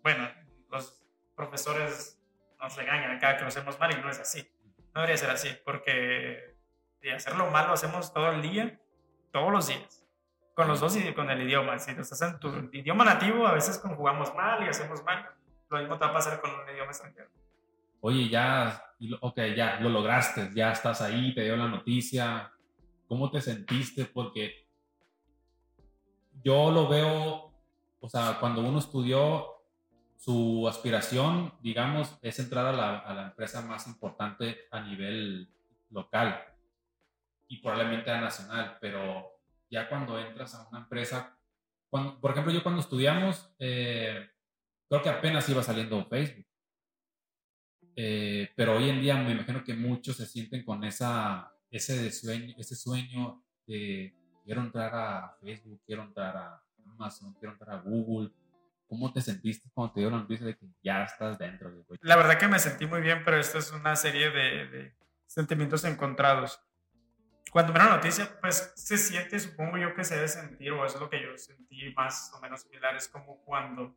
bueno, 0.02 0.30
los 0.70 1.04
profesores 1.36 2.20
nos 2.60 2.76
regañan 2.76 3.20
cada 3.20 3.38
que 3.38 3.42
lo 3.42 3.48
hacemos 3.48 3.80
mal 3.80 3.92
y 3.92 4.02
no 4.02 4.10
es 4.10 4.20
así. 4.20 4.50
No 4.94 5.02
debería 5.02 5.18
ser 5.18 5.30
así, 5.30 5.50
porque 5.66 6.56
de 7.02 7.14
hacerlo 7.14 7.50
mal 7.50 7.68
lo 7.68 7.74
hacemos 7.74 8.14
todo 8.14 8.32
el 8.32 8.42
día, 8.42 8.80
todos 9.32 9.52
los 9.52 9.68
días. 9.68 10.06
Con 10.56 10.68
los 10.68 10.80
dos 10.80 10.96
y 10.98 11.14
con 11.14 11.30
el 11.30 11.42
idioma. 11.42 11.80
Si 11.80 11.94
lo 11.94 12.02
estás 12.02 12.22
en 12.22 12.40
tu 12.40 12.50
idioma 12.72 13.06
nativo, 13.06 13.48
a 13.48 13.54
veces 13.54 13.78
conjugamos 13.78 14.34
mal 14.36 14.64
y 14.64 14.70
hacemos 14.70 15.04
mal. 15.04 15.30
Lo 15.70 15.80
mismo 15.80 15.98
te 15.98 16.06
va 16.06 16.12
a 16.12 16.14
pasar 16.14 16.42
con 16.42 16.52
un 16.52 16.70
idioma 16.70 16.92
extranjero 16.92 17.30
oye, 18.02 18.30
ya, 18.30 18.84
ok, 19.22 19.40
ya 19.56 19.80
lo 19.80 19.90
lograste, 19.90 20.52
ya 20.54 20.72
estás 20.72 21.02
ahí, 21.02 21.34
te 21.34 21.44
dio 21.44 21.56
la 21.56 21.68
noticia, 21.68 22.52
¿cómo 23.08 23.32
te 23.32 23.42
sentiste? 23.42 24.06
Porque 24.06 24.68
yo 26.44 26.72
lo 26.72 26.88
veo, 26.88 27.54
o 28.00 28.10
sea, 28.10 28.38
cuando 28.40 28.62
uno 28.62 28.80
estudió, 28.80 29.48
su 30.18 30.68
aspiración, 30.68 31.52
digamos, 31.62 32.16
es 32.22 32.38
entrar 32.38 32.68
a 32.68 32.72
la, 32.72 33.00
a 33.00 33.14
la 33.16 33.24
empresa 33.24 33.64
más 33.64 33.88
importante 33.88 34.68
a 34.70 34.80
nivel 34.82 35.50
local 35.90 36.40
y 37.48 37.58
probablemente 37.58 38.12
a 38.12 38.22
nacional, 38.22 38.78
pero 38.80 39.42
ya 39.72 39.90
cuando 39.90 40.20
entras 40.20 40.54
a 40.54 40.68
una 40.70 40.82
empresa, 40.82 41.36
cuando, 41.90 42.22
por 42.22 42.32
ejemplo, 42.32 42.54
yo 42.54 42.62
cuando 42.62 42.82
estudiamos, 42.82 43.52
eh, 43.58 44.30
creo 44.88 45.02
que 45.02 45.10
apenas 45.10 45.50
iba 45.50 45.64
saliendo 45.64 46.06
Facebook. 46.06 46.46
Eh, 47.96 48.52
pero 48.56 48.78
hoy 48.78 48.90
en 48.90 49.02
día 49.02 49.16
me 49.18 49.32
imagino 49.32 49.64
que 49.64 49.74
muchos 49.74 50.18
se 50.18 50.26
sienten 50.26 50.64
con 50.64 50.84
esa, 50.84 51.52
ese, 51.70 52.12
sueño, 52.12 52.56
ese 52.58 52.76
sueño 52.76 53.44
de 53.68 54.14
quiero 54.46 54.62
entrar 54.62 54.92
a 54.94 55.38
Facebook, 55.42 55.82
quiero 55.86 56.04
entrar 56.04 56.36
a 56.38 56.64
Amazon, 56.86 57.34
quiero 57.40 57.54
entrar 57.54 57.78
a 57.78 57.82
Google. 57.82 58.32
¿Cómo 58.88 59.12
te 59.14 59.22
sentiste 59.22 59.70
cuando 59.74 59.94
te 59.94 60.02
dio 60.02 60.10
la 60.10 60.18
noticia 60.18 60.46
de 60.46 60.58
que 60.58 60.68
ya 60.84 61.04
estás 61.04 61.38
dentro? 61.38 61.72
La 62.02 62.18
verdad 62.18 62.38
que 62.38 62.48
me 62.48 62.60
sentí 62.60 62.86
muy 62.86 63.02
bien, 63.02 63.24
pero 63.24 63.38
esto 63.38 63.58
es 63.58 63.72
una 63.72 63.96
serie 63.96 64.30
de, 64.32 64.68
de 64.68 64.96
sentimientos 65.28 65.86
encontrados. 65.86 66.62
Cuando 67.52 67.74
me 67.74 67.80
la 67.80 67.90
noticia, 67.90 68.38
pues 68.40 68.72
se 68.76 68.98
siente, 68.98 69.40
supongo 69.40 69.78
yo 69.78 69.94
que 69.94 70.06
se 70.06 70.16
debe 70.16 70.28
sentir, 70.28 70.72
o 70.72 70.86
es 70.86 70.98
lo 70.98 71.10
que 71.10 71.22
yo 71.22 71.38
sentí 71.38 71.94
más 71.96 72.32
o 72.34 72.40
menos 72.40 72.62
similar, 72.62 72.96
es 72.96 73.10
como 73.10 73.42
cuando 73.44 73.96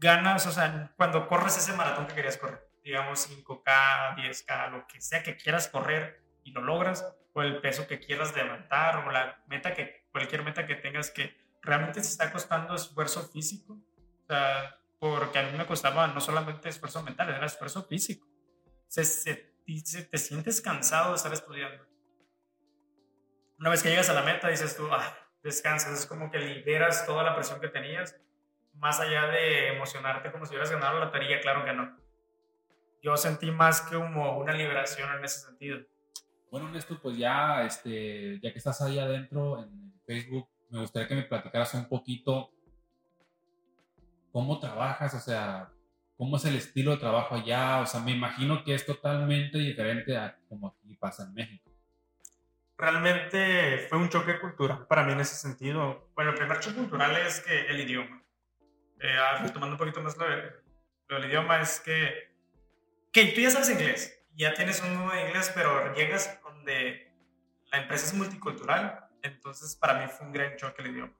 ganas, 0.00 0.46
o 0.46 0.50
sea, 0.50 0.92
cuando 0.96 1.28
corres 1.28 1.56
ese 1.58 1.74
maratón 1.74 2.06
que 2.06 2.14
querías 2.14 2.38
correr, 2.38 2.68
digamos 2.82 3.28
5K, 3.28 4.16
10K, 4.16 4.70
lo 4.70 4.86
que 4.86 5.00
sea 5.00 5.22
que 5.22 5.36
quieras 5.36 5.68
correr 5.68 6.22
y 6.42 6.52
lo 6.52 6.62
logras, 6.62 7.04
o 7.32 7.42
el 7.42 7.60
peso 7.60 7.86
que 7.86 8.00
quieras 8.00 8.34
levantar 8.34 9.06
o 9.06 9.12
la 9.12 9.42
meta 9.46 9.74
que, 9.74 10.06
cualquier 10.10 10.42
meta 10.42 10.66
que 10.66 10.74
tengas 10.74 11.10
que 11.10 11.38
realmente 11.62 12.02
se 12.02 12.10
está 12.10 12.32
costando 12.32 12.74
esfuerzo 12.74 13.28
físico. 13.28 13.74
O 13.74 14.26
sea, 14.26 14.78
porque 14.98 15.38
a 15.38 15.42
mí 15.42 15.56
me 15.56 15.66
costaba 15.66 16.06
no 16.08 16.20
solamente 16.20 16.68
esfuerzo 16.68 17.02
mental, 17.02 17.28
era 17.28 17.46
esfuerzo 17.46 17.84
físico. 17.84 18.26
Se, 18.88 19.04
se, 19.04 19.34
te 19.34 20.18
sientes 20.18 20.60
cansado 20.60 21.10
de 21.10 21.16
estar 21.16 21.32
estudiando. 21.32 21.86
Una 23.58 23.70
vez 23.70 23.82
que 23.82 23.90
llegas 23.90 24.08
a 24.08 24.14
la 24.14 24.22
meta, 24.22 24.48
dices 24.48 24.76
tú, 24.76 24.88
ah, 24.90 25.16
descansas, 25.42 26.00
es 26.00 26.06
como 26.06 26.30
que 26.30 26.38
liberas 26.38 27.06
toda 27.06 27.22
la 27.22 27.34
presión 27.34 27.60
que 27.60 27.68
tenías, 27.68 28.16
más 28.74 29.00
allá 29.00 29.26
de 29.26 29.68
emocionarte 29.68 30.30
como 30.32 30.46
si 30.46 30.52
hubieras 30.52 30.70
ganado 30.70 30.98
la 30.98 31.06
lotería, 31.06 31.40
claro 31.40 31.64
que 31.64 31.72
no. 31.72 31.96
Yo 33.02 33.16
sentí 33.16 33.50
más 33.50 33.82
que 33.82 33.96
como 33.96 34.38
una 34.38 34.52
liberación 34.52 35.10
en 35.16 35.24
ese 35.24 35.40
sentido. 35.40 35.80
Bueno, 36.50 36.68
Néstor, 36.70 37.00
pues 37.00 37.16
ya, 37.16 37.64
este, 37.64 38.40
ya 38.40 38.52
que 38.52 38.58
estás 38.58 38.80
ahí 38.82 38.98
adentro 38.98 39.62
en 39.62 39.94
Facebook, 40.04 40.48
me 40.70 40.80
gustaría 40.80 41.08
que 41.08 41.14
me 41.14 41.22
platicaras 41.22 41.74
un 41.74 41.88
poquito 41.88 42.50
cómo 44.32 44.58
trabajas, 44.58 45.14
o 45.14 45.20
sea, 45.20 45.70
cómo 46.16 46.36
es 46.36 46.44
el 46.44 46.56
estilo 46.56 46.92
de 46.92 46.98
trabajo 46.98 47.34
allá, 47.34 47.80
o 47.80 47.86
sea, 47.86 48.00
me 48.00 48.12
imagino 48.12 48.62
que 48.64 48.74
es 48.74 48.84
totalmente 48.84 49.58
diferente 49.58 50.16
a 50.16 50.36
como 50.48 50.68
aquí 50.68 50.94
pasa 50.96 51.24
en 51.24 51.34
México. 51.34 51.70
Realmente 52.76 53.86
fue 53.88 53.98
un 53.98 54.08
choque 54.08 54.38
cultural 54.40 54.86
para 54.86 55.04
mí 55.04 55.12
en 55.12 55.20
ese 55.20 55.34
sentido. 55.34 56.10
Bueno, 56.14 56.30
el 56.30 56.36
primer 56.36 56.60
choque 56.60 56.76
cultural 56.76 57.16
es 57.16 57.40
que 57.40 57.66
el 57.66 57.80
idioma. 57.80 58.19
Eh, 59.00 59.16
ah, 59.16 59.38
retomando 59.42 59.74
un 59.74 59.78
poquito 59.78 60.00
más 60.02 60.16
lo, 60.16 60.26
del 60.26 61.24
idioma, 61.24 61.60
es 61.60 61.80
que, 61.80 62.34
que 63.10 63.26
tú 63.26 63.40
ya 63.40 63.50
sabes 63.50 63.70
inglés, 63.70 64.22
ya 64.34 64.52
tienes 64.54 64.80
un 64.82 64.94
nuevo 64.94 65.14
inglés, 65.26 65.50
pero 65.54 65.94
llegas 65.94 66.38
donde 66.42 67.10
la 67.72 67.78
empresa 67.78 68.06
es 68.06 68.14
multicultural, 68.14 69.08
entonces 69.22 69.74
para 69.74 69.94
mí 69.94 70.06
fue 70.08 70.26
un 70.26 70.32
gran 70.32 70.56
choque 70.56 70.82
el 70.82 70.90
idioma. 70.90 71.14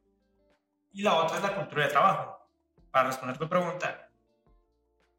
Y 0.92 1.02
la 1.02 1.14
otra 1.14 1.38
es 1.38 1.42
la 1.42 1.54
cultura 1.54 1.84
de 1.84 1.90
trabajo 1.90 2.50
para 2.90 3.08
responder 3.08 3.38
tu 3.38 3.48
pregunta, 3.48 4.10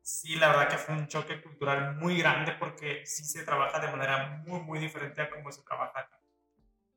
sí, 0.02 0.36
la 0.36 0.50
verdad 0.50 0.70
que 0.70 0.78
fue 0.78 0.96
un 0.96 1.08
choque 1.08 1.42
cultural 1.42 1.96
muy 1.96 2.18
grande 2.18 2.54
porque 2.54 3.06
sí 3.06 3.24
se 3.24 3.44
trabaja 3.44 3.80
de 3.80 3.92
manera 3.92 4.44
muy, 4.46 4.60
muy 4.62 4.80
diferente 4.80 5.22
a 5.22 5.30
cómo 5.30 5.52
se 5.52 5.64
trabaja 5.64 6.02
acá. 6.02 6.20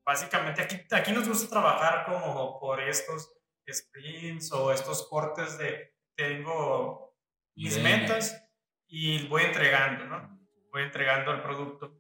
Básicamente 0.05 0.63
aquí, 0.63 0.83
aquí 0.91 1.13
nos 1.13 1.29
gusta 1.29 1.49
trabajar 1.49 2.05
como 2.05 2.59
por 2.61 2.81
estos 2.81 3.33
sprints 3.73 4.53
o 4.53 4.73
estos 4.73 5.07
cortes 5.09 5.59
de 5.59 5.95
tengo 6.17 7.15
mis 7.55 7.79
metas 7.83 8.41
y 8.87 9.27
voy 9.29 9.43
entregando, 9.43 10.05
¿no? 10.05 10.39
Voy 10.71 10.83
entregando 10.83 11.33
el 11.33 11.43
producto. 11.43 11.99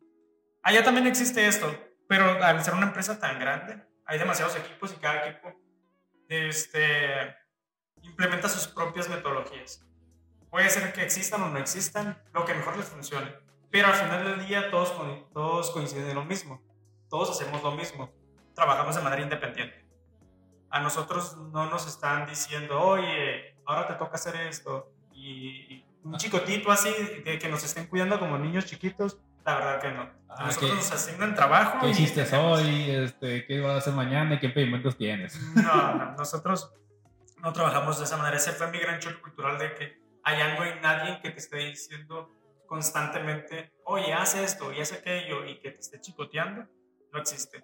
Allá 0.63 0.83
también 0.83 1.07
existe 1.07 1.47
esto, 1.47 1.73
pero 2.09 2.43
al 2.43 2.63
ser 2.65 2.75
una 2.75 2.87
empresa 2.87 3.19
tan 3.19 3.39
grande, 3.39 3.83
hay 4.07 4.19
demasiados 4.19 4.57
equipos 4.57 4.93
y 4.93 5.01
cada 5.01 5.29
equipo 5.29 5.53
este, 6.29 7.37
implementa 8.03 8.49
sus 8.49 8.67
propias 8.69 9.09
metodologías. 9.09 9.85
Puede 10.51 10.71
ser 10.71 10.93
que 10.93 11.03
existan 11.03 11.43
o 11.43 11.51
no 11.51 11.59
existan, 11.59 12.23
lo 12.33 12.45
que 12.45 12.55
mejor 12.55 12.77
les 12.77 12.87
funcione. 12.87 13.35
Pero 13.71 13.89
al 13.89 13.95
final 13.95 14.25
del 14.25 14.47
día 14.47 14.71
todos, 14.71 14.95
todos 15.33 15.71
coinciden 15.73 16.11
en 16.11 16.15
lo 16.15 16.25
mismo. 16.25 16.63
Todos 17.09 17.31
hacemos 17.31 17.63
lo 17.63 17.73
mismo. 17.73 18.13
Trabajamos 18.55 18.95
de 18.95 19.03
manera 19.03 19.23
independiente. 19.23 19.84
A 20.75 20.81
nosotros 20.81 21.37
no 21.53 21.71
nos 21.71 21.87
están 21.87 22.27
diciendo, 22.27 22.81
oye, 22.81 23.55
ahora 23.65 23.87
te 23.87 23.95
toca 23.95 24.17
hacer 24.17 24.35
esto. 24.35 24.91
Y 25.13 25.85
un 26.03 26.17
chicotito 26.17 26.73
así, 26.73 26.91
de 27.25 27.39
que 27.39 27.49
nos 27.49 27.63
estén 27.63 27.87
cuidando 27.87 28.19
como 28.19 28.37
niños 28.39 28.65
chiquitos, 28.65 29.21
la 29.47 29.55
verdad 29.55 29.81
que 29.81 29.93
no. 29.93 30.03
A 30.03 30.13
ah, 30.31 30.47
nosotros 30.47 30.75
nos 30.75 30.91
asignan 30.91 31.33
trabajo. 31.37 31.79
¿Qué 31.81 31.91
hiciste 31.91 32.27
hoy? 32.37 32.91
Este, 32.91 33.47
¿Qué 33.47 33.61
vas 33.61 33.75
a 33.75 33.77
hacer 33.77 33.93
mañana? 33.93 34.35
¿Y 34.35 34.41
qué 34.41 34.49
pedimentos 34.49 34.97
tienes? 34.97 35.41
No, 35.55 36.17
nosotros 36.17 36.73
no 37.39 37.53
trabajamos 37.53 37.99
de 37.99 38.07
esa 38.07 38.17
manera. 38.17 38.37
Ese 38.37 38.51
fue 38.51 38.69
mi 38.73 38.81
gran 38.81 38.99
choque 38.99 39.21
cultural 39.21 39.57
de 39.57 39.75
que 39.77 40.03
allá 40.25 40.57
no 40.57 40.63
hay 40.65 40.81
nadie 40.83 41.21
que 41.23 41.31
te 41.31 41.39
esté 41.39 41.59
diciendo 41.59 42.35
constantemente, 42.67 43.73
oye, 43.85 44.13
haz 44.13 44.35
esto 44.35 44.73
y 44.73 44.81
haz 44.81 44.93
aquello 44.93 45.45
y 45.45 45.61
que 45.61 45.71
te 45.71 45.79
esté 45.79 46.01
chicoteando. 46.01 46.67
No 47.13 47.21
existe. 47.21 47.63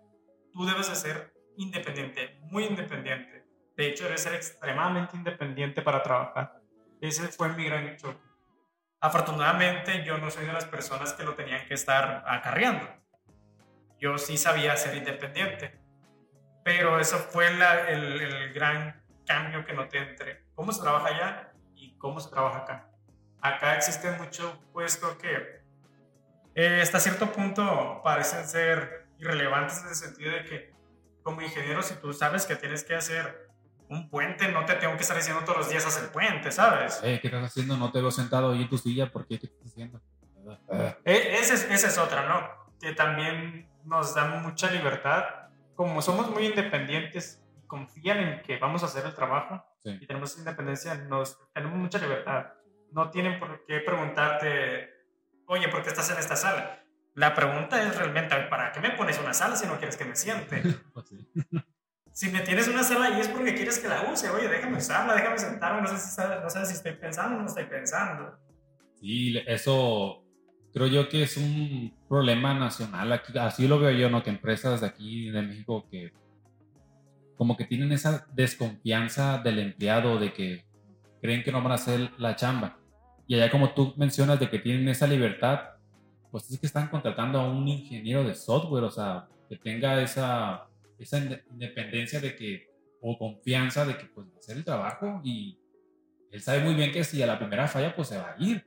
Tú 0.52 0.64
debes 0.64 0.88
de 0.88 0.94
ser 0.94 1.39
independiente, 1.56 2.38
muy 2.42 2.64
independiente. 2.64 3.44
De 3.76 3.88
hecho, 3.88 4.04
debes 4.04 4.22
ser 4.22 4.34
extremadamente 4.34 5.16
independiente 5.16 5.82
para 5.82 6.02
trabajar. 6.02 6.60
Ese 7.00 7.28
fue 7.28 7.48
mi 7.50 7.64
gran 7.64 7.96
choque. 7.96 8.20
Afortunadamente, 9.00 10.04
yo 10.04 10.18
no 10.18 10.30
soy 10.30 10.44
de 10.46 10.52
las 10.52 10.66
personas 10.66 11.14
que 11.14 11.24
lo 11.24 11.34
tenían 11.34 11.66
que 11.66 11.74
estar 11.74 12.22
acarreando. 12.26 12.86
Yo 13.98 14.18
sí 14.18 14.36
sabía 14.36 14.76
ser 14.76 14.96
independiente. 14.96 15.80
Pero 16.62 17.00
eso 17.00 17.16
fue 17.16 17.48
el, 17.48 17.62
el 18.20 18.52
gran 18.52 19.02
cambio 19.26 19.64
que 19.64 19.72
noté 19.72 19.98
entre 19.98 20.44
cómo 20.54 20.72
se 20.72 20.82
trabaja 20.82 21.08
allá 21.08 21.52
y 21.74 21.96
cómo 21.96 22.20
se 22.20 22.30
trabaja 22.30 22.58
acá. 22.58 22.90
Acá 23.40 23.76
existe 23.76 24.10
mucho 24.12 24.60
puesto 24.72 25.16
que 25.16 25.60
eh, 26.54 26.80
hasta 26.82 27.00
cierto 27.00 27.32
punto 27.32 28.00
parecen 28.02 28.46
ser 28.46 29.06
irrelevantes 29.18 29.80
en 29.82 29.88
el 29.88 29.94
sentido 29.94 30.32
de 30.32 30.44
que 30.44 30.74
como 31.22 31.42
ingeniero 31.42 31.82
si 31.82 31.94
tú 31.94 32.12
sabes 32.12 32.46
que 32.46 32.56
tienes 32.56 32.84
que 32.84 32.94
hacer 32.94 33.50
un 33.88 34.08
puente, 34.08 34.48
no 34.48 34.64
te 34.64 34.74
tengo 34.74 34.94
que 34.96 35.02
estar 35.02 35.16
diciendo 35.16 35.42
todos 35.44 35.58
los 35.58 35.68
días 35.68 35.84
hacer 35.84 36.04
el 36.04 36.10
puente, 36.10 36.52
¿sabes? 36.52 37.00
Eh, 37.02 37.18
¿Qué 37.20 37.26
estás 37.26 37.44
haciendo? 37.44 37.76
No 37.76 37.90
te 37.90 38.00
veo 38.00 38.10
sentado 38.10 38.52
ahí 38.52 38.62
en 38.62 38.68
tu 38.68 38.78
silla, 38.78 39.10
¿por 39.10 39.26
qué? 39.26 39.38
¿Qué 39.38 39.46
estás 39.46 39.66
haciendo? 39.66 40.00
Eh, 41.04 41.38
esa 41.40 41.54
es, 41.54 41.68
esa 41.70 41.88
es 41.88 41.98
otra, 41.98 42.28
¿no? 42.28 42.70
Que 42.80 42.92
también 42.92 43.68
nos 43.84 44.14
da 44.14 44.26
mucha 44.26 44.70
libertad. 44.70 45.24
Como 45.74 46.00
somos 46.02 46.30
muy 46.30 46.46
independientes, 46.46 47.42
confían 47.66 48.18
en 48.18 48.42
que 48.42 48.58
vamos 48.58 48.82
a 48.82 48.86
hacer 48.86 49.04
el 49.06 49.14
trabajo 49.14 49.64
y 49.84 50.06
tenemos 50.06 50.36
independencia, 50.38 50.94
nos, 50.94 51.38
tenemos 51.52 51.78
mucha 51.78 51.98
libertad. 51.98 52.46
No 52.92 53.10
tienen 53.10 53.38
por 53.40 53.64
qué 53.64 53.80
preguntarte, 53.80 54.90
oye, 55.46 55.68
¿por 55.68 55.82
qué 55.82 55.88
estás 55.88 56.10
en 56.10 56.18
esta 56.18 56.36
sala? 56.36 56.79
La 57.20 57.34
pregunta 57.34 57.86
es 57.86 57.94
realmente, 57.98 58.34
¿para 58.48 58.72
qué 58.72 58.80
me 58.80 58.92
pones 58.92 59.20
una 59.20 59.34
sala 59.34 59.54
si 59.54 59.66
no 59.66 59.76
quieres 59.76 59.98
que 59.98 60.06
me 60.06 60.16
siente? 60.16 60.62
Pues 60.94 61.06
si 62.12 62.30
me 62.30 62.40
tienes 62.40 62.66
una 62.66 62.82
sala 62.82 63.16
y 63.16 63.20
es 63.20 63.28
porque 63.28 63.54
quieres 63.54 63.78
que 63.78 63.88
la 63.88 64.10
use, 64.10 64.28
oye, 64.30 64.48
déjame 64.48 64.78
usarla, 64.78 65.14
déjame 65.14 65.38
sentarme, 65.38 65.82
no 65.82 65.88
sé 65.88 65.98
si, 65.98 66.20
no 66.20 66.50
sé 66.50 66.66
si 66.66 66.72
estoy 66.72 66.92
pensando 66.92 67.36
o 67.36 67.40
no 67.40 67.46
estoy 67.46 67.64
pensando. 67.64 68.38
Sí, 68.98 69.38
eso 69.46 70.24
creo 70.72 70.86
yo 70.86 71.08
que 71.10 71.22
es 71.22 71.36
un 71.36 71.94
problema 72.08 72.54
nacional. 72.54 73.12
Aquí, 73.12 73.36
así 73.38 73.68
lo 73.68 73.78
veo 73.78 73.90
yo, 73.90 74.10
¿no? 74.10 74.22
Que 74.22 74.30
empresas 74.30 74.80
de 74.80 74.86
aquí 74.86 75.30
de 75.30 75.42
México 75.42 75.86
que 75.90 76.12
como 77.36 77.56
que 77.56 77.66
tienen 77.66 77.92
esa 77.92 78.26
desconfianza 78.32 79.38
del 79.38 79.58
empleado 79.58 80.18
de 80.18 80.32
que 80.32 80.64
creen 81.20 81.42
que 81.42 81.52
no 81.52 81.62
van 81.62 81.72
a 81.72 81.76
hacer 81.76 82.12
la 82.16 82.34
chamba. 82.34 82.78
Y 83.26 83.34
allá 83.34 83.50
como 83.50 83.74
tú 83.74 83.92
mencionas 83.96 84.40
de 84.40 84.48
que 84.48 84.58
tienen 84.58 84.88
esa 84.88 85.06
libertad, 85.06 85.79
pues 86.30 86.50
es 86.50 86.58
que 86.58 86.66
están 86.66 86.88
contratando 86.88 87.40
a 87.40 87.48
un 87.48 87.66
ingeniero 87.68 88.24
de 88.24 88.34
software, 88.34 88.84
o 88.84 88.90
sea, 88.90 89.28
que 89.48 89.56
tenga 89.56 90.00
esa, 90.00 90.68
esa 90.98 91.18
independencia 91.18 92.20
de 92.20 92.36
que, 92.36 92.70
o 93.00 93.18
confianza 93.18 93.84
de 93.84 93.96
que 93.96 94.06
pues 94.06 94.26
va 94.28 94.36
a 94.36 94.38
hacer 94.38 94.56
el 94.56 94.64
trabajo 94.64 95.20
y 95.24 95.58
él 96.30 96.40
sabe 96.40 96.60
muy 96.60 96.74
bien 96.74 96.92
que 96.92 97.02
si 97.02 97.22
a 97.22 97.26
la 97.26 97.38
primera 97.38 97.66
falla 97.66 97.94
pues 97.94 98.08
se 98.08 98.18
va 98.18 98.32
a 98.32 98.36
ir. 98.38 98.64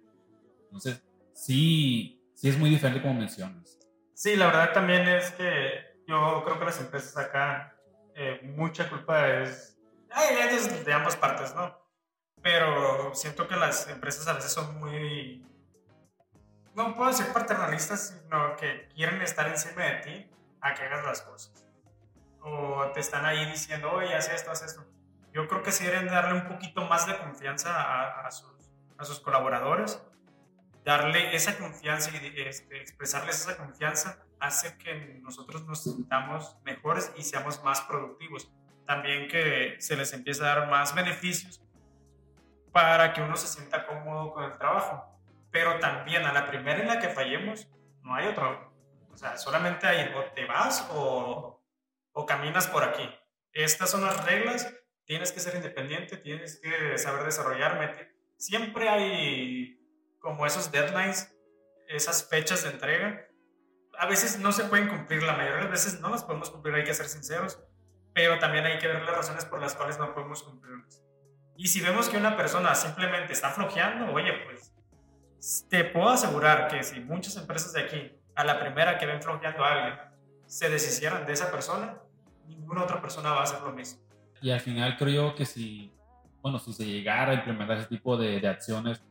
Entonces, 0.65 1.03
sí, 1.33 2.21
sí 2.33 2.49
es 2.49 2.57
muy 2.57 2.69
diferente 2.69 3.01
como 3.01 3.13
mencionas. 3.13 3.79
Sí, 4.13 4.35
la 4.35 4.47
verdad 4.47 4.73
también 4.73 5.07
es 5.07 5.31
que 5.31 5.93
yo 6.07 6.41
creo 6.43 6.59
que 6.59 6.65
las 6.65 6.79
empresas 6.79 7.15
acá 7.17 7.77
eh, 8.15 8.41
mucha 8.55 8.89
culpa 8.89 9.41
es, 9.41 9.77
hay 10.09 10.35
de 10.83 10.93
ambas 10.93 11.15
partes, 11.15 11.55
¿no? 11.55 11.77
Pero 12.41 13.13
siento 13.15 13.47
que 13.47 13.55
las 13.55 13.87
empresas 13.87 14.27
a 14.27 14.33
veces 14.33 14.51
son 14.51 14.79
muy, 14.79 15.45
no 16.75 16.95
puedo 16.95 17.11
decir 17.11 17.27
paternalistas, 17.33 18.19
sino 18.21 18.55
que 18.55 18.89
quieren 18.95 19.21
estar 19.21 19.47
encima 19.47 19.83
de 19.83 19.95
ti 19.97 20.31
a 20.61 20.73
que 20.73 20.83
hagas 20.83 21.05
las 21.05 21.21
cosas. 21.21 21.65
O 22.41 22.91
te 22.93 22.99
están 22.99 23.25
ahí 23.25 23.45
diciendo, 23.45 23.91
oye, 23.91 24.13
haz 24.13 24.29
esto, 24.29 24.51
haz 24.51 24.63
esto. 24.63 24.85
Yo 25.33 25.47
creo 25.47 25.63
que 25.63 25.71
sí 25.71 25.85
deben 25.85 26.07
darle 26.07 26.33
un 26.33 26.47
poquito 26.47 26.85
más 26.85 27.07
de 27.07 27.17
confianza 27.17 27.75
a, 27.75 28.27
a, 28.27 28.31
sus, 28.31 28.51
a 28.97 29.05
sus, 29.05 29.19
colaboradores, 29.19 30.01
darle 30.83 31.35
esa 31.35 31.57
confianza 31.57 32.11
y 32.11 32.41
este, 32.41 32.81
expresarles 32.81 33.41
esa 33.41 33.57
confianza 33.57 34.19
hace 34.39 34.77
que 34.77 35.19
nosotros 35.21 35.65
nos 35.65 35.83
sintamos 35.83 36.57
mejores 36.63 37.11
y 37.15 37.23
seamos 37.23 37.63
más 37.63 37.81
productivos. 37.81 38.51
También 38.85 39.27
que 39.29 39.77
se 39.79 39.95
les 39.95 40.11
empiece 40.13 40.43
a 40.43 40.55
dar 40.55 40.69
más 40.69 40.93
beneficios 40.93 41.63
para 42.73 43.13
que 43.13 43.21
uno 43.21 43.35
se 43.37 43.47
sienta 43.47 43.85
cómodo 43.85 44.33
con 44.33 44.43
el 44.43 44.57
trabajo. 44.57 45.05
Pero 45.53 45.79
también 45.79 46.25
a 46.25 46.33
la 46.33 46.47
primera 46.47 46.81
en 46.81 46.89
la 46.89 46.99
que 46.99 47.07
fallemos, 47.07 47.69
no 48.01 48.13
hay 48.13 48.27
otro. 48.27 48.73
O 49.09 49.15
sea, 49.15 49.37
solamente 49.37 49.87
hay 49.87 50.11
o 50.13 50.25
te 50.33 50.43
vas 50.43 50.85
o, 50.91 51.63
o 52.11 52.25
caminas 52.25 52.67
por 52.67 52.83
aquí. 52.83 53.09
Estas 53.53 53.89
son 53.89 54.01
las 54.01 54.25
reglas. 54.25 54.75
Tienes 55.05 55.31
que 55.31 55.39
ser 55.39 55.55
independiente, 55.55 56.17
tienes 56.17 56.59
que 56.59 56.97
saber 56.97 57.23
desarrollarme. 57.23 57.93
Siempre 58.35 58.89
hay 58.89 59.79
como 60.19 60.45
esos 60.45 60.73
deadlines, 60.73 61.33
esas 61.87 62.27
fechas 62.27 62.63
de 62.63 62.71
entrega 62.71 63.29
a 63.97 64.05
veces 64.05 64.39
no 64.39 64.51
se 64.51 64.65
pueden 64.65 64.87
cumplir, 64.87 65.23
la 65.23 65.33
mayoría 65.33 65.57
de 65.57 65.63
las 65.63 65.71
veces 65.71 65.99
no 66.01 66.09
las 66.09 66.23
podemos 66.23 66.49
cumplir, 66.49 66.75
hay 66.75 66.83
que 66.83 66.93
ser 66.93 67.07
sinceros, 67.07 67.59
pero 68.13 68.39
también 68.39 68.65
hay 68.65 68.79
que 68.79 68.87
ver 68.87 69.01
las 69.03 69.15
razones 69.15 69.45
por 69.45 69.61
las 69.61 69.75
cuales 69.75 69.99
no 69.99 70.13
podemos 70.13 70.43
cumplirlas. 70.43 71.03
Y 71.55 71.67
si 71.67 71.81
vemos 71.81 72.09
que 72.09 72.17
una 72.17 72.35
persona 72.35 72.73
simplemente 72.75 73.33
está 73.33 73.51
flojeando, 73.51 74.11
oye, 74.11 74.33
pues 74.45 74.72
te 75.69 75.83
puedo 75.85 76.09
asegurar 76.09 76.67
que 76.67 76.83
si 76.83 76.99
muchas 77.01 77.35
empresas 77.37 77.73
de 77.73 77.81
aquí, 77.81 78.11
a 78.35 78.43
la 78.43 78.59
primera 78.59 78.97
que 78.97 79.05
ven 79.05 79.21
flojeando 79.21 79.63
a 79.63 79.71
alguien, 79.71 79.99
se 80.45 80.69
deshicieran 80.69 81.25
de 81.25 81.33
esa 81.33 81.51
persona, 81.51 81.97
ninguna 82.47 82.83
otra 82.83 83.01
persona 83.01 83.31
va 83.31 83.41
a 83.41 83.43
hacer 83.43 83.61
lo 83.61 83.73
mismo. 83.73 84.01
Y 84.41 84.51
al 84.51 84.59
final 84.59 84.97
creo 84.97 85.35
que 85.35 85.45
si, 85.45 85.93
bueno, 86.41 86.59
si 86.59 86.73
se 86.73 86.85
llegara 86.85 87.31
a 87.31 87.35
implementar 87.35 87.77
ese 87.77 87.87
tipo 87.87 88.17
de, 88.17 88.39
de 88.39 88.47
acciones, 88.47 89.03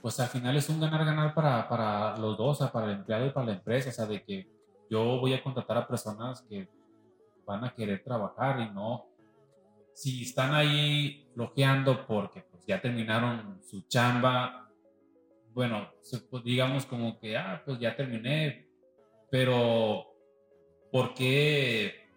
pues 0.00 0.18
al 0.20 0.28
final 0.28 0.56
es 0.56 0.68
un 0.68 0.80
ganar-ganar 0.80 1.34
para, 1.34 1.68
para 1.68 2.16
los 2.16 2.36
dos, 2.38 2.60
o 2.60 2.64
sea, 2.64 2.72
para 2.72 2.86
el 2.86 2.92
empleado 2.92 3.26
y 3.26 3.30
para 3.30 3.46
la 3.46 3.52
empresa, 3.52 3.90
o 3.90 3.92
sea, 3.92 4.06
de 4.06 4.22
que 4.22 4.48
yo 4.88 5.20
voy 5.20 5.34
a 5.34 5.42
contratar 5.42 5.76
a 5.76 5.86
personas 5.86 6.42
que 6.48 6.68
van 7.46 7.64
a 7.64 7.74
querer 7.74 8.02
trabajar 8.02 8.60
y 8.60 8.70
no, 8.70 9.06
si 9.94 10.22
están 10.22 10.54
ahí 10.54 11.28
bloqueando 11.34 12.06
porque 12.06 12.42
pues, 12.42 12.64
ya 12.66 12.80
terminaron 12.80 13.60
su 13.62 13.82
chamba, 13.82 14.69
bueno, 15.52 15.90
digamos 16.44 16.86
como 16.86 17.18
que, 17.18 17.36
ah, 17.36 17.62
pues 17.64 17.78
ya 17.78 17.96
terminé, 17.96 18.68
pero 19.30 20.06
¿por 20.90 21.14
qué? 21.14 22.08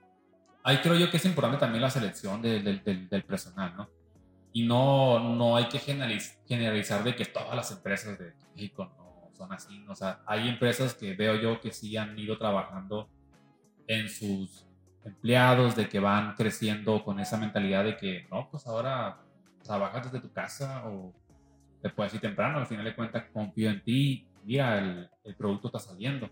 Ahí 0.63 0.77
creo 0.77 0.95
yo 0.95 1.11
que 1.11 1.17
es 1.17 1.25
importante 1.25 1.59
también 1.59 1.81
la 1.81 1.89
selección 1.89 2.41
del, 2.41 2.83
del 2.83 3.23
personal, 3.23 3.75
¿no? 3.75 3.89
y 4.53 4.67
no, 4.67 5.19
no 5.19 5.57
hay 5.57 5.67
que 5.67 5.79
generalizar 5.79 7.03
de 7.03 7.15
que 7.15 7.25
todas 7.25 7.55
las 7.55 7.71
empresas 7.71 8.19
de 8.19 8.33
México 8.53 8.85
no 8.95 9.31
son 9.35 9.51
así. 9.51 9.83
O 9.89 9.95
sea, 9.95 10.21
hay 10.27 10.47
empresas 10.47 10.93
que 10.93 11.15
veo 11.15 11.35
yo 11.35 11.59
que 11.59 11.71
sí 11.71 11.97
han 11.97 12.17
ido 12.17 12.37
trabajando 12.37 13.09
en 13.87 14.07
sus 14.07 14.67
empleados, 15.03 15.75
de 15.75 15.89
que 15.89 15.99
van 15.99 16.35
creciendo 16.35 17.03
con 17.03 17.19
esa 17.19 17.37
mentalidad 17.37 17.83
de 17.83 17.97
que, 17.97 18.27
no, 18.29 18.47
pues 18.51 18.67
ahora 18.67 19.23
trabajas 19.63 20.03
desde 20.03 20.25
tu 20.25 20.31
casa 20.31 20.87
o 20.87 21.11
puedes 21.89 22.13
ir 22.13 22.21
temprano, 22.21 22.59
al 22.59 22.67
final 22.67 22.85
de 22.85 22.95
cuentas 22.95 23.25
confío 23.33 23.69
en 23.69 23.83
ti, 23.83 24.27
mira, 24.43 24.79
el, 24.79 25.09
el 25.23 25.35
producto 25.35 25.67
está 25.67 25.79
saliendo. 25.79 26.29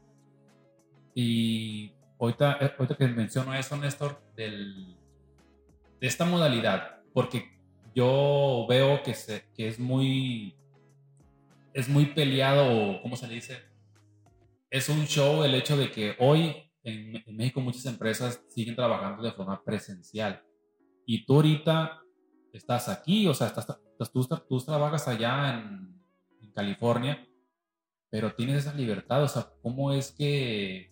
Y 1.14 1.94
ahorita, 2.20 2.58
eh, 2.62 2.74
ahorita 2.78 2.96
que 2.96 3.08
menciono 3.08 3.54
eso, 3.54 3.76
Néstor, 3.78 4.22
del, 4.36 4.96
de 6.00 6.08
esta 6.08 6.26
modalidad, 6.26 7.02
porque 7.14 7.60
yo 7.94 8.66
veo 8.70 9.04
que, 9.04 9.14
se, 9.14 9.46
que 9.54 9.68
es 9.68 9.80
muy 9.80 10.56
es 11.74 11.88
muy 11.88 12.08
peleado, 12.08 13.02
¿cómo 13.02 13.16
se 13.16 13.28
le 13.28 13.36
dice? 13.36 13.60
Es 14.70 14.90
un 14.90 15.06
show 15.06 15.44
el 15.44 15.56
hecho 15.56 15.78
de 15.78 15.92
que 15.92 16.16
hoy 16.20 16.56
en, 16.84 17.24
México 17.36 17.62
muchas 17.62 17.86
empresas 17.86 18.44
siguen 18.50 18.76
trabajando 18.76 19.24
de 19.24 19.32
forma 19.32 19.64
presencial. 19.64 20.44
Y 21.06 21.26
tú 21.26 21.36
ahorita 21.36 22.02
estás 22.54 22.90
aquí, 22.90 23.28
o 23.28 23.34
sea, 23.34 23.48
estás, 23.48 23.80
tú, 24.12 24.28
tú 24.48 24.60
trabajas 24.60 25.08
allá 25.08 25.60
en, 25.60 26.02
en, 26.42 26.52
California, 26.52 27.28
pero 28.10 28.34
tienes 28.34 28.66
esa 28.66 28.74
libertad, 28.74 29.24
o 29.24 29.28
sea, 29.28 29.48
¿cómo 29.62 29.94
es 29.94 30.12
que 30.12 30.92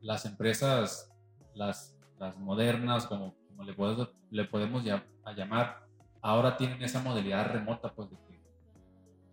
las 0.00 0.24
empresas, 0.24 1.12
las, 1.54 1.96
las 2.18 2.36
modernas, 2.36 3.06
como, 3.06 3.34
como 3.48 3.64
le, 3.64 3.74
podemos, 3.74 4.10
le 4.30 4.44
podemos 4.44 4.84
llamar, 4.84 5.86
ahora 6.22 6.56
tienen 6.56 6.82
esa 6.82 7.02
modalidad 7.02 7.50
remota, 7.52 7.92
pues 7.92 8.10
de 8.10 8.16
que 8.16 8.40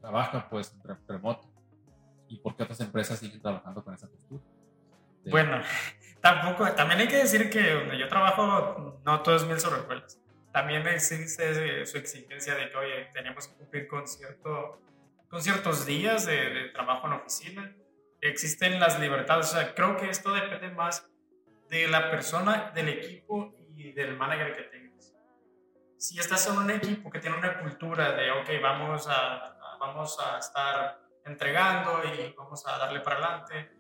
trabaja 0.02 0.50
pues 0.50 0.76
remoto. 1.08 1.48
¿Y 2.28 2.40
por 2.40 2.56
qué 2.56 2.64
otras 2.64 2.82
empresas 2.82 3.20
siguen 3.20 3.42
trabajando 3.42 3.84
con 3.84 3.94
esa 3.94 4.08
postura? 4.08 4.44
Bueno, 5.30 5.62
tampoco, 6.22 6.72
también 6.74 7.02
hay 7.02 7.08
que 7.08 7.18
decir 7.18 7.50
que 7.50 7.74
donde 7.74 8.00
yo 8.00 8.08
trabajo 8.08 9.00
no 9.06 9.22
todo 9.22 9.36
es 9.36 9.46
mil 9.46 9.60
sobre 9.60 9.82
También 10.56 10.88
existe 10.88 11.86
su 11.86 11.98
exigencia 11.98 12.56
de 12.56 12.70
que, 12.70 12.78
oye, 12.78 13.10
tenemos 13.14 13.46
que 13.50 13.56
cumplir 13.56 13.88
con, 13.90 14.08
cierto, 14.08 14.82
con 15.30 15.42
ciertos 15.42 15.86
días 15.86 16.26
de, 16.26 16.50
de 16.50 16.70
trabajo 16.70 17.08
en 17.08 17.14
oficina. 17.14 17.76
Existen 18.22 18.80
las 18.80 18.98
libertades. 19.02 19.50
O 19.52 19.58
sea, 19.58 19.76
creo 19.76 19.98
que 19.98 20.10
esto 20.10 20.34
depende 20.34 20.70
más 20.70 21.12
de 21.70 21.90
la 21.90 22.10
persona, 22.10 22.72
del 22.74 22.88
equipo 22.88 23.54
y 23.76 23.92
del 23.92 24.16
manager 24.16 24.56
que 24.56 24.64
tenga 24.64 24.86
si 25.98 26.20
estás 26.20 26.48
en 26.48 26.60
un 26.60 26.70
equipo 26.70 27.10
que 27.10 27.20
tiene 27.20 27.36
una 27.36 27.60
cultura 27.60 28.12
de, 28.12 28.30
ok, 28.30 28.48
vamos 28.62 29.08
a, 29.10 29.58
vamos 29.80 30.18
a 30.20 30.38
estar 30.38 31.00
entregando 31.26 32.04
y 32.04 32.32
vamos 32.38 32.66
a 32.68 32.78
darle 32.78 33.00
para 33.00 33.18
adelante, 33.18 33.72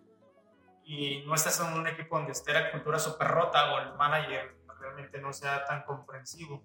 y 0.83 1.23
no 1.27 1.35
estás 1.35 1.59
en 1.59 1.73
un 1.73 1.87
equipo 1.87 2.17
donde 2.17 2.31
esté 2.31 2.51
la 2.51 2.71
cultura 2.71 2.97
súper 2.97 3.27
rota 3.27 3.73
o 3.73 3.79
el 3.79 3.93
manager 3.93 4.54
realmente 4.85 5.19
no 5.19 5.33
sea 5.33 5.65
tan 5.65 5.83
comprensivo, 5.83 6.63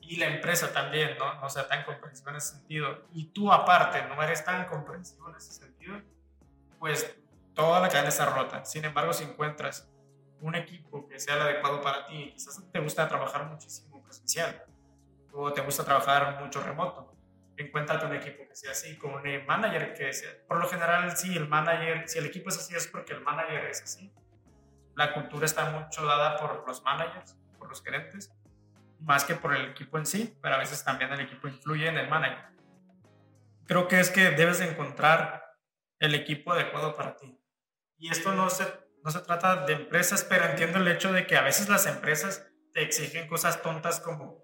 y 0.00 0.16
la 0.16 0.26
empresa 0.26 0.72
también 0.72 1.18
¿no? 1.18 1.34
no 1.40 1.50
sea 1.50 1.68
tan 1.68 1.84
comprensiva 1.84 2.30
en 2.30 2.36
ese 2.36 2.56
sentido, 2.56 3.04
y 3.12 3.26
tú 3.26 3.52
aparte 3.52 4.02
no 4.06 4.22
eres 4.22 4.44
tan 4.44 4.66
comprensivo 4.66 5.28
en 5.28 5.36
ese 5.36 5.52
sentido, 5.52 6.00
pues 6.78 7.18
toda 7.54 7.80
la 7.80 7.88
cadena 7.88 8.08
está 8.08 8.26
rota. 8.26 8.64
Sin 8.64 8.84
embargo, 8.84 9.12
si 9.12 9.24
encuentras 9.24 9.90
un 10.40 10.54
equipo 10.54 11.08
que 11.08 11.18
sea 11.18 11.34
el 11.34 11.42
adecuado 11.42 11.80
para 11.80 12.06
ti, 12.06 12.30
quizás 12.32 12.62
te 12.70 12.78
gusta 12.78 13.08
trabajar 13.08 13.46
muchísimo 13.46 14.02
presencial, 14.02 14.64
o 15.32 15.52
te 15.52 15.60
gusta 15.60 15.84
trabajar 15.84 16.40
mucho 16.42 16.62
remoto. 16.62 17.14
Encuéntrate 17.56 18.06
un 18.06 18.14
equipo 18.14 18.46
que 18.48 18.54
sea 18.54 18.70
así, 18.70 18.96
con 18.96 19.14
un 19.14 19.46
manager 19.46 19.92
que 19.92 20.12
sea. 20.12 20.30
Por 20.46 20.60
lo 20.60 20.68
general, 20.68 21.16
sí, 21.16 21.36
el 21.36 21.48
manager, 21.48 22.08
si 22.08 22.18
el 22.18 22.26
equipo 22.26 22.50
es 22.50 22.58
así, 22.58 22.74
es 22.74 22.86
porque 22.86 23.14
el 23.14 23.20
manager 23.20 23.64
es 23.64 23.82
así. 23.82 24.12
La 24.94 25.12
cultura 25.12 25.44
está 25.44 25.70
mucho 25.70 26.06
dada 26.06 26.36
por 26.38 26.66
los 26.66 26.82
managers, 26.82 27.36
por 27.68 27.76
los 27.76 27.82
gerentes, 27.84 28.32
más 29.00 29.24
que 29.24 29.34
por 29.34 29.54
el 29.54 29.70
equipo 29.70 29.98
en 29.98 30.06
sí, 30.06 30.38
pero 30.42 30.54
a 30.54 30.58
veces 30.58 30.82
también 30.82 31.12
el 31.12 31.20
equipo 31.20 31.48
influye 31.48 31.86
en 31.86 31.98
el 31.98 32.08
manager. 32.08 32.46
Creo 33.66 33.86
que 33.86 34.00
es 34.00 34.10
que 34.10 34.30
debes 34.30 34.58
de 34.58 34.70
encontrar 34.70 35.44
el 35.98 36.14
equipo 36.14 36.52
adecuado 36.52 36.96
para 36.96 37.16
ti. 37.16 37.38
Y 37.98 38.10
esto 38.10 38.32
no 38.32 38.48
se, 38.48 38.64
no 39.04 39.10
se 39.10 39.20
trata 39.20 39.66
de 39.66 39.74
empresas, 39.74 40.24
pero 40.24 40.46
entiendo 40.46 40.78
el 40.78 40.88
hecho 40.88 41.12
de 41.12 41.26
que 41.26 41.36
a 41.36 41.42
veces 41.42 41.68
las 41.68 41.86
empresas 41.86 42.46
te 42.72 42.82
exigen 42.82 43.28
cosas 43.28 43.60
tontas 43.62 44.00
como 44.00 44.42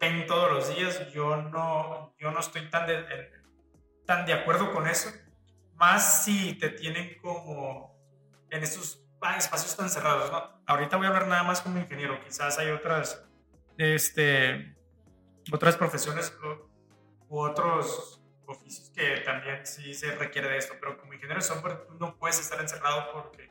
ven 0.00 0.26
todos 0.26 0.50
los 0.50 0.74
días, 0.74 1.12
yo 1.12 1.36
no, 1.36 2.14
yo 2.18 2.32
no 2.32 2.40
estoy 2.40 2.68
tan 2.68 2.86
de, 2.86 3.30
tan 4.06 4.26
de 4.26 4.32
acuerdo 4.34 4.72
con 4.72 4.88
eso, 4.88 5.10
más 5.74 6.24
si 6.24 6.54
te 6.54 6.70
tienen 6.70 7.16
como 7.20 7.96
en 8.50 8.62
estos 8.62 9.06
espacios 9.38 9.76
tan 9.76 9.88
cerrados, 9.88 10.30
¿no? 10.30 10.55
Ahorita 10.66 10.96
voy 10.96 11.06
a 11.06 11.10
hablar 11.10 11.28
nada 11.28 11.42
más 11.44 11.60
como 11.60 11.78
ingeniero, 11.78 12.18
quizás 12.24 12.58
hay 12.58 12.70
otras, 12.70 13.24
este, 13.78 14.76
otras 15.52 15.76
profesiones 15.76 16.36
u 17.28 17.38
otros 17.38 18.20
oficios 18.46 18.90
que 18.90 19.18
también 19.20 19.64
sí 19.66 19.94
se 19.94 20.14
requiere 20.14 20.48
de 20.48 20.58
esto, 20.58 20.74
pero 20.80 20.98
como 20.98 21.12
ingeniero 21.12 21.40
de 21.40 21.46
software 21.46 21.86
no 21.98 22.16
puedes 22.16 22.40
estar 22.40 22.60
encerrado 22.60 23.12
porque 23.12 23.50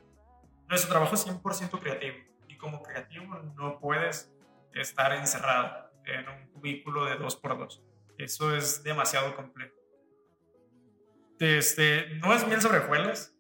nuestro 0.67 0.89
trabajo 0.89 1.15
es 1.15 1.25
100% 1.25 1.79
creativo 1.79 2.17
y 2.47 2.57
como 2.57 2.81
creativo 2.81 3.35
no 3.55 3.79
puedes 3.79 4.33
estar 4.73 5.13
encerrado 5.13 5.91
en 6.05 6.27
un 6.27 6.47
cubículo 6.51 7.05
de 7.05 7.17
2x2. 7.17 7.81
Eso 8.17 8.55
es 8.55 8.83
demasiado 8.83 9.35
complejo. 9.35 9.75
Este, 11.39 12.07
no 12.15 12.33
es 12.33 12.45
bien 12.45 12.61
sobre 12.61 12.79
juelas, 12.79 13.33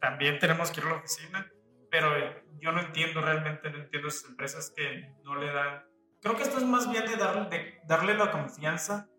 también 0.00 0.38
tenemos 0.38 0.70
que 0.70 0.80
ir 0.80 0.86
a 0.86 0.90
la 0.90 0.96
oficina, 0.96 1.51
pero 1.92 2.10
yo 2.58 2.72
no 2.72 2.80
entiendo 2.80 3.20
realmente, 3.20 3.70
no 3.70 3.76
entiendo 3.76 4.08
esas 4.08 4.30
empresas 4.30 4.72
que 4.74 5.14
no 5.24 5.36
le 5.36 5.52
dan. 5.52 5.84
Creo 6.22 6.34
que 6.36 6.42
esto 6.42 6.56
es 6.56 6.64
más 6.64 6.90
bien 6.90 7.04
de 7.04 7.16
darle, 7.16 7.50
de 7.50 7.80
darle 7.86 8.14
la 8.14 8.30
confianza 8.30 9.10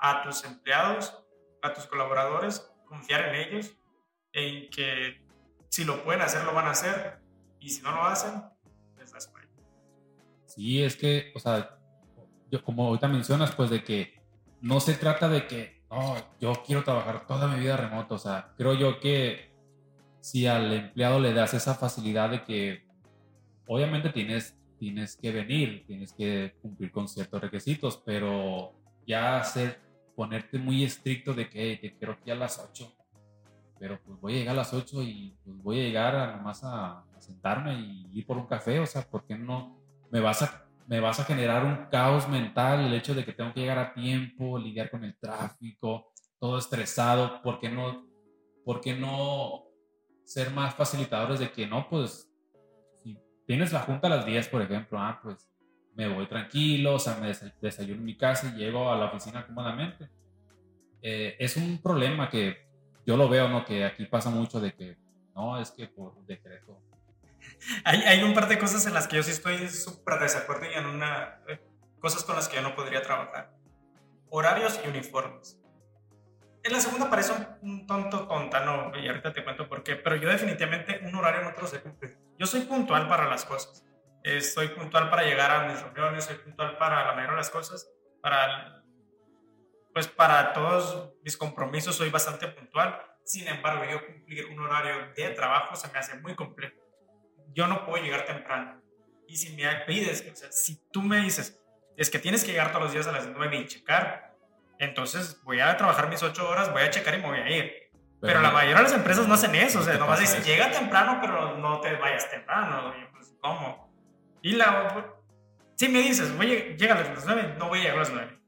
a 0.00 0.22
tus 0.22 0.42
empleados, 0.44 1.22
a 1.60 1.74
tus 1.74 1.84
colaboradores, 1.84 2.72
confiar 2.86 3.28
en 3.28 3.34
ellos, 3.34 3.76
en 4.32 4.70
que 4.70 5.22
si 5.68 5.84
lo 5.84 6.02
pueden 6.02 6.22
hacer, 6.22 6.44
lo 6.44 6.54
van 6.54 6.66
a 6.66 6.70
hacer, 6.70 7.18
y 7.60 7.68
si 7.68 7.82
no 7.82 7.90
lo 7.90 8.04
hacen, 8.04 8.42
les 8.96 9.12
das 9.12 9.28
cuenta. 9.28 9.62
Sí, 10.46 10.82
es 10.82 10.96
que, 10.96 11.30
o 11.34 11.38
sea, 11.38 11.78
como 12.64 12.86
ahorita 12.86 13.06
mencionas, 13.06 13.54
pues 13.54 13.68
de 13.68 13.84
que 13.84 14.18
no 14.62 14.80
se 14.80 14.94
trata 14.94 15.28
de 15.28 15.46
que, 15.46 15.84
no, 15.90 16.16
yo 16.40 16.54
quiero 16.64 16.84
trabajar 16.84 17.26
toda 17.26 17.48
mi 17.48 17.60
vida 17.60 17.76
remoto, 17.76 18.14
o 18.14 18.18
sea, 18.18 18.54
creo 18.56 18.72
yo 18.72 18.98
que 18.98 19.53
si 20.24 20.46
al 20.46 20.72
empleado 20.72 21.20
le 21.20 21.34
das 21.34 21.52
esa 21.52 21.74
facilidad 21.74 22.30
de 22.30 22.44
que 22.44 22.86
obviamente 23.66 24.08
tienes, 24.08 24.58
tienes 24.78 25.18
que 25.18 25.30
venir, 25.30 25.84
tienes 25.86 26.14
que 26.14 26.56
cumplir 26.62 26.90
con 26.90 27.08
ciertos 27.08 27.42
requisitos, 27.42 28.02
pero 28.06 28.72
ya 29.06 29.38
hacer, 29.38 29.82
ponerte 30.16 30.58
muy 30.58 30.82
estricto 30.82 31.34
de 31.34 31.50
que 31.50 31.76
te 31.76 31.94
quiero 31.98 32.18
que 32.24 32.32
a 32.32 32.36
las 32.36 32.58
8, 32.58 32.90
pero 33.78 34.00
pues 34.02 34.18
voy 34.18 34.32
a 34.32 34.36
llegar 34.38 34.54
a 34.54 34.58
las 34.60 34.72
8 34.72 35.02
y 35.02 35.36
pues 35.44 35.62
voy 35.62 35.80
a 35.80 35.82
llegar 35.82 36.16
a, 36.16 36.36
nomás 36.36 36.64
a, 36.64 37.00
a 37.00 37.20
sentarme 37.20 37.74
y 37.74 38.08
ir 38.14 38.26
por 38.26 38.38
un 38.38 38.46
café, 38.46 38.80
o 38.80 38.86
sea, 38.86 39.02
¿por 39.02 39.26
qué 39.26 39.36
no 39.36 39.78
me 40.10 40.20
vas 40.20 40.40
a 40.40 40.64
me 40.86 41.00
vas 41.00 41.20
a 41.20 41.24
generar 41.24 41.64
un 41.66 41.86
caos 41.90 42.28
mental 42.28 42.86
el 42.86 42.94
hecho 42.94 43.14
de 43.14 43.26
que 43.26 43.32
tengo 43.32 43.52
que 43.52 43.60
llegar 43.60 43.78
a 43.78 43.92
tiempo, 43.92 44.58
lidiar 44.58 44.90
con 44.90 45.04
el 45.04 45.16
tráfico, 45.18 46.12
todo 46.38 46.56
estresado, 46.56 47.42
¿por 47.42 47.58
qué 47.58 47.68
no, 47.68 48.06
por 48.64 48.80
qué 48.80 48.94
no 48.94 49.73
ser 50.24 50.50
más 50.50 50.74
facilitadores 50.74 51.38
de 51.38 51.50
que 51.50 51.66
no, 51.66 51.88
pues, 51.88 52.30
si 53.02 53.18
tienes 53.46 53.72
la 53.72 53.80
junta 53.80 54.06
a 54.06 54.10
las 54.10 54.26
10, 54.26 54.48
por 54.48 54.62
ejemplo, 54.62 54.98
ah, 54.98 55.20
pues 55.22 55.50
me 55.94 56.08
voy 56.08 56.26
tranquilo, 56.26 56.94
o 56.94 56.98
sea, 56.98 57.16
me 57.16 57.32
desayuno 57.60 58.00
en 58.00 58.04
mi 58.04 58.16
casa 58.16 58.48
y 58.48 58.58
llego 58.58 58.90
a 58.90 58.96
la 58.96 59.06
oficina 59.06 59.46
cómodamente. 59.46 60.08
Eh, 61.02 61.36
es 61.38 61.56
un 61.56 61.80
problema 61.82 62.28
que 62.28 62.66
yo 63.06 63.16
lo 63.16 63.28
veo, 63.28 63.48
¿no? 63.48 63.64
Que 63.64 63.84
aquí 63.84 64.06
pasa 64.06 64.30
mucho 64.30 64.60
de 64.60 64.74
que, 64.74 64.96
no, 65.34 65.60
es 65.60 65.70
que 65.70 65.86
por 65.86 66.24
decreto. 66.26 66.80
Hay, 67.84 68.00
hay 68.00 68.22
un 68.22 68.34
par 68.34 68.48
de 68.48 68.58
cosas 68.58 68.86
en 68.86 68.94
las 68.94 69.06
que 69.06 69.16
yo 69.16 69.22
sí 69.22 69.30
estoy 69.30 69.68
súper 69.68 70.18
desacuerdo 70.18 70.66
y 70.70 70.74
en 70.74 70.86
una... 70.86 71.40
Eh, 71.46 71.60
cosas 72.00 72.24
con 72.24 72.36
las 72.36 72.48
que 72.48 72.56
yo 72.56 72.62
no 72.62 72.74
podría 72.74 73.02
trabajar. 73.02 73.54
Horarios 74.28 74.78
y 74.84 74.88
uniformes. 74.88 75.58
En 76.64 76.72
la 76.72 76.80
segunda 76.80 77.10
parece 77.10 77.32
un 77.60 77.86
tonto 77.86 78.26
tonta, 78.26 78.64
no, 78.64 78.90
y 78.98 79.06
ahorita 79.06 79.34
te 79.34 79.44
cuento 79.44 79.68
por 79.68 79.82
qué, 79.82 79.96
pero 79.96 80.16
yo 80.16 80.30
definitivamente 80.30 81.00
un 81.04 81.14
horario 81.14 81.42
no 81.42 81.52
te 81.52 81.60
lo 81.60 81.66
sé 81.66 81.82
cumplir. 81.82 82.18
Yo 82.38 82.46
soy 82.46 82.62
puntual 82.62 83.06
para 83.06 83.28
las 83.28 83.44
cosas. 83.44 83.84
Eh, 84.22 84.40
soy 84.40 84.68
puntual 84.68 85.10
para 85.10 85.24
llegar 85.24 85.50
a 85.50 85.68
mis 85.68 85.82
reuniones, 85.82 86.24
soy 86.24 86.36
puntual 86.36 86.78
para 86.78 87.04
la 87.04 87.12
mayoría 87.12 87.32
de 87.32 87.36
las 87.36 87.50
cosas, 87.50 87.86
para 88.22 88.82
pues 89.92 90.08
para 90.08 90.52
todos 90.54 91.12
mis 91.22 91.36
compromisos 91.36 91.94
soy 91.94 92.10
bastante 92.10 92.48
puntual. 92.48 93.00
Sin 93.24 93.46
embargo, 93.46 93.84
yo 93.84 94.04
cumplir 94.04 94.46
un 94.46 94.58
horario 94.58 95.12
de 95.14 95.30
trabajo 95.30 95.76
se 95.76 95.88
me 95.92 95.98
hace 95.98 96.18
muy 96.18 96.34
complejo. 96.34 96.74
Yo 97.54 97.66
no 97.66 97.86
puedo 97.86 98.02
llegar 98.02 98.24
temprano. 98.24 98.82
Y 99.28 99.36
si 99.36 99.54
me 99.54 99.72
pides, 99.86 100.26
o 100.32 100.34
sea, 100.34 100.50
si 100.50 100.82
tú 100.90 101.00
me 101.00 101.20
dices, 101.20 101.62
es 101.96 102.10
que 102.10 102.18
tienes 102.18 102.42
que 102.42 102.50
llegar 102.50 102.72
todos 102.72 102.84
los 102.84 102.92
días 102.92 103.06
a 103.06 103.12
las 103.12 103.28
9 103.28 103.56
y 103.56 103.66
checar, 103.66 104.23
entonces 104.78 105.40
voy 105.44 105.60
a 105.60 105.76
trabajar 105.76 106.08
mis 106.08 106.22
8 106.22 106.48
horas, 106.48 106.72
voy 106.72 106.82
a 106.82 106.90
checar 106.90 107.14
y 107.14 107.18
me 107.18 107.28
voy 107.28 107.38
a 107.38 107.50
ir. 107.50 107.72
Pero, 108.20 108.40
la 108.40 108.50
mayoría 108.50 108.76
de 108.76 108.82
las 108.84 108.92
empresas 108.94 109.28
no 109.28 109.34
hacen 109.34 109.54
eso, 109.54 109.80
o 109.80 109.82
sea, 109.82 109.98
nomás 109.98 110.18
dicen, 110.18 110.42
llega 110.42 110.70
temprano, 110.70 111.18
pero 111.20 111.58
no 111.58 111.80
te 111.80 111.94
vayas 111.96 112.30
temprano. 112.30 112.94
Y 112.98 113.04
pues, 113.12 113.34
¿cómo? 113.40 113.92
Y 114.40 114.52
la... 114.52 115.12
Si 115.76 115.88
me 115.88 115.98
dices, 115.98 116.32
llega 116.78 116.94
a 116.94 117.00
las 117.00 117.26
9, 117.26 117.56
no 117.58 117.68
voy 117.68 117.80
a 117.80 117.82
llegar 117.82 117.96
a 117.96 118.00
las 118.00 118.12
9 118.12 118.44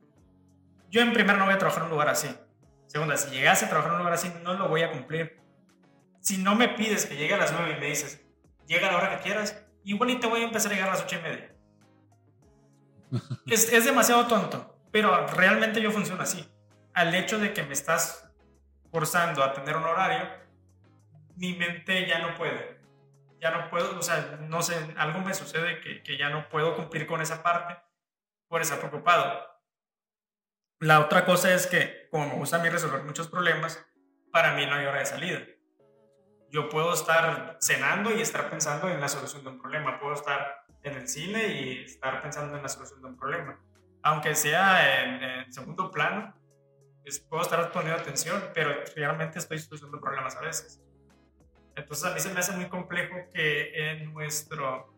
yo 0.91 1.03
en 1.03 1.13
primer 1.13 1.37
no 1.37 1.45
voy 1.45 1.55
a 1.55 1.59
trabajar 1.59 1.83
en 1.83 1.87
un 1.87 1.91
lugar 1.91 2.09
así. 2.09 2.29
Segunda, 2.87 3.17
si 3.17 3.31
llegase 3.31 3.67
a 3.67 3.69
trabajar 3.69 3.91
en 3.91 3.95
un 3.97 3.99
lugar 3.99 4.15
así, 4.15 4.33
no 4.43 4.55
lo 4.55 4.69
voy 4.69 4.83
a 4.83 4.91
cumplir. 4.91 5.41
Si 6.21 6.39
no 6.39 6.55
me 6.55 6.69
pides 6.69 7.07
que 7.07 7.17
llegue 7.17 7.35
a 7.35 7.39
las 7.39 7.53
9 7.53 7.75
y 7.77 7.81
me 7.81 7.87
dices, 7.87 8.25
llega 8.67 8.89
a 8.89 8.93
la 8.93 8.99
hora 8.99 9.17
que 9.17 9.23
quieras, 9.23 9.63
igual 9.85 10.11
y 10.11 10.21
te 10.21 10.27
voy 10.27 10.41
a 10.41 10.45
empezar 10.45 10.73
a 10.73 10.75
llegar 10.75 10.91
a 10.91 10.93
las 10.93 11.03
8 11.03 11.17
y 11.17 11.23
media. 11.23 11.55
es, 13.47 13.73
es 13.73 13.85
demasiado 13.85 14.27
tonto, 14.27 14.76
pero 14.97 15.27
realmente 15.27 15.83
yo 15.83 15.91
funciono 15.91 16.23
así. 16.23 16.51
Al 16.95 17.15
hecho 17.15 17.39
de 17.39 17.53
que 17.53 17.63
me 17.63 17.75
estás 17.75 18.33
forzando 18.91 19.45
a 19.45 19.53
tener 19.53 19.77
un 19.77 19.85
horario, 19.85 20.27
mi 21.37 21.53
mente 21.53 22.07
ya 22.07 22.21
no 22.21 22.35
puede. 22.35 22.81
Ya 23.39 23.51
no 23.51 23.69
puedo, 23.69 23.99
o 23.99 24.03
sea, 24.03 24.39
no 24.49 24.63
sé, 24.63 24.75
algo 24.97 25.21
me 25.21 25.35
sucede 25.35 25.81
que, 25.83 26.03
que 26.03 26.17
ya 26.17 26.31
no 26.31 26.49
puedo 26.49 26.75
cumplir 26.75 27.07
con 27.07 27.21
esa 27.21 27.43
parte 27.43 27.77
por 28.49 28.63
estar 28.63 28.79
preocupado 28.79 29.57
la 30.81 31.01
otra 31.01 31.25
cosa 31.25 31.55
es 31.55 31.67
que, 31.67 32.09
como 32.11 32.27
me 32.29 32.35
gusta 32.35 32.57
a 32.57 32.63
mí 32.63 32.69
resolver 32.69 33.03
muchos 33.03 33.29
problemas, 33.29 33.83
para 34.31 34.55
mí 34.55 34.67
no 34.67 34.75
hay 34.75 34.87
hora 34.87 34.99
de 34.99 35.07
salida. 35.07 35.41
Yo 36.51 36.69
puedo 36.69 36.93
estar 36.93 37.57
cenando 37.61 38.15
y 38.15 38.21
estar 38.21 38.51
pensando 38.51 38.89
en 38.89 39.01
la 39.01 39.09
solución 39.09 39.43
de 39.43 39.51
un 39.51 39.61
problema. 39.61 39.99
Puedo 39.99 40.15
estar 40.15 40.67
en 40.83 40.95
el 40.95 41.09
cine 41.09 41.47
y 41.49 41.85
estar 41.85 42.21
pensando 42.23 42.57
en 42.57 42.63
la 42.63 42.69
solución 42.69 43.01
de 43.01 43.09
un 43.09 43.17
problema. 43.17 43.59
Aunque 44.07 44.37
sea 44.37 45.03
en, 45.03 45.53
segundo 45.53 45.91
plano, 45.91 46.33
puedo 47.29 47.43
estar 47.43 47.73
poniendo 47.73 48.01
atención, 48.01 48.41
pero 48.55 48.73
realmente 48.95 49.41
estoy 49.41 49.59
solucionando 49.59 50.01
problemas 50.01 50.37
a 50.37 50.43
veces. 50.43 50.81
Entonces 51.75 52.05
a 52.05 52.15
mí 52.15 52.21
se 52.21 52.33
me 52.33 52.39
hace 52.39 52.53
muy 52.53 52.69
complejo 52.69 53.17
que 53.35 53.91
en 53.91 54.15
nuestro 54.15 54.95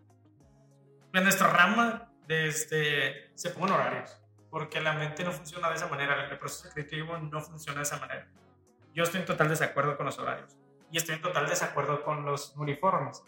en 1.15 1.23
nuestra 1.23 1.49
rama 1.49 2.13
de 2.27 2.49
este, 2.49 3.33
se 3.35 3.49
pongan 3.49 3.77
horarios 3.77 4.21
porque 4.51 4.79
la 4.79 4.93
mente 4.93 5.25
no 5.25 5.33
funciona 5.33 5.71
de 5.71 5.77
esa 5.77 5.89
manera, 5.89 6.29
el 6.31 6.39
proceso 6.39 6.69
creativo 6.75 7.17
no 7.17 7.41
funciona 7.41 7.79
de 7.79 7.85
esa 7.85 7.99
manera. 7.99 8.29
Yo 8.93 9.05
estoy 9.05 9.21
en 9.21 9.27
total 9.27 9.49
desacuerdo 9.49 9.97
con 9.97 10.05
los 10.05 10.19
horarios 10.19 10.55
y 10.91 10.99
estoy 10.99 11.15
en 11.15 11.23
total 11.23 11.49
desacuerdo 11.49 12.03
con 12.03 12.27
los 12.27 12.55
uniformes. 12.59 13.25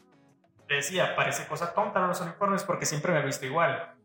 Decía, 0.68 1.16
parece 1.16 1.46
cosa 1.46 1.72
tonta 1.72 2.06
los 2.06 2.20
uniformes 2.20 2.64
porque 2.64 2.84
siempre 2.84 3.12
me 3.12 3.20
he 3.20 3.24
visto 3.24 3.46
igual. 3.46 3.96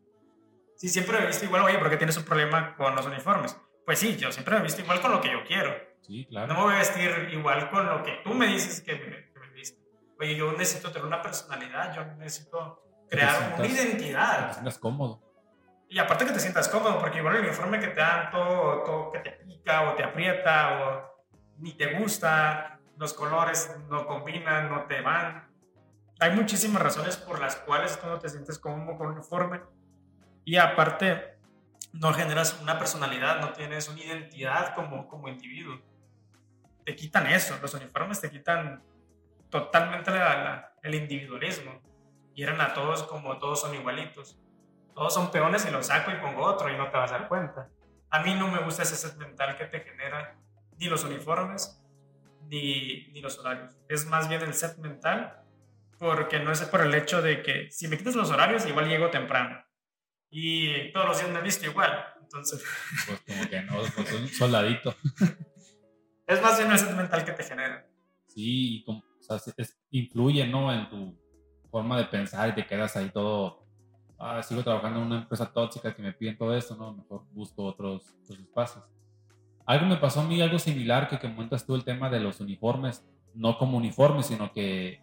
Si 0.76 0.90
siempre 0.90 1.18
me 1.18 1.24
he 1.24 1.28
visto 1.28 1.46
igual, 1.46 1.64
oye, 1.64 1.78
¿por 1.80 1.90
qué 1.90 1.98
tienes 1.98 2.18
un 2.18 2.24
problema 2.24 2.76
con 2.76 2.96
los 2.96 3.06
uniformes? 3.06 3.58
Pues 3.86 4.00
sí, 4.00 4.18
yo 4.18 4.32
siempre 4.32 4.56
me 4.56 4.62
he 4.62 4.64
visto 4.64 4.82
igual 4.82 5.02
con 5.02 5.12
lo 5.12 5.22
que 5.22 5.32
yo 5.32 5.44
quiero. 5.46 5.74
Sí, 6.02 6.26
claro. 6.26 6.48
No 6.48 6.56
me 6.56 6.62
voy 6.62 6.76
a 6.76 6.80
vestir 6.80 7.30
igual 7.32 7.70
con 7.70 7.86
lo 7.86 8.04
que 8.04 8.20
tú 8.24 8.34
me 8.34 8.48
dices 8.48 8.82
que 8.82 8.94
me, 8.94 9.32
que 9.32 9.40
me 9.40 9.50
visto. 9.54 9.82
Oye, 10.20 10.36
yo 10.36 10.52
necesito 10.54 10.92
tener 10.92 11.06
una 11.06 11.22
personalidad, 11.22 11.96
yo 11.96 12.06
necesito 12.16 12.84
crear 13.10 13.54
una 13.58 13.68
identidad. 13.68 14.64
Te 14.64 14.80
cómodo. 14.80 15.22
Y 15.90 16.00
aparte 16.00 16.26
que 16.26 16.32
te 16.32 16.40
sientas 16.40 16.68
cómodo, 16.68 17.00
porque 17.00 17.20
igual 17.20 17.36
el 17.36 17.44
uniforme 17.44 17.80
que 17.80 17.88
te 17.88 18.02
dan 18.02 18.32
todo, 18.32 18.84
todo 18.84 19.12
que 19.12 19.20
te 19.20 19.32
pica 19.32 19.90
o 19.90 19.96
te 19.96 20.04
aprieta 20.04 20.80
o 20.80 21.16
ni 21.58 21.74
te 21.74 21.98
gusta, 22.00 22.80
los 22.98 23.14
colores 23.14 23.76
no 23.90 24.06
combinan, 24.06 24.70
no 24.70 24.86
te 24.86 25.02
van. 25.02 25.50
Hay 26.20 26.32
muchísimas 26.32 26.82
razones 26.82 27.18
por 27.18 27.40
las 27.40 27.56
cuales 27.58 28.00
tú 28.00 28.08
no 28.08 28.20
te 28.20 28.30
sientes 28.30 28.58
cómodo 28.58 28.98
con 28.98 29.08
un 29.08 29.14
uniforme. 29.14 29.62
Y 30.46 30.58
aparte, 30.58 31.38
no 31.92 32.14
generas 32.14 32.60
una 32.62 32.78
personalidad, 32.80 33.42
no 33.42 33.52
tienes 33.52 33.90
una 33.90 34.02
identidad 34.02 34.74
como, 34.76 35.08
como 35.08 35.28
individuo. 35.28 35.82
Te 36.86 36.96
quitan 36.96 37.28
eso, 37.28 37.58
los 37.62 37.74
uniformes 37.74 38.22
te 38.22 38.30
quitan 38.30 38.84
totalmente 39.50 40.12
el 40.84 40.96
individualismo. 40.96 41.82
Y 42.36 42.44
eran 42.44 42.62
a 42.62 42.74
todos 42.74 43.04
como 43.04 43.38
todos 43.38 43.62
son 43.62 43.74
igualitos 43.76 44.40
todos 44.96 45.14
son 45.14 45.30
peones 45.30 45.66
y 45.66 45.72
los 45.72 45.88
saco 45.88 46.10
y 46.10 46.16
pongo 46.16 46.44
otro 46.44 46.70
y 46.72 46.78
no 46.78 46.90
te 46.90 46.98
vas 46.98 47.12
a 47.12 47.20
dar 47.20 47.28
cuenta. 47.28 47.70
A 48.10 48.22
mí 48.22 48.34
no 48.34 48.48
me 48.48 48.60
gusta 48.60 48.84
ese 48.84 48.96
set 48.96 49.18
mental 49.18 49.58
que 49.58 49.66
te 49.66 49.82
genera 49.82 50.38
ni 50.78 50.88
los 50.88 51.04
uniformes 51.04 51.84
ni, 52.48 53.08
ni 53.12 53.20
los 53.20 53.38
horarios. 53.38 53.76
Es 53.90 54.06
más 54.06 54.30
bien 54.30 54.42
el 54.42 54.54
set 54.54 54.78
mental 54.78 55.44
porque 56.00 56.40
no 56.40 56.52
es 56.52 56.62
por 56.62 56.80
el 56.80 56.96
hecho 56.96 57.22
de 57.22 57.44
que 57.44 57.70
si 57.72 57.90
me 57.90 57.98
quitas 57.98 58.16
los 58.16 58.32
horarios 58.32 58.66
igual 58.66 58.88
llego 58.88 59.10
temprano 59.10 59.64
y 60.38 60.92
todos 60.92 61.08
los 61.08 61.18
días 61.18 61.32
me 61.32 61.40
he 61.40 61.44
visto 61.44 61.66
igual. 61.66 62.06
Entonces... 62.22 62.62
Pues 63.08 63.22
como 63.22 63.50
que 63.50 63.62
no, 63.62 63.76
pues 63.96 64.12
un 64.12 64.28
soldadito. 64.28 64.94
es 66.28 66.42
más 66.42 66.58
bien 66.58 66.72
el 66.72 66.78
set 66.78 66.94
mental 66.94 67.24
que 67.24 67.32
te 67.32 67.44
genera. 67.44 67.88
Sí, 68.28 68.84
como, 68.86 69.00
o 69.00 69.24
sea, 69.24 69.38
influye, 69.92 70.46
¿no? 70.46 70.74
En 70.74 70.90
tu 70.90 71.18
forma 71.72 71.98
de 71.98 72.06
pensar 72.06 72.50
y 72.50 72.56
te 72.56 72.66
quedas 72.66 72.98
ahí 72.98 73.10
todo 73.12 73.66
ah, 74.20 74.44
sigo 74.44 74.62
trabajando 74.62 75.00
en 75.00 75.06
una 75.06 75.18
empresa 75.20 75.52
tóxica 75.52 75.96
que 75.96 76.02
me 76.02 76.12
piden 76.12 76.38
todo 76.38 76.54
esto, 76.54 76.76
¿no? 76.76 76.94
Mejor 76.94 77.24
busco 77.32 77.64
otros, 77.64 78.14
espacios. 78.30 78.84
Algo 79.66 79.86
me 79.86 79.96
pasó 79.96 80.20
a 80.20 80.26
mí, 80.26 80.42
algo 80.42 80.60
similar, 80.60 81.08
que, 81.08 81.18
que 81.18 81.34
comentas 81.34 81.66
tú 81.66 81.76
el 81.76 81.86
tema 81.86 82.10
de 82.10 82.20
los 82.20 82.42
uniformes, 82.42 83.06
no 83.34 83.58
como 83.58 83.78
uniformes, 83.78 84.26
sino 84.26 84.52
que 84.52 85.02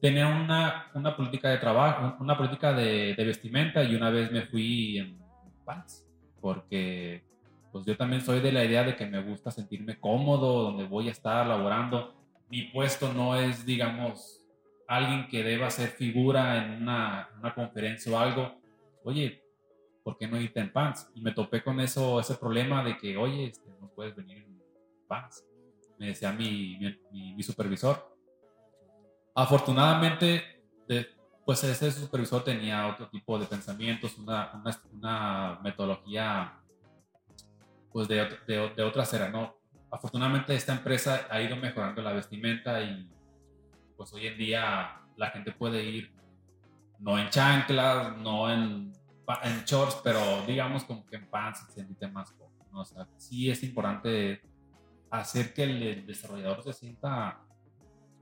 tenía 0.00 0.28
una, 0.28 0.90
una 0.94 1.16
política 1.16 1.50
de 1.50 1.58
trabajo, 1.58 2.16
una 2.20 2.36
política 2.36 2.72
de, 2.72 3.14
de, 3.14 3.24
vestimenta 3.24 3.82
y 3.82 3.94
una 3.94 4.10
vez 4.10 4.30
me 4.30 4.42
fui 4.42 4.98
en 4.98 5.18
pants, 5.64 6.06
porque 6.40 7.24
pues 7.72 7.84
yo 7.84 7.96
también 7.96 8.22
soy 8.22 8.40
de 8.40 8.52
la 8.52 8.64
idea 8.64 8.84
de 8.84 8.96
que 8.96 9.06
me 9.06 9.22
gusta 9.22 9.50
sentirme 9.50 9.98
cómodo, 9.98 10.62
donde 10.62 10.84
voy 10.84 11.08
a 11.08 11.12
estar 11.12 11.46
laborando. 11.46 12.14
Mi 12.48 12.62
puesto 12.62 13.12
no 13.12 13.36
es, 13.36 13.66
digamos, 13.66 14.42
alguien 14.86 15.28
que 15.28 15.42
deba 15.42 15.70
ser 15.70 15.90
figura 15.90 16.64
en 16.64 16.82
una, 16.82 17.28
una 17.38 17.54
conferencia 17.54 18.10
o 18.10 18.18
algo, 18.18 18.58
oye, 19.04 19.42
¿por 20.02 20.16
qué 20.16 20.26
no 20.26 20.40
irte 20.40 20.60
en 20.60 20.72
pants? 20.72 21.10
Y 21.14 21.20
me 21.20 21.32
topé 21.32 21.62
con 21.62 21.78
eso, 21.80 22.18
ese 22.20 22.36
problema 22.36 22.82
de 22.82 22.96
que, 22.96 23.16
oye, 23.16 23.46
este, 23.46 23.70
no 23.80 23.88
puedes 23.88 24.16
venir 24.16 24.38
en 24.38 24.62
pants. 25.06 25.44
Me 25.98 26.06
decía 26.06 26.32
mi, 26.32 26.78
mi, 27.12 27.34
mi 27.34 27.42
supervisor. 27.42 28.17
Afortunadamente, 29.34 30.62
pues 31.44 31.64
ese 31.64 31.90
supervisor 31.92 32.44
tenía 32.44 32.86
otro 32.88 33.08
tipo 33.08 33.38
de 33.38 33.46
pensamientos, 33.46 34.18
una, 34.18 34.52
una, 34.54 34.82
una 34.92 35.60
metodología 35.62 36.60
pues 37.92 38.06
de, 38.08 38.28
de, 38.46 38.70
de 38.76 38.82
otra 38.82 39.04
acera, 39.04 39.30
¿no? 39.30 39.56
Afortunadamente 39.90 40.54
esta 40.54 40.72
empresa 40.72 41.26
ha 41.30 41.40
ido 41.40 41.56
mejorando 41.56 42.02
la 42.02 42.12
vestimenta 42.12 42.82
y 42.82 43.10
pues 43.96 44.12
hoy 44.12 44.26
en 44.26 44.36
día 44.36 45.00
la 45.16 45.30
gente 45.30 45.52
puede 45.52 45.82
ir 45.82 46.12
no 46.98 47.18
en 47.18 47.30
chanclas, 47.30 48.16
no 48.18 48.50
en, 48.50 48.92
en 49.42 49.64
shorts, 49.64 50.00
pero 50.04 50.20
digamos 50.46 50.84
como 50.84 51.06
que 51.06 51.16
en 51.16 51.30
pants 51.30 51.60
se 51.60 51.72
siente 51.72 52.08
más 52.08 52.30
cómodo. 52.32 52.48
O 52.72 52.84
sea, 52.84 53.08
sí 53.16 53.50
es 53.50 53.62
importante 53.62 54.42
hacer 55.10 55.54
que 55.54 55.62
el 55.62 56.06
desarrollador 56.06 56.62
se 56.62 56.72
sienta 56.72 57.40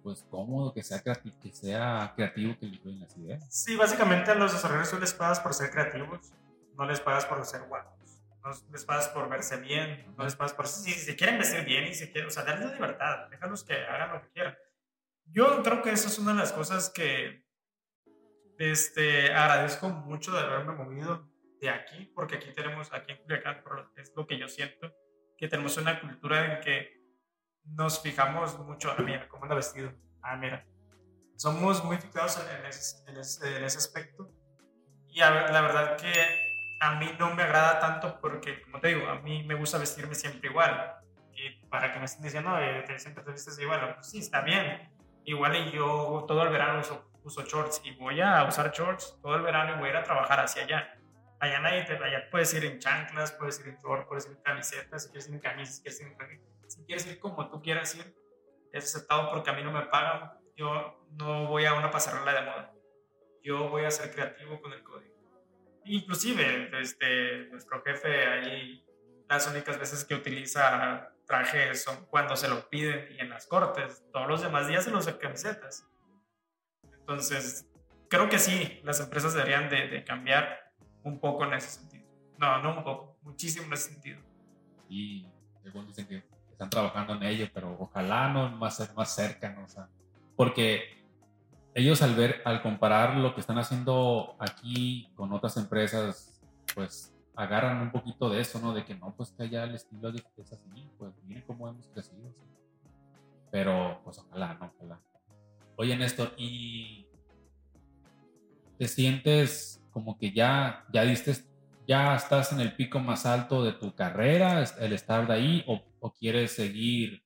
pues 0.06 0.24
cómodo, 0.30 0.72
que 0.72 0.84
sea 0.84 1.02
que 1.02 1.52
sea 1.52 2.12
creativo, 2.14 2.56
que 2.60 2.66
le 2.66 2.92
las 2.92 3.16
ideas. 3.16 3.44
Sí, 3.50 3.74
básicamente 3.74 4.30
a 4.30 4.36
los 4.36 4.52
desarrolladores 4.52 4.92
tú 4.92 5.00
les 5.00 5.12
pagas 5.12 5.40
por 5.40 5.52
ser 5.52 5.72
creativos, 5.72 6.32
no 6.76 6.86
les 6.86 7.00
pagas 7.00 7.26
por 7.26 7.44
ser 7.44 7.62
guapos. 7.62 8.22
No 8.40 8.52
les 8.70 8.84
pagas 8.84 9.08
por 9.08 9.28
verse 9.28 9.56
bien, 9.56 10.14
no 10.16 10.22
les 10.22 10.36
pagas 10.36 10.52
por... 10.52 10.68
Si 10.68 10.92
se 10.92 11.16
quieren 11.16 11.38
vestir 11.38 11.64
bien 11.64 11.88
y 11.88 11.94
se 11.94 12.12
quieren... 12.12 12.28
O 12.28 12.30
sea, 12.30 12.44
darles 12.44 12.72
libertad, 12.72 13.28
déjalos 13.30 13.64
que 13.64 13.74
hagan 13.74 14.12
lo 14.12 14.22
que 14.22 14.28
quieran 14.28 14.56
Yo 15.24 15.60
creo 15.64 15.82
que 15.82 15.90
esa 15.90 16.06
es 16.06 16.20
una 16.20 16.34
de 16.34 16.38
las 16.38 16.52
cosas 16.52 16.88
que 16.88 17.44
este, 18.58 19.34
agradezco 19.34 19.88
mucho 19.88 20.30
de 20.30 20.38
haberme 20.38 20.74
movido 20.74 21.28
de 21.60 21.68
aquí, 21.68 22.12
porque 22.14 22.36
aquí 22.36 22.52
tenemos, 22.52 22.92
aquí 22.92 23.10
en 23.10 23.18
Culiacán, 23.24 23.60
es 23.96 24.12
lo 24.14 24.24
que 24.24 24.38
yo 24.38 24.46
siento, 24.46 24.94
que 25.36 25.48
tenemos 25.48 25.76
una 25.78 26.00
cultura 26.00 26.54
en 26.54 26.60
que 26.60 26.95
nos 27.66 28.00
fijamos 28.00 28.58
mucho, 28.60 28.90
ah, 28.90 29.02
mira, 29.02 29.28
cómo 29.28 29.44
anda 29.44 29.54
vestido, 29.54 29.92
ah, 30.22 30.36
mira, 30.36 30.64
somos 31.36 31.84
muy 31.84 31.98
fijados 31.98 32.38
en, 32.38 32.66
ese, 32.66 33.10
en, 33.10 33.16
ese, 33.18 33.56
en 33.56 33.64
ese, 33.64 33.78
aspecto. 33.78 34.30
Y 35.08 35.20
la 35.20 35.60
verdad 35.60 35.96
que 35.96 36.12
a 36.80 36.94
mí 36.96 37.10
no 37.18 37.34
me 37.34 37.42
agrada 37.42 37.78
tanto 37.78 38.20
porque, 38.20 38.62
como 38.62 38.80
te 38.80 38.88
digo, 38.88 39.08
a 39.08 39.16
mí 39.20 39.42
me 39.44 39.54
gusta 39.54 39.78
vestirme 39.78 40.14
siempre 40.14 40.50
igual. 40.50 40.94
Y 41.32 41.66
para 41.66 41.92
que 41.92 41.98
me 41.98 42.06
estén 42.06 42.22
diciendo, 42.22 42.50
no, 42.50 42.98
siempre 42.98 43.24
te 43.24 43.32
vistes 43.32 43.58
igual, 43.58 43.94
pues 43.94 44.10
sí, 44.10 44.18
está 44.18 44.40
bien. 44.40 44.90
Igual 45.24 45.56
y 45.56 45.72
yo 45.72 46.24
todo 46.26 46.42
el 46.42 46.50
verano 46.50 46.80
uso, 46.80 47.10
uso 47.24 47.42
shorts 47.42 47.82
y 47.84 47.92
voy 47.96 48.20
a 48.20 48.44
usar 48.44 48.72
shorts 48.72 49.18
todo 49.20 49.34
el 49.34 49.42
verano 49.42 49.74
y 49.74 49.78
voy 49.78 49.88
a 49.88 49.90
ir 49.90 49.96
a 49.96 50.04
trabajar 50.04 50.40
hacia 50.40 50.62
allá. 50.62 50.98
Allá 51.40 51.60
nadie 51.60 51.84
te, 51.84 51.92
allá 51.94 52.30
puedes 52.30 52.54
ir 52.54 52.64
en 52.64 52.78
chanclas, 52.78 53.32
puedes 53.32 53.60
ir 53.60 53.68
en 53.68 53.78
shorts, 53.82 54.06
puedes 54.06 54.26
ir 54.26 54.32
en 54.36 54.42
camisetas, 54.42 55.02
si 55.02 55.10
quieres 55.10 55.28
ir 55.28 55.34
en 55.34 55.40
camisas, 55.40 55.76
si 55.76 55.82
quieres 55.82 56.00
ir 56.00 56.06
en 56.06 56.16
si 56.68 56.84
quieres 56.84 57.06
ir 57.06 57.18
como 57.18 57.48
tú 57.48 57.62
quieras 57.62 57.94
ir, 57.94 58.14
es 58.72 58.84
aceptado 58.84 59.30
porque 59.30 59.50
a 59.50 59.52
mí 59.52 59.62
no 59.62 59.72
me 59.72 59.86
pagan. 59.86 60.32
Yo 60.56 61.06
no 61.12 61.48
voy 61.48 61.64
a 61.64 61.74
una 61.74 61.90
pasarela 61.90 62.32
de 62.32 62.42
moda. 62.42 62.74
Yo 63.42 63.68
voy 63.68 63.84
a 63.84 63.90
ser 63.90 64.12
creativo 64.12 64.60
con 64.60 64.72
el 64.72 64.82
código. 64.82 65.14
Inclusive, 65.84 66.70
este, 66.80 67.46
nuestro 67.48 67.82
jefe 67.82 68.26
ahí, 68.26 68.84
las 69.28 69.46
únicas 69.48 69.78
veces 69.78 70.04
que 70.04 70.14
utiliza 70.14 71.12
trajes 71.26 71.82
son 71.82 72.06
cuando 72.06 72.36
se 72.36 72.48
lo 72.48 72.68
piden 72.68 73.14
y 73.14 73.20
en 73.20 73.30
las 73.30 73.46
cortes. 73.46 74.04
Todos 74.12 74.28
los 74.28 74.42
demás 74.42 74.68
días 74.68 74.84
se 74.84 74.90
los 74.90 75.06
camisetas. 75.06 75.88
Entonces, 76.98 77.68
creo 78.08 78.28
que 78.28 78.38
sí, 78.38 78.80
las 78.82 79.00
empresas 79.00 79.34
deberían 79.34 79.68
de, 79.68 79.88
de, 79.88 80.04
cambiar 80.04 80.72
un 81.02 81.20
poco 81.20 81.44
en 81.44 81.54
ese 81.54 81.68
sentido. 81.68 82.06
No, 82.38 82.60
no 82.62 82.70
un 82.70 82.84
poco, 82.84 83.18
muchísimo 83.22 83.66
en 83.66 83.72
ese 83.74 83.92
sentido. 83.92 84.20
Y 84.88 85.28
según 85.62 85.86
dicen 85.86 86.08
que 86.08 86.24
están 86.56 86.70
trabajando 86.70 87.14
en 87.14 87.22
ello, 87.24 87.48
pero 87.52 87.76
ojalá 87.78 88.32
no 88.32 88.48
más, 88.48 88.90
más 88.96 89.14
cerca, 89.14 89.50
¿no? 89.50 89.66
porque 90.36 91.04
ellos 91.74 92.00
al 92.00 92.14
ver, 92.14 92.40
al 92.46 92.62
comparar 92.62 93.18
lo 93.18 93.34
que 93.34 93.42
están 93.42 93.58
haciendo 93.58 94.36
aquí 94.38 95.12
con 95.14 95.34
otras 95.34 95.58
empresas, 95.58 96.40
pues 96.74 97.14
agarran 97.34 97.82
un 97.82 97.92
poquito 97.92 98.30
de 98.30 98.40
eso, 98.40 98.58
¿no? 98.58 98.72
De 98.72 98.86
que 98.86 98.94
no, 98.94 99.14
pues 99.14 99.32
que 99.32 99.42
allá 99.42 99.64
el 99.64 99.74
estilo 99.74 100.08
es 100.08 100.52
así, 100.52 100.90
pues 100.96 101.12
miren 101.24 101.44
cómo 101.46 101.68
hemos 101.68 101.86
crecido. 101.88 102.34
Pero, 103.50 104.00
pues 104.02 104.18
ojalá, 104.18 104.54
¿no? 104.54 104.72
Ojalá. 104.74 104.98
Oye, 105.76 105.94
Néstor, 105.94 106.32
¿y 106.38 107.06
te 108.78 108.88
sientes 108.88 109.84
como 109.90 110.16
que 110.16 110.32
ya, 110.32 110.86
ya 110.90 111.02
diste, 111.02 111.36
ya 111.86 112.16
estás 112.16 112.52
en 112.52 112.60
el 112.60 112.74
pico 112.74 112.98
más 112.98 113.26
alto 113.26 113.64
de 113.64 113.72
tu 113.72 113.94
carrera, 113.94 114.64
el 114.80 114.92
estar 114.92 115.26
de 115.26 115.34
ahí, 115.34 115.64
o, 115.66 116.12
quieres 116.12 116.54
seguir? 116.54 117.24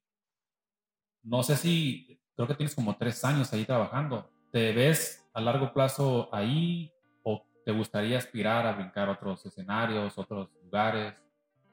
No 1.22 1.42
sé 1.42 1.56
si, 1.56 2.20
creo 2.34 2.48
que 2.48 2.54
tienes 2.54 2.74
como 2.74 2.96
tres 2.96 3.24
años 3.24 3.52
ahí 3.52 3.64
trabajando. 3.64 4.30
¿Te 4.52 4.72
ves 4.72 5.28
a 5.34 5.40
largo 5.40 5.72
plazo 5.72 6.28
ahí 6.34 6.92
o 7.22 7.46
te 7.64 7.72
gustaría 7.72 8.18
aspirar 8.18 8.66
a 8.66 8.72
brincar 8.72 9.08
otros 9.08 9.44
escenarios, 9.44 10.16
otros 10.18 10.50
lugares? 10.62 11.22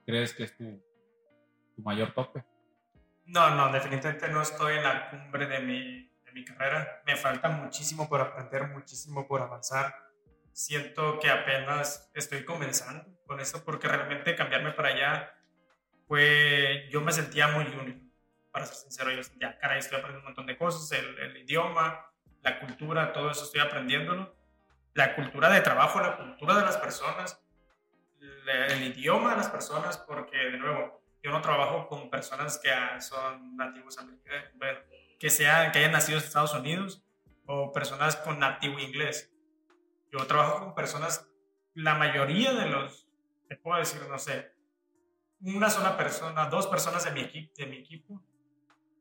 ¿Crees 0.06 0.34
que 0.34 0.44
es 0.44 0.58
tu, 0.58 0.84
tu 1.76 1.82
mayor 1.82 2.14
tope? 2.14 2.44
No, 3.26 3.56
no, 3.56 3.72
definitivamente 3.72 4.30
no 4.30 4.42
estoy 4.42 4.78
en 4.78 4.84
la 4.84 5.10
cumbre 5.10 5.48
de 5.48 5.60
mi, 5.60 6.10
de 6.26 6.32
mi 6.34 6.46
carrera. 6.46 7.02
Me 7.06 7.16
falta 7.16 7.50
muchísimo 7.50 8.08
por 8.08 8.22
aprender, 8.22 8.68
muchísimo 8.70 9.28
por 9.28 9.42
avanzar. 9.42 10.07
Siento 10.58 11.20
que 11.20 11.30
apenas 11.30 12.10
estoy 12.16 12.44
comenzando 12.44 13.06
con 13.28 13.40
eso 13.40 13.64
porque 13.64 13.88
realmente 13.88 14.36
cambiarme 14.36 14.72
para 14.72 14.90
allá, 14.90 15.36
pues 16.08 16.90
yo 16.90 17.00
me 17.02 17.12
sentía 17.12 17.50
muy 17.50 17.64
único. 17.66 18.04
Para 18.50 18.66
ser 18.66 18.76
sincero, 18.76 19.12
yo 19.12 19.22
sentía, 19.22 19.56
caray, 19.60 19.78
estoy 19.78 20.00
aprendiendo 20.00 20.22
un 20.22 20.34
montón 20.34 20.48
de 20.48 20.58
cosas, 20.58 20.92
el, 20.98 21.20
el 21.20 21.38
idioma, 21.38 22.10
la 22.42 22.60
cultura, 22.60 23.14
todo 23.14 23.30
eso 23.30 23.44
estoy 23.44 23.62
aprendiéndolo. 23.62 24.36
La 24.96 25.14
cultura 25.14 25.52
de 25.52 25.62
trabajo, 25.62 26.00
la 26.00 26.18
cultura 26.18 26.56
de 26.56 26.64
las 26.64 26.78
personas, 26.78 27.40
el 28.48 28.82
idioma 28.82 29.30
de 29.30 29.38
las 29.38 29.50
personas, 29.50 30.00
porque 30.00 30.38
de 30.38 30.58
nuevo, 30.58 31.04
yo 31.22 31.30
no 31.30 31.40
trabajo 31.40 31.88
con 31.88 32.10
personas 32.10 32.58
que 32.58 32.72
son 33.00 33.56
nativos 33.56 34.00
americanos, 34.00 34.54
que, 35.20 35.30
sean, 35.30 35.72
que 35.72 35.78
hayan 35.78 35.92
nacido 35.92 36.18
en 36.18 36.24
Estados 36.24 36.56
Unidos 36.56 37.04
o 37.46 37.72
personas 37.72 38.16
con 38.16 38.40
nativo 38.40 38.80
inglés. 38.80 39.32
Yo 40.12 40.26
trabajo 40.28 40.60
con 40.60 40.76
personas, 40.76 41.28
la 41.74 41.96
mayoría 41.96 42.54
de 42.54 42.70
los, 42.70 43.08
te 43.48 43.56
puedo 43.56 43.80
decir, 43.80 44.02
no 44.10 44.18
sé, 44.18 44.54
una 45.42 45.70
sola 45.70 45.98
persona, 45.98 46.50
dos 46.50 46.68
personas 46.68 47.04
de 47.06 47.12
mi, 47.12 47.22
equipo, 47.22 47.54
de 47.58 47.66
mi 47.68 47.78
equipo, 47.78 48.24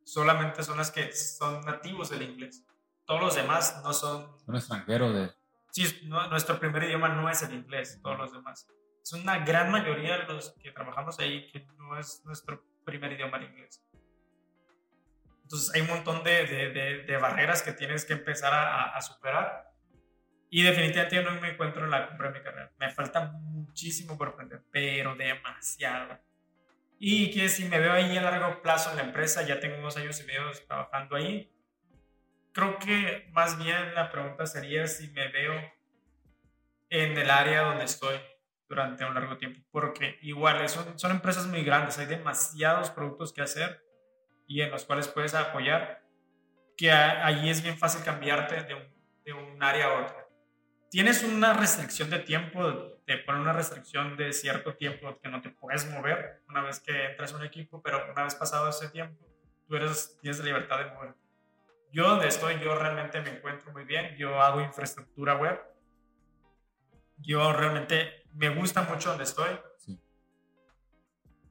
solamente 0.04 0.62
son 0.62 0.76
las 0.76 0.90
que 0.90 1.12
son 1.12 1.62
nativos 1.62 2.10
del 2.10 2.22
inglés 2.22 2.66
todos 3.06 3.20
los 3.20 3.34
demás 3.34 3.80
no 3.82 3.92
son... 3.92 4.36
Un 4.46 4.56
extranjero 4.56 5.12
de... 5.12 5.32
Sí, 5.70 6.02
nuestro 6.04 6.58
primer 6.58 6.84
idioma 6.84 7.08
no 7.08 7.30
es 7.30 7.42
el 7.42 7.54
inglés, 7.54 8.00
todos 8.02 8.18
los 8.18 8.32
demás. 8.32 8.66
Es 9.02 9.12
una 9.12 9.38
gran 9.44 9.70
mayoría 9.70 10.18
de 10.18 10.24
los 10.24 10.52
que 10.62 10.72
trabajamos 10.72 11.18
ahí 11.20 11.46
que 11.48 11.66
no 11.78 11.98
es 11.98 12.22
nuestro 12.24 12.64
primer 12.84 13.12
idioma 13.12 13.36
el 13.38 13.44
inglés. 13.44 13.82
Entonces 15.42 15.72
hay 15.74 15.82
un 15.82 15.88
montón 15.88 16.24
de, 16.24 16.46
de, 16.46 17.04
de, 17.04 17.16
barreras 17.18 17.62
que 17.62 17.72
tienes 17.72 18.04
que 18.04 18.14
empezar 18.14 18.52
a, 18.52 18.96
a, 18.96 19.00
superar. 19.00 19.65
Y 20.48 20.62
definitivamente 20.62 21.22
no 21.22 21.40
me 21.40 21.50
encuentro 21.50 21.84
en 21.84 21.90
la 21.90 22.08
cumbre 22.08 22.28
de 22.30 22.38
mi 22.38 22.44
carrera. 22.44 22.72
Me 22.78 22.90
falta 22.90 23.32
muchísimo 23.32 24.16
por 24.16 24.28
aprender, 24.28 24.62
pero 24.70 25.14
demasiado. 25.16 26.18
Y 26.98 27.30
que 27.30 27.48
si 27.48 27.64
me 27.64 27.78
veo 27.78 27.92
ahí 27.92 28.16
a 28.16 28.22
largo 28.22 28.62
plazo 28.62 28.90
en 28.90 28.96
la 28.96 29.02
empresa, 29.02 29.42
ya 29.42 29.60
tengo 29.60 29.78
unos 29.78 29.96
años 29.96 30.20
y 30.20 30.24
medio 30.24 30.50
trabajando 30.66 31.16
ahí, 31.16 31.52
creo 32.52 32.78
que 32.78 33.28
más 33.32 33.58
bien 33.58 33.94
la 33.94 34.10
pregunta 34.10 34.46
sería 34.46 34.86
si 34.86 35.08
me 35.08 35.28
veo 35.28 35.52
en 36.88 37.18
el 37.18 37.30
área 37.30 37.64
donde 37.64 37.84
estoy 37.84 38.16
durante 38.68 39.04
un 39.04 39.14
largo 39.14 39.36
tiempo, 39.36 39.60
porque 39.70 40.18
igual 40.22 40.66
son, 40.68 40.98
son 40.98 41.10
empresas 41.10 41.46
muy 41.46 41.62
grandes, 41.62 41.98
hay 41.98 42.06
demasiados 42.06 42.90
productos 42.90 43.32
que 43.32 43.42
hacer 43.42 43.84
y 44.46 44.62
en 44.62 44.70
los 44.70 44.84
cuales 44.84 45.08
puedes 45.08 45.34
apoyar, 45.34 46.02
que 46.76 46.90
allí 46.90 47.50
es 47.50 47.62
bien 47.62 47.78
fácil 47.78 48.04
cambiarte 48.04 48.62
de 48.62 48.74
un, 48.74 48.82
de 49.24 49.32
un 49.32 49.62
área 49.62 49.86
a 49.86 50.02
otra. 50.02 50.25
Tienes 50.90 51.22
una 51.24 51.52
restricción 51.52 52.10
de 52.10 52.20
tiempo, 52.20 53.00
te 53.04 53.18
ponen 53.18 53.42
una 53.42 53.52
restricción 53.52 54.16
de 54.16 54.32
cierto 54.32 54.74
tiempo 54.74 55.18
que 55.20 55.28
no 55.28 55.40
te 55.40 55.50
puedes 55.50 55.88
mover 55.90 56.42
una 56.48 56.62
vez 56.62 56.80
que 56.80 57.06
entras 57.06 57.32
a 57.32 57.36
un 57.36 57.44
equipo, 57.44 57.82
pero 57.82 58.10
una 58.10 58.22
vez 58.22 58.34
pasado 58.34 58.68
ese 58.68 58.88
tiempo, 58.88 59.26
tú 59.66 59.76
eres, 59.76 60.16
tienes 60.20 60.38
la 60.38 60.44
libertad 60.46 60.78
de 60.78 60.90
moverte. 60.92 61.26
Yo 61.92 62.08
donde 62.08 62.28
estoy, 62.28 62.58
yo 62.60 62.78
realmente 62.78 63.20
me 63.20 63.30
encuentro 63.30 63.72
muy 63.72 63.84
bien. 63.84 64.16
Yo 64.16 64.40
hago 64.40 64.60
infraestructura 64.60 65.34
web. 65.36 65.58
Yo 67.18 67.52
realmente 67.52 68.24
me 68.34 68.50
gusta 68.50 68.82
mucho 68.82 69.08
donde 69.08 69.24
estoy. 69.24 69.58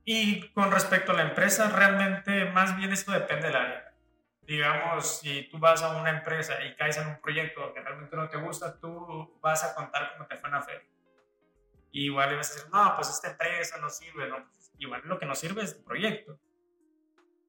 Y 0.03 0.49
con 0.49 0.71
respecto 0.71 1.11
a 1.11 1.15
la 1.15 1.23
empresa, 1.23 1.69
realmente 1.69 2.45
más 2.51 2.77
bien 2.77 2.93
esto 2.93 3.11
depende 3.11 3.47
del 3.47 3.55
área. 3.55 3.94
Digamos, 4.45 5.19
si 5.19 5.49
tú 5.49 5.57
vas 5.57 5.81
a 5.81 5.97
una 5.97 6.11
empresa 6.11 6.63
y 6.63 6.75
caes 6.75 6.97
en 6.97 7.07
un 7.07 7.19
proyecto 7.19 7.73
que 7.73 7.81
realmente 7.81 8.15
no 8.15 8.29
te 8.29 8.37
gusta, 8.37 8.79
tú 8.79 9.39
vas 9.41 9.63
a 9.63 9.73
contar 9.73 10.13
cómo 10.13 10.27
te 10.27 10.37
fue 10.37 10.49
en 10.49 10.55
la 10.55 10.61
feria. 10.61 10.87
igual 11.91 12.35
vas 12.35 12.51
a 12.51 12.53
decir, 12.53 12.71
no, 12.71 12.95
pues 12.95 13.09
esta 13.09 13.31
empresa 13.31 13.77
no 13.77 13.89
sirve. 13.89 14.27
No, 14.27 14.45
pues 14.51 14.71
igual 14.77 15.01
lo 15.05 15.17
que 15.17 15.25
no 15.25 15.33
sirve 15.33 15.63
es 15.63 15.73
el 15.73 15.83
proyecto. 15.83 16.39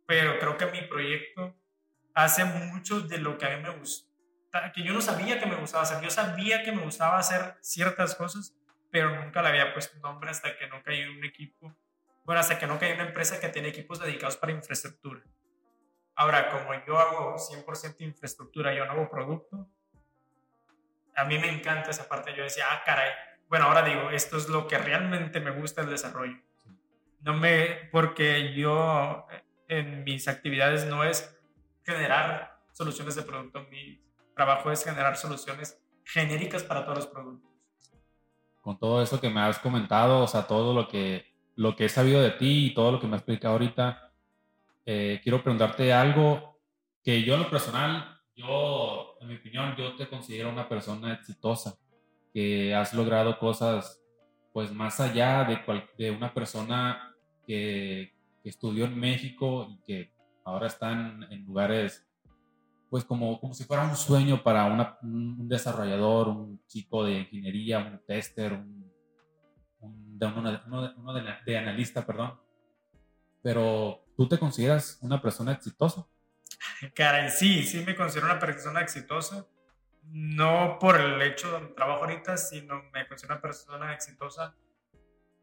Pero 0.06 0.38
creo 0.38 0.56
que 0.56 0.66
mi 0.66 0.82
proyecto 0.82 1.54
hace 2.14 2.44
mucho 2.44 3.00
de 3.00 3.18
lo 3.18 3.36
que 3.36 3.44
a 3.44 3.56
mí 3.56 3.62
me 3.62 3.76
gusta, 3.76 4.08
que 4.72 4.82
yo 4.82 4.94
no 4.94 5.02
sabía 5.02 5.38
que 5.38 5.46
me 5.46 5.56
gustaba 5.56 5.82
hacer. 5.82 6.02
Yo 6.02 6.10
sabía 6.10 6.62
que 6.62 6.72
me 6.72 6.82
gustaba 6.82 7.18
hacer 7.18 7.56
ciertas 7.60 8.14
cosas, 8.14 8.56
pero 8.90 9.22
nunca 9.22 9.42
le 9.42 9.48
había 9.48 9.74
puesto 9.74 9.98
nombre 9.98 10.30
hasta 10.30 10.56
que 10.56 10.66
no 10.68 10.82
en 10.86 11.10
un 11.10 11.24
equipo, 11.24 11.76
bueno, 12.24 12.40
hasta 12.40 12.58
que 12.58 12.66
no 12.66 12.78
en 12.80 12.94
una 12.94 13.08
empresa 13.08 13.38
que 13.38 13.50
tiene 13.50 13.68
equipos 13.68 14.00
dedicados 14.00 14.36
para 14.36 14.52
infraestructura. 14.52 15.22
Ahora, 16.16 16.50
como 16.50 16.72
yo 16.86 16.98
hago 16.98 17.36
100% 17.36 18.00
infraestructura, 18.00 18.74
yo 18.74 18.86
no 18.86 18.92
hago 18.92 19.10
producto, 19.10 19.68
a 21.14 21.24
mí 21.24 21.38
me 21.38 21.50
encanta 21.50 21.90
esa 21.90 22.08
parte. 22.08 22.34
Yo 22.34 22.42
decía, 22.42 22.64
ah, 22.70 22.82
caray, 22.84 23.10
bueno, 23.48 23.66
ahora 23.66 23.82
digo, 23.82 24.10
esto 24.10 24.36
es 24.36 24.48
lo 24.48 24.66
que 24.66 24.78
realmente 24.78 25.40
me 25.40 25.50
gusta 25.50 25.82
el 25.82 25.90
desarrollo. 25.90 26.38
No 27.20 27.34
me, 27.34 27.88
porque 27.92 28.54
yo 28.54 29.26
en 29.68 30.04
mis 30.04 30.26
actividades 30.28 30.86
no 30.86 31.04
es 31.04 31.38
generar 31.84 32.60
soluciones 32.72 33.14
de 33.14 33.22
producto. 33.22 33.66
Mi 33.70 34.00
trabajo 34.34 34.70
es 34.70 34.84
generar 34.84 35.16
soluciones 35.16 35.80
genéricas 36.04 36.62
para 36.62 36.84
todos 36.84 36.98
los 36.98 37.06
productos. 37.08 37.50
Con 38.62 38.78
todo 38.78 39.02
eso 39.02 39.20
que 39.20 39.30
me 39.30 39.40
has 39.40 39.58
comentado, 39.58 40.20
o 40.20 40.26
sea, 40.26 40.46
todo 40.46 40.74
lo 40.74 40.88
que, 40.88 41.34
lo 41.56 41.76
que 41.76 41.84
he 41.84 41.88
sabido 41.88 42.20
de 42.20 42.32
ti 42.32 42.66
y 42.66 42.74
todo 42.74 42.92
lo 42.92 43.00
que 43.00 43.06
me 43.06 43.16
has 43.16 43.20
explicado 43.20 43.54
ahorita, 43.54 44.05
eh, 44.86 45.20
quiero 45.22 45.42
preguntarte 45.42 45.92
algo 45.92 46.58
que 47.02 47.22
yo 47.22 47.34
en 47.34 47.40
lo 47.40 47.50
personal 47.50 48.16
yo, 48.36 49.16
en 49.20 49.28
mi 49.28 49.36
opinión, 49.36 49.74
yo 49.76 49.96
te 49.96 50.08
considero 50.08 50.50
una 50.50 50.68
persona 50.68 51.14
exitosa, 51.14 51.78
que 52.34 52.74
has 52.74 52.92
logrado 52.92 53.38
cosas, 53.38 53.98
pues 54.52 54.70
más 54.72 55.00
allá 55.00 55.44
de, 55.44 55.58
de 55.96 56.10
una 56.10 56.34
persona 56.34 57.14
que, 57.46 58.12
que, 58.42 58.48
estudió 58.50 58.84
en 58.84 58.98
México 58.98 59.68
y 59.70 59.78
que 59.86 60.12
ahora 60.44 60.66
están 60.66 61.26
en 61.30 61.46
lugares, 61.46 62.06
pues 62.90 63.04
como, 63.04 63.40
como 63.40 63.54
si 63.54 63.64
fuera 63.64 63.84
un 63.84 63.96
sueño 63.96 64.42
para 64.42 64.66
una, 64.66 64.98
un 65.02 65.48
desarrollador, 65.48 66.28
un 66.28 66.60
chico 66.66 67.04
de 67.04 67.20
ingeniería, 67.20 67.78
un 67.78 68.00
tester, 68.06 68.52
un, 68.52 68.92
de, 70.18 70.26
uno, 70.26 71.14
de, 71.14 71.34
de 71.46 71.58
analista, 71.58 72.04
perdón. 72.04 72.38
Pero, 73.42 74.05
¿tú 74.16 74.28
te 74.28 74.38
consideras 74.38 74.98
una 75.02 75.20
persona 75.20 75.52
exitosa? 75.52 76.06
Caray, 76.94 77.30
sí, 77.30 77.62
sí 77.64 77.84
me 77.84 77.94
considero 77.94 78.26
una 78.26 78.38
persona 78.38 78.80
exitosa. 78.80 79.46
No 80.08 80.78
por 80.78 81.00
el 81.00 81.20
hecho 81.22 81.52
de 81.52 81.66
mi 81.66 81.74
trabajo 81.74 82.04
ahorita, 82.04 82.36
sino 82.36 82.82
me 82.92 83.06
considero 83.08 83.34
una 83.34 83.42
persona 83.42 83.92
exitosa 83.92 84.54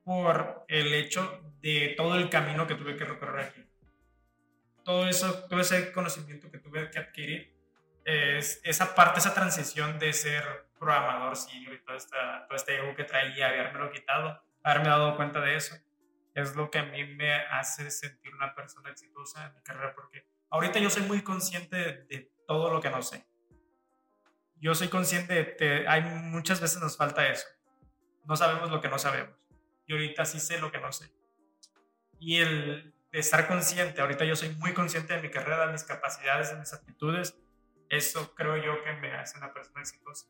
por 0.04 0.66
el 0.68 0.94
hecho 0.94 1.42
de 1.62 1.94
todo 1.98 2.16
el 2.16 2.30
camino 2.30 2.68
que 2.68 2.76
tuve 2.76 2.96
que 2.96 3.06
recorrer 3.06 3.46
aquí. 3.46 3.66
Todo 4.84 5.08
eso, 5.08 5.46
todo 5.46 5.60
ese 5.60 5.92
conocimiento 5.92 6.52
que 6.52 6.60
tuve 6.60 6.90
que 6.92 7.00
adquirir, 7.00 7.54
es 8.06 8.60
esa 8.64 8.96
parte, 8.96 9.20
esa 9.20 9.34
transición 9.34 9.98
de 9.98 10.12
ser 10.12 10.44
programador 10.78 11.36
senior 11.38 11.74
y 11.74 11.84
todo, 11.86 11.96
esta, 11.96 12.46
todo 12.48 12.56
este 12.56 12.76
ego 12.78 12.94
que 12.96 13.06
traía, 13.06 13.48
haberme 13.48 13.90
quitado, 13.92 14.42
haberme 14.62 14.90
dado 14.90 15.16
cuenta 15.16 15.40
de 15.40 15.56
eso, 15.56 15.76
es 16.34 16.56
lo 16.56 16.72
que 16.72 16.80
a 16.80 16.84
mí 16.84 17.04
me 17.04 17.34
hace 17.34 17.92
sentir 17.92 18.34
una 18.34 18.56
persona 18.56 18.90
exitosa 18.90 19.48
en 19.48 19.56
mi 19.56 19.62
carrera, 19.62 19.94
porque 19.94 20.28
ahorita 20.50 20.80
yo 20.80 20.90
soy 20.90 21.04
muy 21.04 21.22
consciente 21.22 21.76
de, 21.76 22.32
todo 22.48 22.70
lo 22.70 22.82
que 22.82 22.90
no 22.90 23.02
sé. 23.02 23.26
Yo 24.58 24.76
soy 24.76 24.90
consciente 24.90 25.34
de 25.34 25.56
que 25.56 25.88
hay 25.88 26.02
muchas 26.02 26.60
veces 26.60 26.82
nos 26.82 26.98
falta 26.98 27.28
eso. 27.28 27.48
No 28.26 28.36
sabemos 28.36 28.70
lo 28.70 28.82
que 28.82 28.90
no 28.90 29.00
sabemos. 29.00 29.36
Y 29.86 29.94
ahorita 29.94 30.26
sí 30.26 30.40
sé 30.40 30.60
lo 30.60 30.72
que 30.72 30.80
no 30.80 30.92
sé. 30.92 31.10
Y 32.20 32.40
el 32.40 32.94
de 33.12 33.20
estar 33.20 33.48
consciente, 33.48 34.02
ahorita 34.02 34.26
yo 34.26 34.36
soy 34.36 34.50
muy 34.56 34.74
consciente 34.74 35.14
de 35.14 35.22
mi 35.22 35.30
carrera, 35.30 35.68
de 35.68 35.72
mis 35.72 35.84
capacidades, 35.84 36.52
de 36.52 36.60
mis 36.60 36.74
aptitudes, 36.74 37.38
eso 37.90 38.34
creo 38.34 38.58
yo 38.58 38.84
que 38.84 38.94
me 38.94 39.14
hace 39.14 39.38
una 39.38 39.54
persona 39.54 39.82
exitosa. 39.82 40.28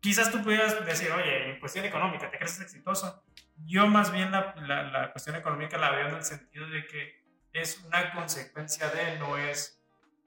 Quizás 0.00 0.30
tú 0.30 0.42
pudieras 0.42 0.84
decir, 0.86 1.12
oye, 1.12 1.50
en 1.50 1.60
cuestión 1.60 1.84
económica, 1.84 2.30
¿te 2.30 2.38
crees 2.38 2.60
exitoso? 2.60 3.22
Yo 3.66 3.86
más 3.86 4.10
bien 4.10 4.32
la, 4.32 4.54
la, 4.56 4.82
la 4.84 5.12
cuestión 5.12 5.36
económica 5.36 5.76
la 5.76 5.90
veo 5.90 6.08
en 6.08 6.14
el 6.16 6.24
sentido 6.24 6.66
de 6.68 6.86
que 6.86 7.22
es 7.52 7.82
una 7.84 8.12
consecuencia 8.12 8.88
de, 8.88 9.18
no 9.18 9.36
es, 9.36 9.82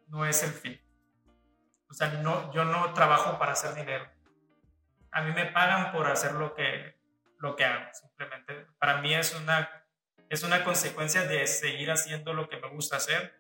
no 0.08 0.26
es 0.26 0.44
el 0.44 0.52
fin. 0.52 0.80
O 1.90 1.94
sea, 1.94 2.08
no, 2.10 2.52
yo 2.54 2.66
no 2.66 2.94
trabajo 2.94 3.38
para 3.38 3.54
hacer 3.54 3.74
dinero. 3.76 4.08
A 5.12 5.22
mí 5.22 5.32
me 5.32 5.46
pagan 5.46 5.92
por 5.92 6.08
hacer 6.08 6.34
lo 6.34 6.54
que, 6.54 7.00
lo 7.40 7.56
que 7.56 7.66
hago, 7.66 7.94
simplemente. 7.94 8.68
Para 8.80 9.02
mí 9.02 9.14
es 9.14 9.36
una, 9.36 9.86
es 10.30 10.44
una 10.44 10.64
consecuencia 10.64 11.24
de 11.24 11.46
seguir 11.48 11.92
haciendo 11.92 12.34
lo 12.34 12.50
que 12.50 12.58
me 12.58 12.70
gusta 12.70 12.98
hacer 12.98 13.40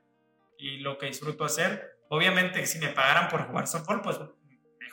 y 0.58 0.78
lo 0.80 0.98
que 0.98 1.08
disfruto 1.08 1.46
hacer. 1.46 1.98
Obviamente, 2.10 2.66
si 2.66 2.80
me 2.80 2.90
pagaran 2.90 3.28
por 3.30 3.48
jugar 3.48 3.68
softball, 3.68 4.02
pues 4.02 4.20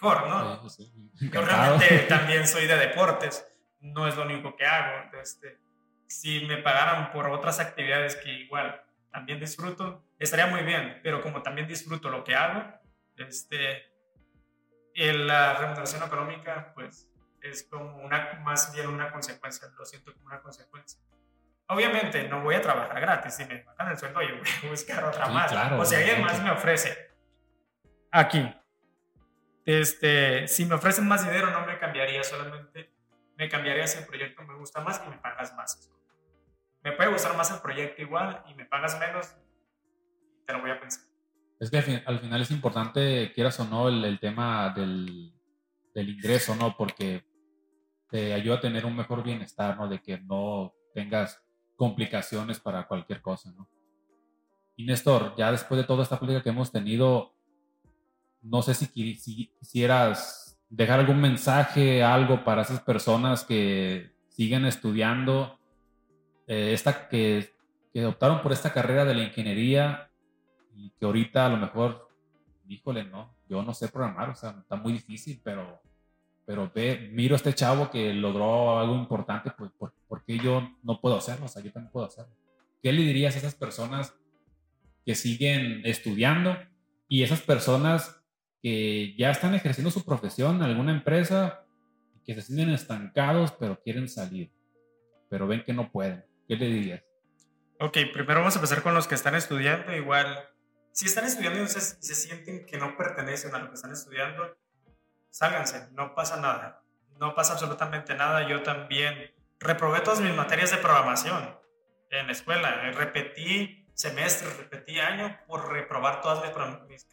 mejor, 0.01 0.29
¿no? 0.29 0.67
Yo 1.15 1.43
realmente 1.43 1.99
también 2.09 2.47
soy 2.47 2.67
de 2.67 2.77
deportes, 2.77 3.47
no 3.81 4.07
es 4.07 4.17
lo 4.17 4.25
único 4.25 4.57
que 4.57 4.67
hago. 4.67 5.11
Este, 5.21 5.59
si 6.07 6.47
me 6.47 6.59
pagaran 6.59 7.13
por 7.13 7.29
otras 7.29 7.61
actividades 7.61 8.17
que 8.17 8.33
igual 8.33 8.83
también 9.13 9.41
disfruto, 9.41 10.05
estaría 10.19 10.47
muy 10.47 10.63
bien, 10.63 11.01
pero 11.03 11.21
como 11.23 11.43
también 11.43 11.67
disfruto 11.67 12.11
lo 12.11 12.25
que 12.25 12.35
hago, 12.35 12.65
este, 13.17 13.91
la 14.95 15.55
remuneración 15.55 16.03
económica, 16.03 16.73
pues 16.75 17.09
es 17.43 17.65
como 17.65 17.99
una, 17.99 18.41
más 18.45 18.73
bien 18.75 18.89
una 18.89 19.11
consecuencia, 19.13 19.69
lo 19.77 19.85
siento 19.85 20.13
como 20.15 20.27
una 20.27 20.41
consecuencia. 20.41 21.01
Obviamente 21.69 22.29
no 22.29 22.43
voy 22.43 22.57
a 22.57 22.63
trabajar 22.63 23.01
gratis, 23.01 23.35
si 23.35 23.45
me 23.45 23.63
matan 23.63 23.89
el 23.91 23.99
sueldo 23.99 24.21
yo 24.23 24.37
voy 24.37 24.49
a 24.65 24.71
buscar 24.71 25.05
otra 25.05 25.27
más. 25.29 25.53
o 25.73 25.85
si 25.85 25.95
alguien 25.95 26.21
más 26.21 26.43
me 26.43 26.51
ofrece 26.51 27.11
aquí, 28.11 28.53
este, 29.71 30.49
si 30.49 30.65
me 30.65 30.75
ofrecen 30.75 31.07
más 31.07 31.25
dinero 31.25 31.51
no 31.51 31.67
me 31.67 31.79
cambiaría, 31.79 32.23
solamente 32.23 32.93
me 33.37 33.49
cambiaría 33.49 33.87
si 33.87 33.99
el 33.99 34.07
proyecto 34.07 34.43
me 34.43 34.55
gusta 34.57 34.81
más 34.81 35.03
y 35.07 35.11
me 35.11 35.19
pagas 35.19 35.55
más. 35.55 35.91
Me 36.83 36.93
puede 36.93 37.11
gustar 37.11 37.37
más 37.37 37.51
el 37.51 37.61
proyecto 37.61 38.03
igual 38.03 38.43
y 38.49 38.55
me 38.55 38.65
pagas 38.65 38.99
menos, 38.99 39.35
te 40.47 40.53
lo 40.53 40.61
voy 40.61 40.71
a 40.71 40.81
pensar. 40.81 41.05
Es 41.59 41.71
que 41.71 42.03
al, 42.07 42.19
final 42.21 42.41
es 42.41 42.51
importante, 42.51 43.33
quieras 43.35 43.61
o 43.61 43.65
no, 43.67 43.89
el, 43.89 44.19
tema 44.19 44.73
del, 44.75 45.35
del, 45.95 46.09
ingreso, 46.09 46.55
¿no? 46.55 46.75
Porque 46.75 47.27
te 48.09 48.33
ayuda 48.33 48.57
a 48.57 48.61
tener 48.61 48.87
un 48.87 48.97
mejor 48.97 49.23
bienestar, 49.23 49.77
¿no? 49.77 49.87
De 49.87 50.01
que 50.01 50.19
no 50.21 50.75
tengas 50.95 51.43
complicaciones 51.77 52.61
para 52.61 52.87
cualquier 52.87 53.21
cosa, 53.21 53.53
¿no? 53.53 53.69
Y 54.77 54.85
Néstor, 54.87 55.35
ya 55.37 55.53
después 55.53 55.79
de 55.79 55.87
toda 55.87 56.03
esta 56.03 56.19
plática 56.19 56.43
que 56.43 56.49
hemos 56.49 56.73
tenido, 56.73 57.35
no 58.43 58.63
sé 58.63 58.75
si, 58.75 58.87
si 59.15 59.47
quisieras 59.59 60.59
dejar 60.69 61.01
algún 61.01 61.21
mensaje, 61.21 62.03
algo 62.03 62.45
para 62.45 62.63
esas 62.63 62.81
personas 62.81 63.45
que 63.45 64.13
siguen 64.29 64.65
estudiando, 64.65 65.59
eh, 66.47 66.73
esta, 66.73 67.09
que, 67.09 67.53
que, 67.93 68.07
optaron 68.07 68.43
por 68.43 68.53
esta 68.53 68.73
carrera 68.73 69.05
de 69.05 69.15
la 69.15 69.25
ingeniería 69.25 70.11
y 70.75 70.91
que 70.91 71.05
ahorita 71.05 71.47
a 71.47 71.49
lo 71.49 71.57
mejor, 71.57 72.09
híjole, 72.69 73.05
no, 73.05 73.35
yo 73.49 73.63
no 73.63 73.75
sé 73.75 73.89
programar, 73.89 74.31
o 74.31 74.35
sea, 74.35 74.51
está 74.61 74.77
muy 74.77 74.93
difícil, 74.93 75.41
pero, 75.43 75.83
pero 76.47 76.71
ve, 76.73 77.11
miro 77.13 77.35
a 77.35 77.37
este 77.37 77.53
chavo 77.53 77.91
que 77.91 78.15
logró 78.15 78.79
algo 78.79 78.95
importante, 78.95 79.51
pues, 79.51 79.73
¿por, 79.73 79.93
¿por 80.09 80.25
qué 80.25 80.39
yo 80.39 80.77
no 80.83 81.01
puedo 81.01 81.17
hacerlo? 81.17 81.47
O 81.47 81.49
sea, 81.49 81.63
yo 81.63 81.73
también 81.73 81.93
puedo 81.93 82.07
hacerlo. 82.07 82.33
¿Qué 82.83 82.93
le 82.93 83.03
dirías 83.03 83.35
a 83.35 83.39
esas 83.39 83.55
personas 83.55 84.15
que 85.05 85.15
siguen 85.15 85.83
estudiando 85.85 86.57
y 87.09 87.25
esas 87.25 87.41
personas 87.41 88.20
que 88.63 89.15
ya 89.17 89.31
están 89.31 89.55
ejerciendo 89.55 89.91
su 89.91 90.05
profesión 90.05 90.57
en 90.57 90.63
alguna 90.63 90.93
empresa, 90.93 91.65
que 92.25 92.35
se 92.35 92.43
sienten 92.43 92.71
estancados, 92.71 93.53
pero 93.53 93.81
quieren 93.81 94.09
salir, 94.09 94.53
pero 95.29 95.47
ven 95.47 95.65
que 95.65 95.73
no 95.73 95.91
pueden. 95.91 96.25
¿Qué 96.47 96.57
le 96.57 96.67
dirías? 96.67 97.03
Ok, 97.79 97.97
primero 98.13 98.41
vamos 98.41 98.57
a 98.57 98.59
empezar 98.59 98.83
con 98.83 98.95
los 98.95 99.09
que 99.09 99.15
están 99.15 99.35
estudiando. 99.35 99.95
Igual, 99.97 100.51
si 100.93 101.07
están 101.07 101.25
estudiando 101.25 101.63
y 101.63 101.67
se, 101.67 101.81
sienten 102.15 102.67
que 102.67 102.77
no 102.77 102.97
pertenecen 102.97 103.55
a 103.55 103.59
lo 103.59 103.69
que 103.69 103.75
están 103.75 103.93
estudiando, 103.93 104.57
sálganse, 105.31 105.89
no 105.93 106.15
pasa 106.15 106.37
nada. 106.37 106.83
No 107.19 107.35
pasa 107.35 107.55
absolutamente 107.55 108.15
nada. 108.15 108.47
Yo 108.49 108.63
también 108.63 109.33
reprobé 109.59 110.01
todas 110.01 110.21
mis 110.21 110.35
materias 110.35 110.71
de 110.71 110.79
programación 110.79 111.57
en 112.11 112.27
la 112.27 112.33
escuela. 112.33 112.91
Repetí 112.93 113.87
semestre, 113.95 114.49
repetí 114.59 114.99
año 114.99 115.39
por 115.47 115.71
reprobar 115.71 116.21
todas 116.21 116.43
mis, 116.43 116.89
mis, 116.89 117.09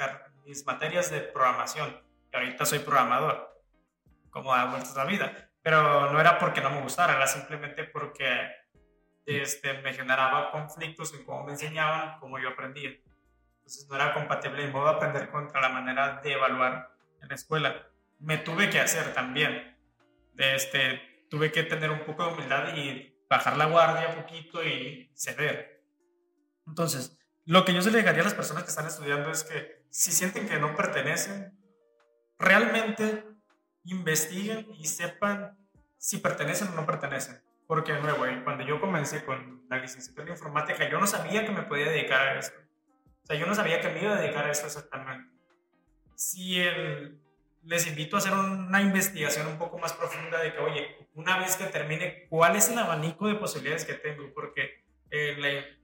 mis 0.47 0.65
materias 0.65 1.11
de 1.11 1.19
programación. 1.19 2.01
Y 2.31 2.35
ahorita 2.35 2.65
soy 2.65 2.79
programador, 2.79 3.61
como 4.29 4.53
da 4.53 4.65
vueltas 4.65 4.95
la 4.95 5.05
vida. 5.05 5.51
Pero 5.61 6.11
no 6.11 6.19
era 6.19 6.39
porque 6.39 6.61
no 6.61 6.69
me 6.69 6.81
gustara, 6.81 7.15
era 7.15 7.27
simplemente 7.27 7.83
porque 7.83 8.49
este, 9.25 9.81
me 9.81 9.93
generaba 9.93 10.51
conflictos 10.51 11.13
en 11.13 11.25
cómo 11.25 11.43
me 11.43 11.51
enseñaban, 11.51 12.17
cómo 12.19 12.39
yo 12.39 12.49
aprendía. 12.49 12.91
Entonces 13.57 13.87
no 13.89 13.95
era 13.95 14.13
compatible 14.13 14.63
y 14.63 14.71
modo 14.71 14.87
aprender 14.87 15.29
contra 15.29 15.59
la 15.59 15.69
manera 15.69 16.21
de 16.23 16.31
evaluar 16.31 16.95
en 17.21 17.27
la 17.27 17.35
escuela. 17.35 17.89
Me 18.19 18.37
tuve 18.37 18.69
que 18.69 18.79
hacer 18.79 19.13
también. 19.13 19.77
Este, 20.37 21.25
tuve 21.29 21.51
que 21.51 21.63
tener 21.63 21.91
un 21.91 22.05
poco 22.05 22.25
de 22.25 22.33
humildad 22.33 22.73
y 22.77 23.21
bajar 23.29 23.57
la 23.57 23.65
guardia 23.65 24.09
un 24.09 24.23
poquito 24.23 24.63
y 24.63 25.11
ceder. 25.13 25.83
Entonces, 26.65 27.19
lo 27.43 27.65
que 27.65 27.73
yo 27.73 27.81
se 27.81 27.91
le 27.91 27.97
diría 27.97 28.21
a 28.21 28.23
las 28.23 28.33
personas 28.33 28.63
que 28.63 28.69
están 28.69 28.87
estudiando 28.87 29.29
es 29.29 29.43
que 29.43 29.76
si 29.97 30.11
sienten 30.11 30.47
que 30.47 30.59
no 30.59 30.75
pertenecen, 30.75 31.57
realmente 32.37 33.23
investiguen 33.83 34.67
y 34.75 34.85
sepan 34.85 35.57
si 35.97 36.19
pertenecen 36.19 36.67
o 36.67 36.75
no 36.75 36.85
pertenecen. 36.85 37.41
Porque, 37.65 37.93
de 37.93 38.01
nuevo, 38.01 38.23
cuando 38.43 38.63
yo 38.63 38.79
comencé 38.79 39.25
con 39.25 39.65
la 39.67 39.79
licenciatura 39.79 40.27
en 40.27 40.33
informática, 40.33 40.87
yo 40.87 40.99
no 40.99 41.07
sabía 41.07 41.43
que 41.43 41.51
me 41.51 41.63
podía 41.63 41.89
dedicar 41.89 42.27
a 42.27 42.39
eso. 42.39 42.51
O 43.23 43.25
sea, 43.25 43.37
yo 43.37 43.47
no 43.47 43.55
sabía 43.55 43.81
que 43.81 43.89
me 43.89 44.03
iba 44.03 44.13
a 44.13 44.21
dedicar 44.21 44.45
a 44.45 44.51
eso 44.51 44.67
exactamente. 44.67 45.33
Si 46.13 46.61
el, 46.61 47.19
les 47.63 47.87
invito 47.87 48.17
a 48.17 48.19
hacer 48.19 48.33
una 48.33 48.81
investigación 48.81 49.47
un 49.47 49.57
poco 49.57 49.79
más 49.79 49.93
profunda 49.93 50.39
de 50.39 50.53
que, 50.53 50.59
oye, 50.59 51.07
una 51.15 51.39
vez 51.39 51.55
que 51.55 51.65
termine, 51.65 52.27
¿cuál 52.29 52.55
es 52.55 52.69
el 52.69 52.77
abanico 52.77 53.27
de 53.27 53.33
posibilidades 53.33 53.83
que 53.83 53.95
tengo? 53.95 54.31
Porque 54.35 54.85
eh, 55.09 55.31
en 55.31 55.76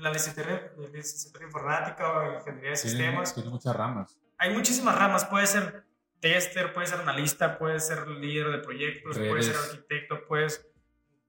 la 0.00 0.10
licenciatura, 0.10 0.72
de 0.76 1.44
informática 1.44 2.12
o 2.12 2.34
ingeniería 2.34 2.70
de 2.70 2.76
sistemas. 2.76 3.34
Tiene 3.34 3.50
muchas 3.50 3.74
ramas. 3.74 4.18
Hay 4.38 4.54
muchísimas 4.54 4.96
ramas. 4.96 5.24
Puede 5.24 5.46
ser 5.46 5.84
tester, 6.20 6.72
puede 6.72 6.86
ser 6.86 7.00
analista, 7.00 7.58
puede 7.58 7.80
ser 7.80 8.06
líder 8.08 8.50
de 8.50 8.58
proyectos, 8.58 9.18
puede 9.18 9.42
ser 9.42 9.56
arquitecto, 9.56 10.26
puedes, 10.26 10.66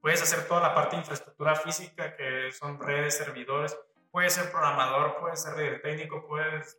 puedes 0.00 0.22
hacer 0.22 0.46
toda 0.46 0.60
la 0.60 0.74
parte 0.74 0.96
de 0.96 1.02
infraestructura 1.02 1.54
física, 1.56 2.16
que 2.16 2.50
son 2.52 2.80
redes, 2.80 3.16
servidores. 3.16 3.76
Puedes 4.10 4.34
ser 4.34 4.50
programador, 4.50 5.16
puedes 5.20 5.42
ser 5.42 5.56
líder 5.56 5.82
técnico, 5.82 6.26
puedes 6.26 6.76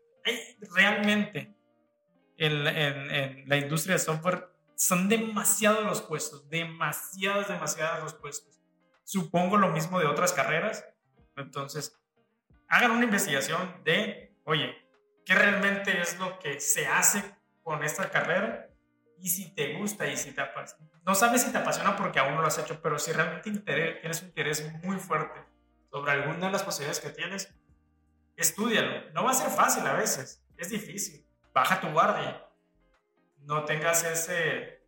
realmente 0.74 1.56
en, 2.38 2.68
en, 2.68 3.50
la 3.50 3.58
industria 3.58 3.96
de 3.96 4.00
software 4.00 4.50
son 4.76 5.10
demasiados 5.10 5.84
los 5.84 6.02
puestos, 6.02 6.50
demasiados, 6.50 7.48
demasiados 7.48 8.04
los 8.04 8.14
puestos. 8.16 8.60
Supongo 9.04 9.58
lo 9.58 9.70
mismo 9.70 10.00
de 10.00 10.08
otras 10.08 10.34
carreras. 10.34 10.86
Entonces, 11.42 12.00
hagan 12.68 12.92
una 12.92 13.06
investigación 13.06 13.82
de, 13.84 14.36
oye, 14.46 14.76
¿qué 15.26 15.36
realmente 15.36 16.00
es 16.02 16.18
lo 16.20 16.40
que 16.40 16.60
se 16.60 16.88
hace 16.88 17.24
con 17.64 17.84
esta 17.84 18.10
carrera? 18.10 18.70
Y 19.18 19.30
si 19.30 19.54
te 19.54 19.78
gusta 19.78 20.08
y 20.08 20.18
si 20.18 20.32
te 20.32 20.42
apasiona. 20.42 20.90
No 21.06 21.14
sabes 21.14 21.44
si 21.44 21.52
te 21.52 21.58
apasiona 21.58 21.96
porque 21.96 22.20
aún 22.20 22.36
no 22.36 22.42
lo 22.42 22.48
has 22.48 22.58
hecho, 22.58 22.82
pero 22.82 22.98
si 22.98 23.12
realmente 23.12 23.52
tienes 23.62 24.22
un 24.22 24.30
interés 24.30 24.74
muy 24.84 24.98
fuerte 24.98 25.40
sobre 25.92 26.12
alguna 26.12 26.48
de 26.48 26.52
las 26.52 26.64
posibilidades 26.64 27.00
que 27.00 27.10
tienes, 27.10 27.54
estudialo. 28.36 29.12
No 29.12 29.24
va 29.24 29.32
a 29.32 29.36
ser 29.36 29.50
fácil 29.50 29.86
a 29.86 29.94
veces, 29.94 30.44
es 30.58 30.70
difícil. 30.70 31.26
Baja 31.54 31.82
tu 31.82 31.88
guardia. 31.90 32.48
No 33.40 33.66
tengas 33.66 34.04
ese, 34.04 34.82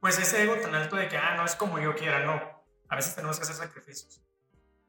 pues 0.00 0.18
ese 0.18 0.42
ego 0.42 0.56
tan 0.56 0.74
alto 0.74 0.96
de 0.96 1.08
que, 1.08 1.16
ah, 1.16 1.34
no 1.36 1.44
es 1.44 1.56
como 1.56 1.78
yo 1.78 1.94
quiera, 1.94 2.24
no. 2.24 2.64
A 2.88 2.96
veces 2.96 3.14
tenemos 3.14 3.36
que 3.38 3.42
hacer 3.42 3.56
sacrificios. 3.56 4.22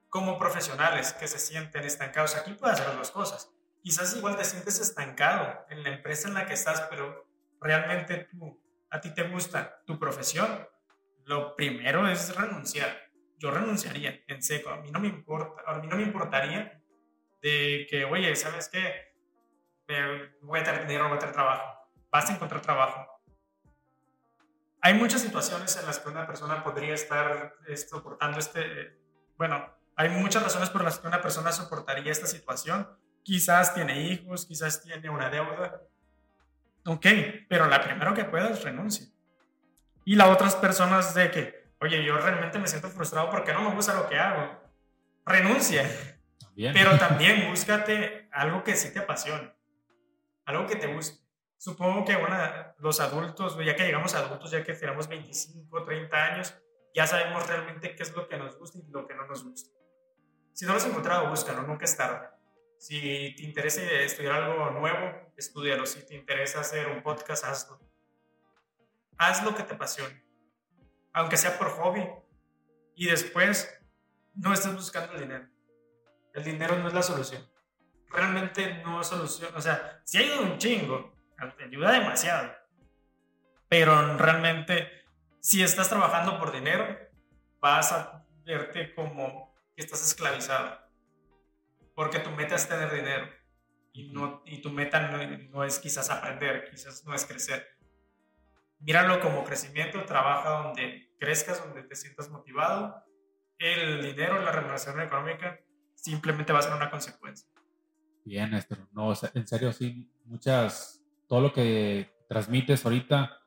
Como 0.10 0.38
profesionales 0.38 1.14
que 1.14 1.28
se 1.28 1.40
sienten 1.40 1.84
estancados, 1.84 2.36
aquí 2.36 2.54
puedes 2.54 2.80
hacer 2.80 2.96
las 2.96 3.12
cosas. 3.12 3.52
Quizás 3.84 4.16
igual 4.16 4.38
te 4.38 4.44
sientes 4.44 4.80
estancado 4.80 5.66
en 5.70 5.84
la 5.84 5.90
empresa 5.90 6.28
en 6.28 6.34
la 6.34 6.46
que 6.46 6.54
estás, 6.54 6.82
pero 6.90 7.28
realmente 7.62 8.28
tú, 8.32 8.62
a 8.90 9.02
ti 9.02 9.14
te 9.14 9.24
gusta 9.24 9.84
tu 9.86 10.00
profesión. 10.00 10.68
Lo 11.26 11.56
primero 11.56 12.08
es 12.08 12.36
renunciar 12.36 13.08
yo 13.40 13.52
renunciaría 13.52 14.24
en 14.28 14.42
seco. 14.42 14.70
A 14.70 14.78
mí 14.78 14.92
no 14.92 15.00
me 15.00 15.08
importa, 15.08 15.62
a 15.66 15.80
mí 15.80 15.88
no 15.88 15.96
me 15.96 16.04
importaría 16.04 16.82
de 17.42 17.88
que, 17.90 18.06
oye, 18.06 18.36
¿sabes 18.36 18.70
qué? 18.70 19.08
voy 20.42 20.60
a 20.60 20.64
tener 20.64 20.86
dinero, 20.86 21.08
voy 21.08 21.16
a 21.16 21.20
tener 21.20 21.34
trabajo. 21.34 21.64
Vas 22.12 22.30
a 22.30 22.34
encontrar 22.34 22.62
trabajo. 22.62 23.08
Hay 24.82 24.94
muchas 24.96 25.22
situaciones 25.22 25.78
en 25.78 25.86
las 25.86 26.00
que 26.00 26.10
una 26.10 26.28
persona 26.28 26.62
podría 26.62 26.94
estar 26.94 27.56
eh, 27.68 27.78
soportando 27.78 28.38
este, 28.38 29.00
bueno, 29.38 29.66
hay 29.98 30.10
muchas 30.10 30.44
razones 30.44 30.70
por 30.70 30.84
las 30.84 31.00
que 31.00 31.08
una 31.08 31.22
persona 31.24 31.52
soportaría 31.52 32.12
esta 32.12 32.28
situación. 32.28 32.88
Quizás 33.24 33.74
tiene 33.74 34.04
hijos, 34.04 34.46
quizás 34.46 34.80
tiene 34.80 35.10
una 35.10 35.32
deuda. 35.32 35.82
Ok, 36.86 37.06
pero 37.50 37.66
la 37.66 37.82
primero 37.82 38.14
que 38.14 38.24
puedas 38.24 38.64
renuncia. 38.64 39.08
Y 40.06 40.16
las 40.16 40.30
otras 40.30 40.56
personas 40.56 41.16
de 41.16 41.32
que, 41.32 41.72
oye, 41.82 42.06
yo 42.06 42.16
realmente 42.16 42.60
me 42.60 42.68
siento 42.68 42.90
frustrado 42.90 43.32
porque 43.32 43.52
no 43.54 43.68
me 43.68 43.76
gusta 43.76 43.96
lo 43.96 44.08
que 44.08 44.20
hago. 44.20 44.62
Renuncia. 45.26 45.84
Pero 46.56 46.98
también 47.00 47.50
búscate 47.50 48.30
algo 48.32 48.64
que 48.64 48.76
sí 48.76 48.94
te 48.94 49.00
apasione, 49.00 49.52
algo 50.46 50.68
que 50.68 50.76
te 50.76 50.94
guste. 50.94 51.26
Supongo 51.58 52.06
que 52.06 52.16
los 52.78 53.00
adultos, 53.00 53.58
ya 53.66 53.76
que 53.76 53.84
llegamos 53.84 54.14
a 54.14 54.20
adultos, 54.20 54.52
ya 54.52 54.64
que 54.64 54.74
tenemos 54.74 55.08
25, 55.08 55.84
30 55.84 56.24
años, 56.24 56.56
ya 56.94 57.08
sabemos 57.08 57.48
realmente 57.48 57.96
qué 57.96 58.04
es 58.04 58.16
lo 58.16 58.28
que 58.28 58.38
nos 58.38 58.60
gusta 58.60 58.78
y 58.78 58.92
lo 58.92 59.08
que 59.08 59.16
no 59.16 59.26
nos 59.26 59.44
gusta. 59.44 59.77
Si 60.58 60.66
no 60.66 60.72
lo 60.72 60.80
has 60.80 60.88
encontrado, 60.88 61.30
búscalo, 61.30 61.62
nunca 61.62 61.86
es 61.86 61.96
tarde. 61.96 62.30
Si 62.80 63.00
te 63.36 63.44
interesa 63.44 63.80
estudiar 63.84 64.42
algo 64.42 64.72
nuevo, 64.72 65.32
estudialo. 65.38 65.86
Si 65.86 66.04
te 66.04 66.16
interesa 66.16 66.62
hacer 66.62 66.88
un 66.88 67.04
podcast, 67.04 67.46
hazlo. 67.46 67.80
Haz 69.20 69.44
lo 69.44 69.54
que 69.54 69.62
te 69.62 69.76
apasione 69.76 70.26
aunque 71.14 71.38
sea 71.38 71.60
por 71.60 71.70
hobby. 71.70 72.04
Y 72.96 73.06
después 73.06 73.72
no 74.34 74.52
estés 74.52 74.74
buscando 74.74 75.14
el 75.14 75.22
dinero. 75.22 75.48
El 76.34 76.44
dinero 76.44 76.76
no 76.78 76.88
es 76.88 76.94
la 76.96 77.04
solución. 77.04 77.48
Realmente 78.10 78.82
no 78.84 79.00
es 79.00 79.06
solución. 79.06 79.52
O 79.56 79.62
sea, 79.62 80.02
si 80.06 80.24
ido 80.24 80.42
un 80.42 80.58
chingo, 80.58 81.16
ayuda 81.38 81.92
demasiado. 81.92 82.52
Pero 83.70 84.18
realmente, 84.18 85.06
si 85.40 85.62
estás 85.62 85.88
trabajando 85.88 86.40
por 86.40 86.52
dinero, 86.52 86.98
vas 87.60 87.92
a 87.92 88.26
verte 88.44 88.96
como 88.96 89.47
que 89.78 89.84
estás 89.84 90.04
esclavizado. 90.04 90.76
Porque 91.94 92.20
tu 92.20 92.32
meta 92.32 92.56
es 92.56 92.68
tener 92.68 92.92
dinero. 92.92 93.30
Y, 93.94 94.10
no, 94.10 94.42
y 94.46 94.60
tu 94.60 94.72
meta 94.72 95.12
no, 95.12 95.20
no 95.52 95.64
es 95.64 95.78
quizás 95.78 96.10
aprender, 96.10 96.68
quizás 96.70 97.06
no 97.06 97.14
es 97.14 97.26
crecer. 97.26 97.66
Míralo 98.80 99.20
como 99.20 99.44
crecimiento, 99.44 100.04
trabaja 100.04 100.64
donde 100.64 101.12
crezcas, 101.20 101.64
donde 101.64 101.84
te 101.84 101.96
sientas 101.96 102.30
motivado, 102.30 103.04
el 103.60 104.02
dinero, 104.04 104.42
la 104.42 104.52
remuneración 104.52 105.00
económica 105.00 105.60
simplemente 105.96 106.54
va 106.54 106.60
a 106.60 106.64
ser 106.64 106.74
una 106.74 106.90
consecuencia. 106.90 107.48
Bien, 108.26 108.52
Néstor. 108.52 108.80
No, 108.92 109.14
en 109.34 109.48
serio, 109.48 109.72
sí, 109.74 110.12
muchas, 110.26 111.04
todo 111.28 111.42
lo 111.42 111.54
que 111.54 112.12
transmites 112.28 112.84
ahorita, 112.84 113.40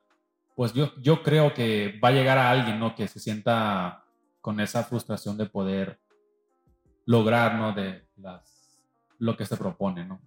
pues 0.55 0.73
yo, 0.73 0.93
yo 1.01 1.23
creo 1.23 1.53
que 1.53 1.99
va 2.03 2.09
a 2.09 2.13
llegar 2.13 2.37
a 2.37 2.51
alguien, 2.51 2.79
¿no? 2.79 2.95
Que 2.95 3.07
se 3.07 3.19
sienta 3.19 4.05
con 4.39 4.59
esa 4.59 4.83
frustración 4.83 5.37
de 5.37 5.45
poder 5.45 5.99
lograr, 7.05 7.55
¿no? 7.55 7.73
De 7.73 8.07
las, 8.17 8.79
lo 9.19 9.35
que 9.37 9.45
se 9.45 9.57
propone, 9.57 10.05
¿no? 10.05 10.21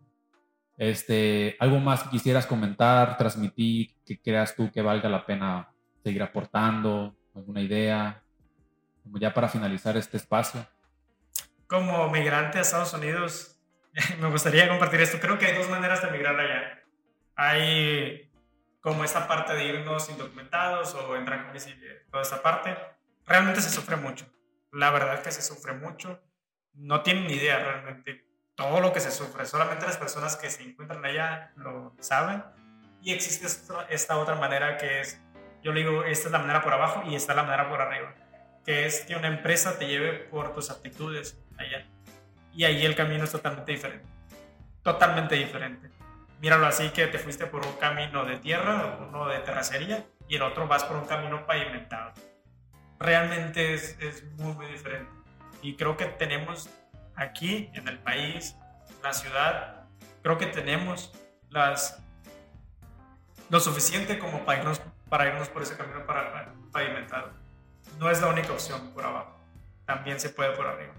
Este, 0.76 1.56
algo 1.60 1.78
más 1.78 2.02
que 2.02 2.10
quisieras 2.10 2.46
comentar, 2.46 3.16
transmitir, 3.16 3.94
que 4.04 4.20
creas 4.20 4.56
tú 4.56 4.70
que 4.72 4.82
valga 4.82 5.08
la 5.08 5.24
pena 5.24 5.72
seguir 6.02 6.22
aportando, 6.22 7.16
alguna 7.34 7.60
idea, 7.60 8.22
como 9.02 9.18
ya 9.18 9.32
para 9.32 9.48
finalizar 9.48 9.96
este 9.96 10.16
espacio. 10.16 10.66
Como 11.66 12.08
migrante 12.10 12.58
a 12.58 12.62
Estados 12.62 12.92
Unidos, 12.92 13.60
me 14.20 14.28
gustaría 14.30 14.68
compartir 14.68 15.00
esto. 15.00 15.18
Creo 15.20 15.38
que 15.38 15.46
hay 15.46 15.56
dos 15.56 15.68
maneras 15.68 16.02
de 16.02 16.10
migrar 16.10 16.38
allá. 16.38 16.82
Hay 17.36 18.30
como 18.80 19.02
esta 19.02 19.26
parte 19.26 19.54
de 19.54 19.64
irnos 19.64 20.10
indocumentados 20.10 20.94
o 20.94 21.16
entrar 21.16 21.46
con 21.46 21.58
toda 22.10 22.42
parte. 22.42 22.76
Realmente 23.26 23.60
se 23.60 23.70
sufre 23.70 23.96
mucho. 23.96 24.26
La 24.72 24.90
verdad 24.90 25.14
es 25.14 25.20
que 25.20 25.32
se 25.32 25.42
sufre 25.42 25.72
mucho. 25.72 26.20
No 26.74 27.02
tienen 27.02 27.26
ni 27.26 27.34
idea 27.34 27.58
realmente 27.58 28.24
todo 28.54 28.80
lo 28.80 28.92
que 28.92 29.00
se 29.00 29.10
sufre. 29.10 29.46
Solamente 29.46 29.86
las 29.86 29.96
personas 29.96 30.36
que 30.36 30.50
se 30.50 30.62
encuentran 30.62 31.04
allá 31.04 31.52
lo 31.56 31.94
saben. 32.00 32.44
Y 33.02 33.12
existe 33.12 33.46
esta 33.90 34.18
otra 34.18 34.36
manera 34.36 34.76
que 34.76 35.00
es 35.00 35.20
yo 35.64 35.72
le 35.72 35.80
digo, 35.80 36.04
esta 36.04 36.28
es 36.28 36.32
la 36.32 36.38
manera 36.38 36.62
por 36.62 36.74
abajo 36.74 37.02
y 37.06 37.14
esta 37.14 37.32
es 37.32 37.36
la 37.36 37.42
manera 37.42 37.70
por 37.70 37.80
arriba, 37.80 38.14
que 38.66 38.84
es 38.84 39.00
que 39.06 39.16
una 39.16 39.28
empresa 39.28 39.78
te 39.78 39.86
lleve 39.86 40.12
por 40.12 40.54
tus 40.54 40.70
aptitudes 40.70 41.42
allá. 41.56 41.86
Y 42.52 42.64
ahí 42.64 42.84
el 42.84 42.94
camino 42.94 43.24
es 43.24 43.32
totalmente 43.32 43.72
diferente. 43.72 44.06
Totalmente 44.82 45.34
diferente. 45.36 45.88
Míralo 46.40 46.66
así 46.66 46.90
que 46.90 47.06
te 47.06 47.18
fuiste 47.18 47.46
por 47.46 47.66
un 47.66 47.72
camino 47.76 48.26
de 48.26 48.36
tierra, 48.36 48.98
uno 49.08 49.26
de 49.26 49.38
terracería, 49.38 50.04
y 50.28 50.36
el 50.36 50.42
otro 50.42 50.68
vas 50.68 50.84
por 50.84 50.98
un 50.98 51.06
camino 51.06 51.46
pavimentado. 51.46 52.12
Realmente 52.98 53.72
es, 53.72 53.96
es 54.00 54.22
muy, 54.34 54.52
muy 54.52 54.66
diferente. 54.66 55.10
Y 55.64 55.76
creo 55.76 55.96
que 55.96 56.04
tenemos 56.04 56.68
aquí 57.16 57.70
en 57.72 57.88
el 57.88 57.98
país, 57.98 58.54
la 59.02 59.14
ciudad, 59.14 59.86
creo 60.22 60.36
que 60.36 60.44
tenemos 60.44 61.10
las, 61.48 62.02
lo 63.48 63.58
suficiente 63.60 64.18
como 64.18 64.44
para 64.44 64.58
irnos 64.58 64.82
para 65.08 65.26
irnos 65.26 65.48
por 65.48 65.62
ese 65.62 65.74
camino 65.74 66.04
para 66.04 66.52
pavimentado. 66.70 67.30
No 67.98 68.10
es 68.10 68.20
la 68.20 68.28
única 68.28 68.52
opción 68.52 68.90
por 68.92 69.06
abajo, 69.06 69.40
también 69.86 70.20
se 70.20 70.28
puede 70.28 70.54
por 70.54 70.66
arriba. 70.66 70.92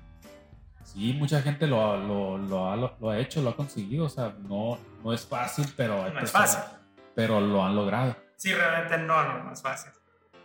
Sí, 0.83 1.13
mucha 1.13 1.43
gente 1.43 1.67
lo, 1.67 1.97
lo, 1.97 2.39
lo, 2.39 2.71
ha, 2.71 2.75
lo, 2.75 3.09
ha, 3.11 3.19
hecho, 3.19 3.43
lo 3.43 3.51
ha 3.51 3.55
conseguido, 3.55 4.05
o 4.05 4.09
sea, 4.09 4.33
no, 4.39 4.79
no 5.03 5.13
es 5.13 5.27
fácil, 5.27 5.71
pero... 5.77 6.09
No 6.09 6.19
es 6.21 6.31
fácil. 6.31 6.63
Pero 7.13 7.39
lo 7.39 7.63
han 7.63 7.75
logrado. 7.75 8.15
Sí, 8.35 8.51
realmente 8.51 8.97
no, 8.97 9.23
no, 9.27 9.43
no 9.43 9.53
es 9.53 9.61
fácil. 9.61 9.91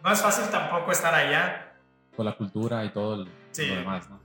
No 0.05 0.13
es 0.13 0.21
fácil 0.21 0.45
tampoco 0.51 0.93
estar 0.93 1.15
allá. 1.15 1.73
Por 2.15 2.27
la 2.27 2.37
cultura 2.37 2.85
y 2.85 2.91
todo 2.91 3.27
lo 3.57 3.75
demás, 3.75 4.09
¿no? 4.11 4.21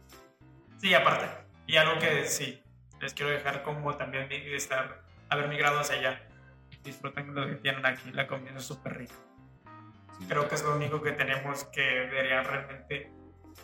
Sí, 0.77 0.93
aparte. 0.93 1.27
Y 1.67 1.77
algo 1.77 1.99
que 1.99 2.25
sí, 2.25 2.61
les 3.01 3.13
quiero 3.13 3.31
dejar 3.31 3.63
como 3.63 3.95
también 3.95 4.27
estar, 4.31 5.01
haber 5.29 5.47
migrado 5.47 5.79
hacia 5.79 5.95
allá. 5.95 6.21
Disfruten 6.83 7.33
lo 7.33 7.47
que 7.47 7.55
tienen 7.55 7.85
aquí, 7.85 8.11
la 8.11 8.27
comida 8.27 8.53
es 8.57 8.63
súper 8.63 8.97
rica. 8.97 9.15
Creo 10.27 10.47
que 10.47 10.55
es 10.55 10.63
lo 10.63 10.75
único 10.75 11.01
que 11.01 11.11
tenemos 11.11 11.65
que 11.65 11.81
debería 11.81 12.43
realmente 12.43 13.11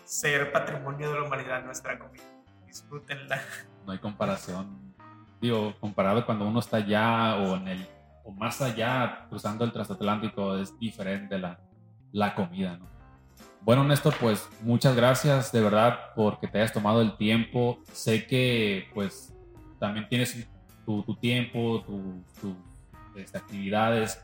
ser 0.04 0.52
patrimonio 0.52 1.12
de 1.12 1.20
la 1.20 1.26
humanidad 1.26 1.64
nuestra 1.64 1.98
comida. 1.98 2.24
Disfrútenla. 2.66 3.42
No 3.86 3.92
hay 3.94 4.00
comparación. 4.00 4.94
Digo, 5.40 5.76
comparado 5.80 6.26
cuando 6.26 6.48
uno 6.48 6.60
está 6.60 6.78
allá 6.78 7.36
o 7.36 7.56
en 7.56 7.68
el 7.68 7.88
o 8.24 8.32
más 8.32 8.62
allá, 8.62 9.26
cruzando 9.30 9.66
el 9.66 9.72
transatlántico, 9.72 10.58
es 10.58 10.78
diferente 10.78 11.40
la, 11.40 11.60
la 12.12 12.36
comida, 12.36 12.78
¿no? 12.78 12.88
Bueno, 13.62 13.84
Néstor, 13.84 14.16
pues 14.20 14.50
muchas 14.62 14.96
gracias 14.96 15.52
de 15.52 15.62
verdad 15.62 16.00
porque 16.16 16.48
te 16.48 16.58
hayas 16.58 16.74
tomado 16.74 17.02
el 17.02 17.16
tiempo. 17.18 17.80
Sé 17.92 18.26
que 18.26 18.88
pues 18.94 19.34
también 19.80 20.08
tienes 20.10 20.48
tu, 20.86 21.04
tu 21.04 21.16
tiempo, 21.16 21.84
tus 21.84 22.56
este, 23.16 23.38
actividades 23.38 24.20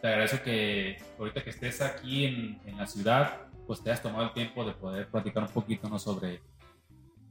te 0.00 0.08
agradezco 0.08 0.42
que 0.42 0.96
ahorita 1.18 1.42
que 1.42 1.50
estés 1.50 1.80
aquí 1.80 2.24
en, 2.24 2.60
en, 2.64 2.76
la 2.76 2.86
ciudad, 2.86 3.40
pues 3.66 3.82
te 3.82 3.90
hayas 3.90 4.02
tomado 4.02 4.24
el 4.24 4.32
tiempo 4.32 4.64
de 4.64 4.72
poder 4.72 5.08
platicar 5.10 5.42
un 5.42 5.48
poquito 5.48 5.88
¿no? 5.88 5.98
sobre 5.98 6.40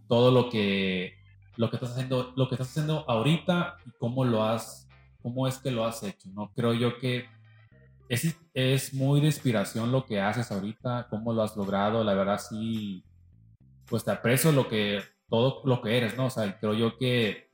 todo 0.07 0.31
lo 0.31 0.49
que 0.49 1.15
lo 1.55 1.69
que 1.71 1.77
estás 1.77 1.91
haciendo, 1.91 2.33
lo 2.35 2.47
que 2.47 2.55
estás 2.55 2.69
haciendo 2.69 3.03
ahorita 3.09 3.77
y 3.85 3.91
cómo 3.97 4.23
lo 4.23 4.43
has, 4.43 4.87
cómo 5.23 5.47
es 5.47 5.57
que 5.57 5.71
lo 5.71 5.85
has 5.85 6.03
hecho, 6.03 6.29
¿no? 6.29 6.51
Creo 6.53 6.73
yo 6.73 6.99
que 6.99 7.25
es, 8.09 8.37
es 8.53 8.93
muy 8.93 9.19
de 9.19 9.27
inspiración 9.27 9.91
lo 9.91 10.05
que 10.05 10.21
haces 10.21 10.51
ahorita, 10.51 11.07
cómo 11.09 11.33
lo 11.33 11.43
has 11.43 11.55
logrado, 11.55 12.03
la 12.03 12.13
verdad 12.13 12.39
sí, 12.39 13.03
pues 13.85 14.03
te 14.03 14.11
aprecio 14.11 14.51
lo 14.51 14.67
que, 14.67 15.01
todo 15.29 15.61
lo 15.65 15.81
que 15.81 15.97
eres, 15.97 16.15
¿no? 16.15 16.25
O 16.25 16.29
sea, 16.29 16.57
creo 16.59 16.73
yo 16.73 16.97
que 16.97 17.49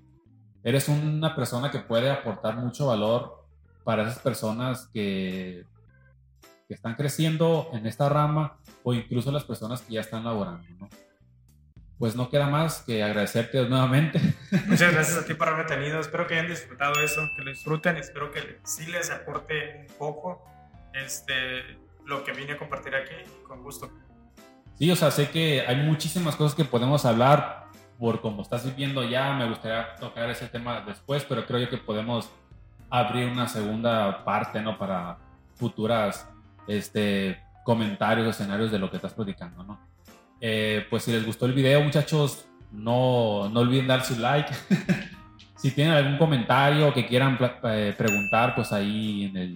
eres 0.64 0.88
una 0.89 1.36
persona 1.36 1.72
que 1.72 1.80
puede 1.80 2.10
aportar 2.10 2.58
mucho 2.58 2.88
valor 2.88 3.45
para 3.84 4.04
esas 4.04 4.20
personas 4.20 4.88
que, 4.93 5.66
que 6.68 6.74
están 6.74 6.95
creciendo 6.95 7.70
en 7.74 7.86
esta 7.86 8.08
rama 8.10 8.60
o 8.84 8.93
incluso 8.93 9.32
las 9.32 9.43
personas 9.43 9.82
que 9.82 9.93
ya 9.93 10.01
están 10.01 10.24
laborando, 10.24 10.68
¿no? 10.80 10.89
Pues 11.99 12.15
no 12.15 12.29
queda 12.29 12.47
más 12.47 12.81
que 12.81 13.03
agradecerte 13.03 13.63
nuevamente. 13.69 14.19
Muchas 14.67 14.93
gracias 14.93 15.17
a 15.17 15.25
ti 15.25 15.33
por 15.35 15.47
haberme 15.47 15.65
tenido. 15.65 15.99
Espero 15.99 16.27
que 16.27 16.33
hayan 16.35 16.47
disfrutado 16.47 16.99
eso, 17.01 17.21
que 17.35 17.43
lo 17.43 17.51
disfruten. 17.51 17.97
Espero 17.97 18.31
que 18.31 18.59
sí 18.63 18.85
les 18.87 19.09
aporte 19.11 19.87
un 19.87 19.97
poco 19.97 20.43
este, 20.93 21.77
lo 22.05 22.23
que 22.23 22.33
vine 22.33 22.53
a 22.53 22.57
compartir 22.57 22.95
aquí 22.95 23.15
con 23.47 23.63
gusto. 23.63 23.91
Sí, 24.77 24.89
o 24.91 24.95
sea, 24.95 25.11
sé 25.11 25.29
que 25.29 25.63
hay 25.65 25.77
muchísimas 25.77 26.35
cosas 26.35 26.55
que 26.55 26.65
podemos 26.65 27.05
hablar 27.05 27.67
por 27.99 28.21
como 28.21 28.41
estás 28.41 28.65
viviendo 28.65 29.03
ya. 29.03 29.33
Me 29.33 29.47
gustaría 29.47 29.95
tocar 29.95 30.29
ese 30.29 30.47
tema 30.47 30.81
después, 30.81 31.23
pero 31.23 31.45
creo 31.45 31.59
yo 31.59 31.69
que 31.69 31.77
podemos 31.77 32.29
abrir 32.89 33.29
una 33.29 33.47
segunda 33.47 34.23
parte, 34.25 34.61
¿no? 34.61 34.77
Para 34.77 35.17
futuras 35.55 36.27
este, 36.67 37.41
comentarios, 37.63 38.27
escenarios 38.27 38.71
de 38.71 38.79
lo 38.79 38.89
que 38.89 38.97
estás 38.97 39.13
platicando, 39.13 39.63
¿no? 39.63 39.92
Eh, 40.45 40.85
pues 40.89 41.03
si 41.03 41.11
les 41.13 41.25
gustó 41.25 41.45
el 41.45 41.53
video, 41.53 41.81
muchachos, 41.81 42.45
no, 42.69 43.47
no 43.47 43.61
olviden 43.61 43.87
dar 43.87 44.03
su 44.03 44.19
like. 44.19 44.53
si 45.55 45.71
tienen 45.71 45.93
algún 45.93 46.17
comentario 46.17 46.93
que 46.93 47.05
quieran 47.07 47.37
eh, 47.63 47.95
preguntar, 47.97 48.53
pues 48.53 48.73
ahí 48.73 49.23
en 49.23 49.37
el, 49.37 49.51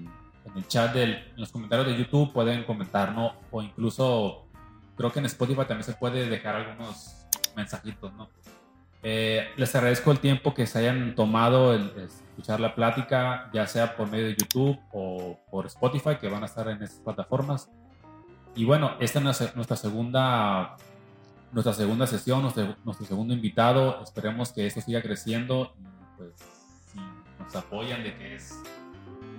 en 0.45 0.53
el 0.55 0.65
chat, 0.69 0.93
del, 0.93 1.15
en 1.15 1.41
los 1.41 1.51
comentarios 1.51 1.87
de 1.87 1.97
YouTube 1.97 2.31
pueden 2.31 2.63
comentarnos 2.63 3.33
o 3.51 3.61
incluso 3.61 4.47
creo 4.95 5.11
que 5.11 5.19
en 5.19 5.25
Spotify 5.25 5.65
también 5.67 5.83
se 5.83 5.91
puede 5.91 6.29
dejar 6.29 6.55
algunos 6.55 7.27
mensajitos, 7.53 8.13
¿no? 8.13 8.29
Eh, 9.03 9.49
les 9.57 9.75
agradezco 9.75 10.11
el 10.11 10.19
tiempo 10.19 10.53
que 10.53 10.65
se 10.67 10.79
hayan 10.79 11.15
tomado 11.15 11.73
el, 11.73 11.91
escuchar 11.97 12.61
la 12.61 12.73
plática, 12.73 13.49
ya 13.53 13.67
sea 13.67 13.97
por 13.97 14.09
medio 14.09 14.27
de 14.27 14.37
YouTube 14.37 14.79
o 14.93 15.37
por 15.51 15.65
Spotify, 15.65 16.15
que 16.15 16.29
van 16.29 16.43
a 16.43 16.45
estar 16.45 16.69
en 16.69 16.81
estas 16.81 17.01
plataformas. 17.01 17.69
Y 18.57 18.65
bueno, 18.65 18.93
esta 18.99 19.19
es 19.19 19.55
nuestra 19.55 19.77
segunda, 19.77 20.77
nuestra 21.51 21.73
segunda 21.73 22.07
sesión, 22.07 22.41
nuestro, 22.41 22.75
nuestro 22.83 23.05
segundo 23.05 23.35
invitado. 23.35 24.01
Esperemos 24.01 24.51
que 24.51 24.65
esto 24.65 24.81
siga 24.81 24.99
creciendo 25.03 25.75
y 25.79 25.85
pues 26.17 26.33
si 26.91 26.99
nos 27.39 27.55
apoyan 27.55 28.03
de 28.03 28.17
que 28.17 28.35
es 28.35 28.59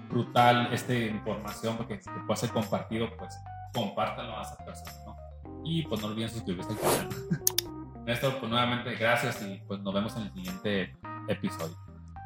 brutal 0.09 0.73
esta 0.73 0.95
información 0.95 1.77
porque 1.77 1.99
que 1.99 2.11
puede 2.29 2.39
ser 2.39 2.51
compartido, 2.51 3.09
pues 3.19 3.37
compártanlo 3.75 4.39
a 4.39 4.43
esa 4.43 4.57
persona, 4.64 4.93
¿no? 5.05 5.16
Y 5.64 5.83
pues 5.83 6.01
no 6.01 6.07
olviden 6.07 6.31
suscribirse 6.31 6.71
al 6.71 6.79
canal. 6.79 7.09
Néstor, 8.07 8.39
pues 8.39 8.49
nuevamente 8.49 8.95
gracias 8.95 9.43
y 9.43 9.61
pues 9.66 9.81
nos 9.81 9.93
vemos 9.93 10.16
en 10.16 10.23
el 10.23 10.33
siguiente 10.33 10.97
episodio. 11.27 11.77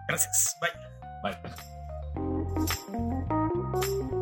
Gracias. 0.08 0.58
Bye. 0.60 1.40
Bye. 4.02 4.21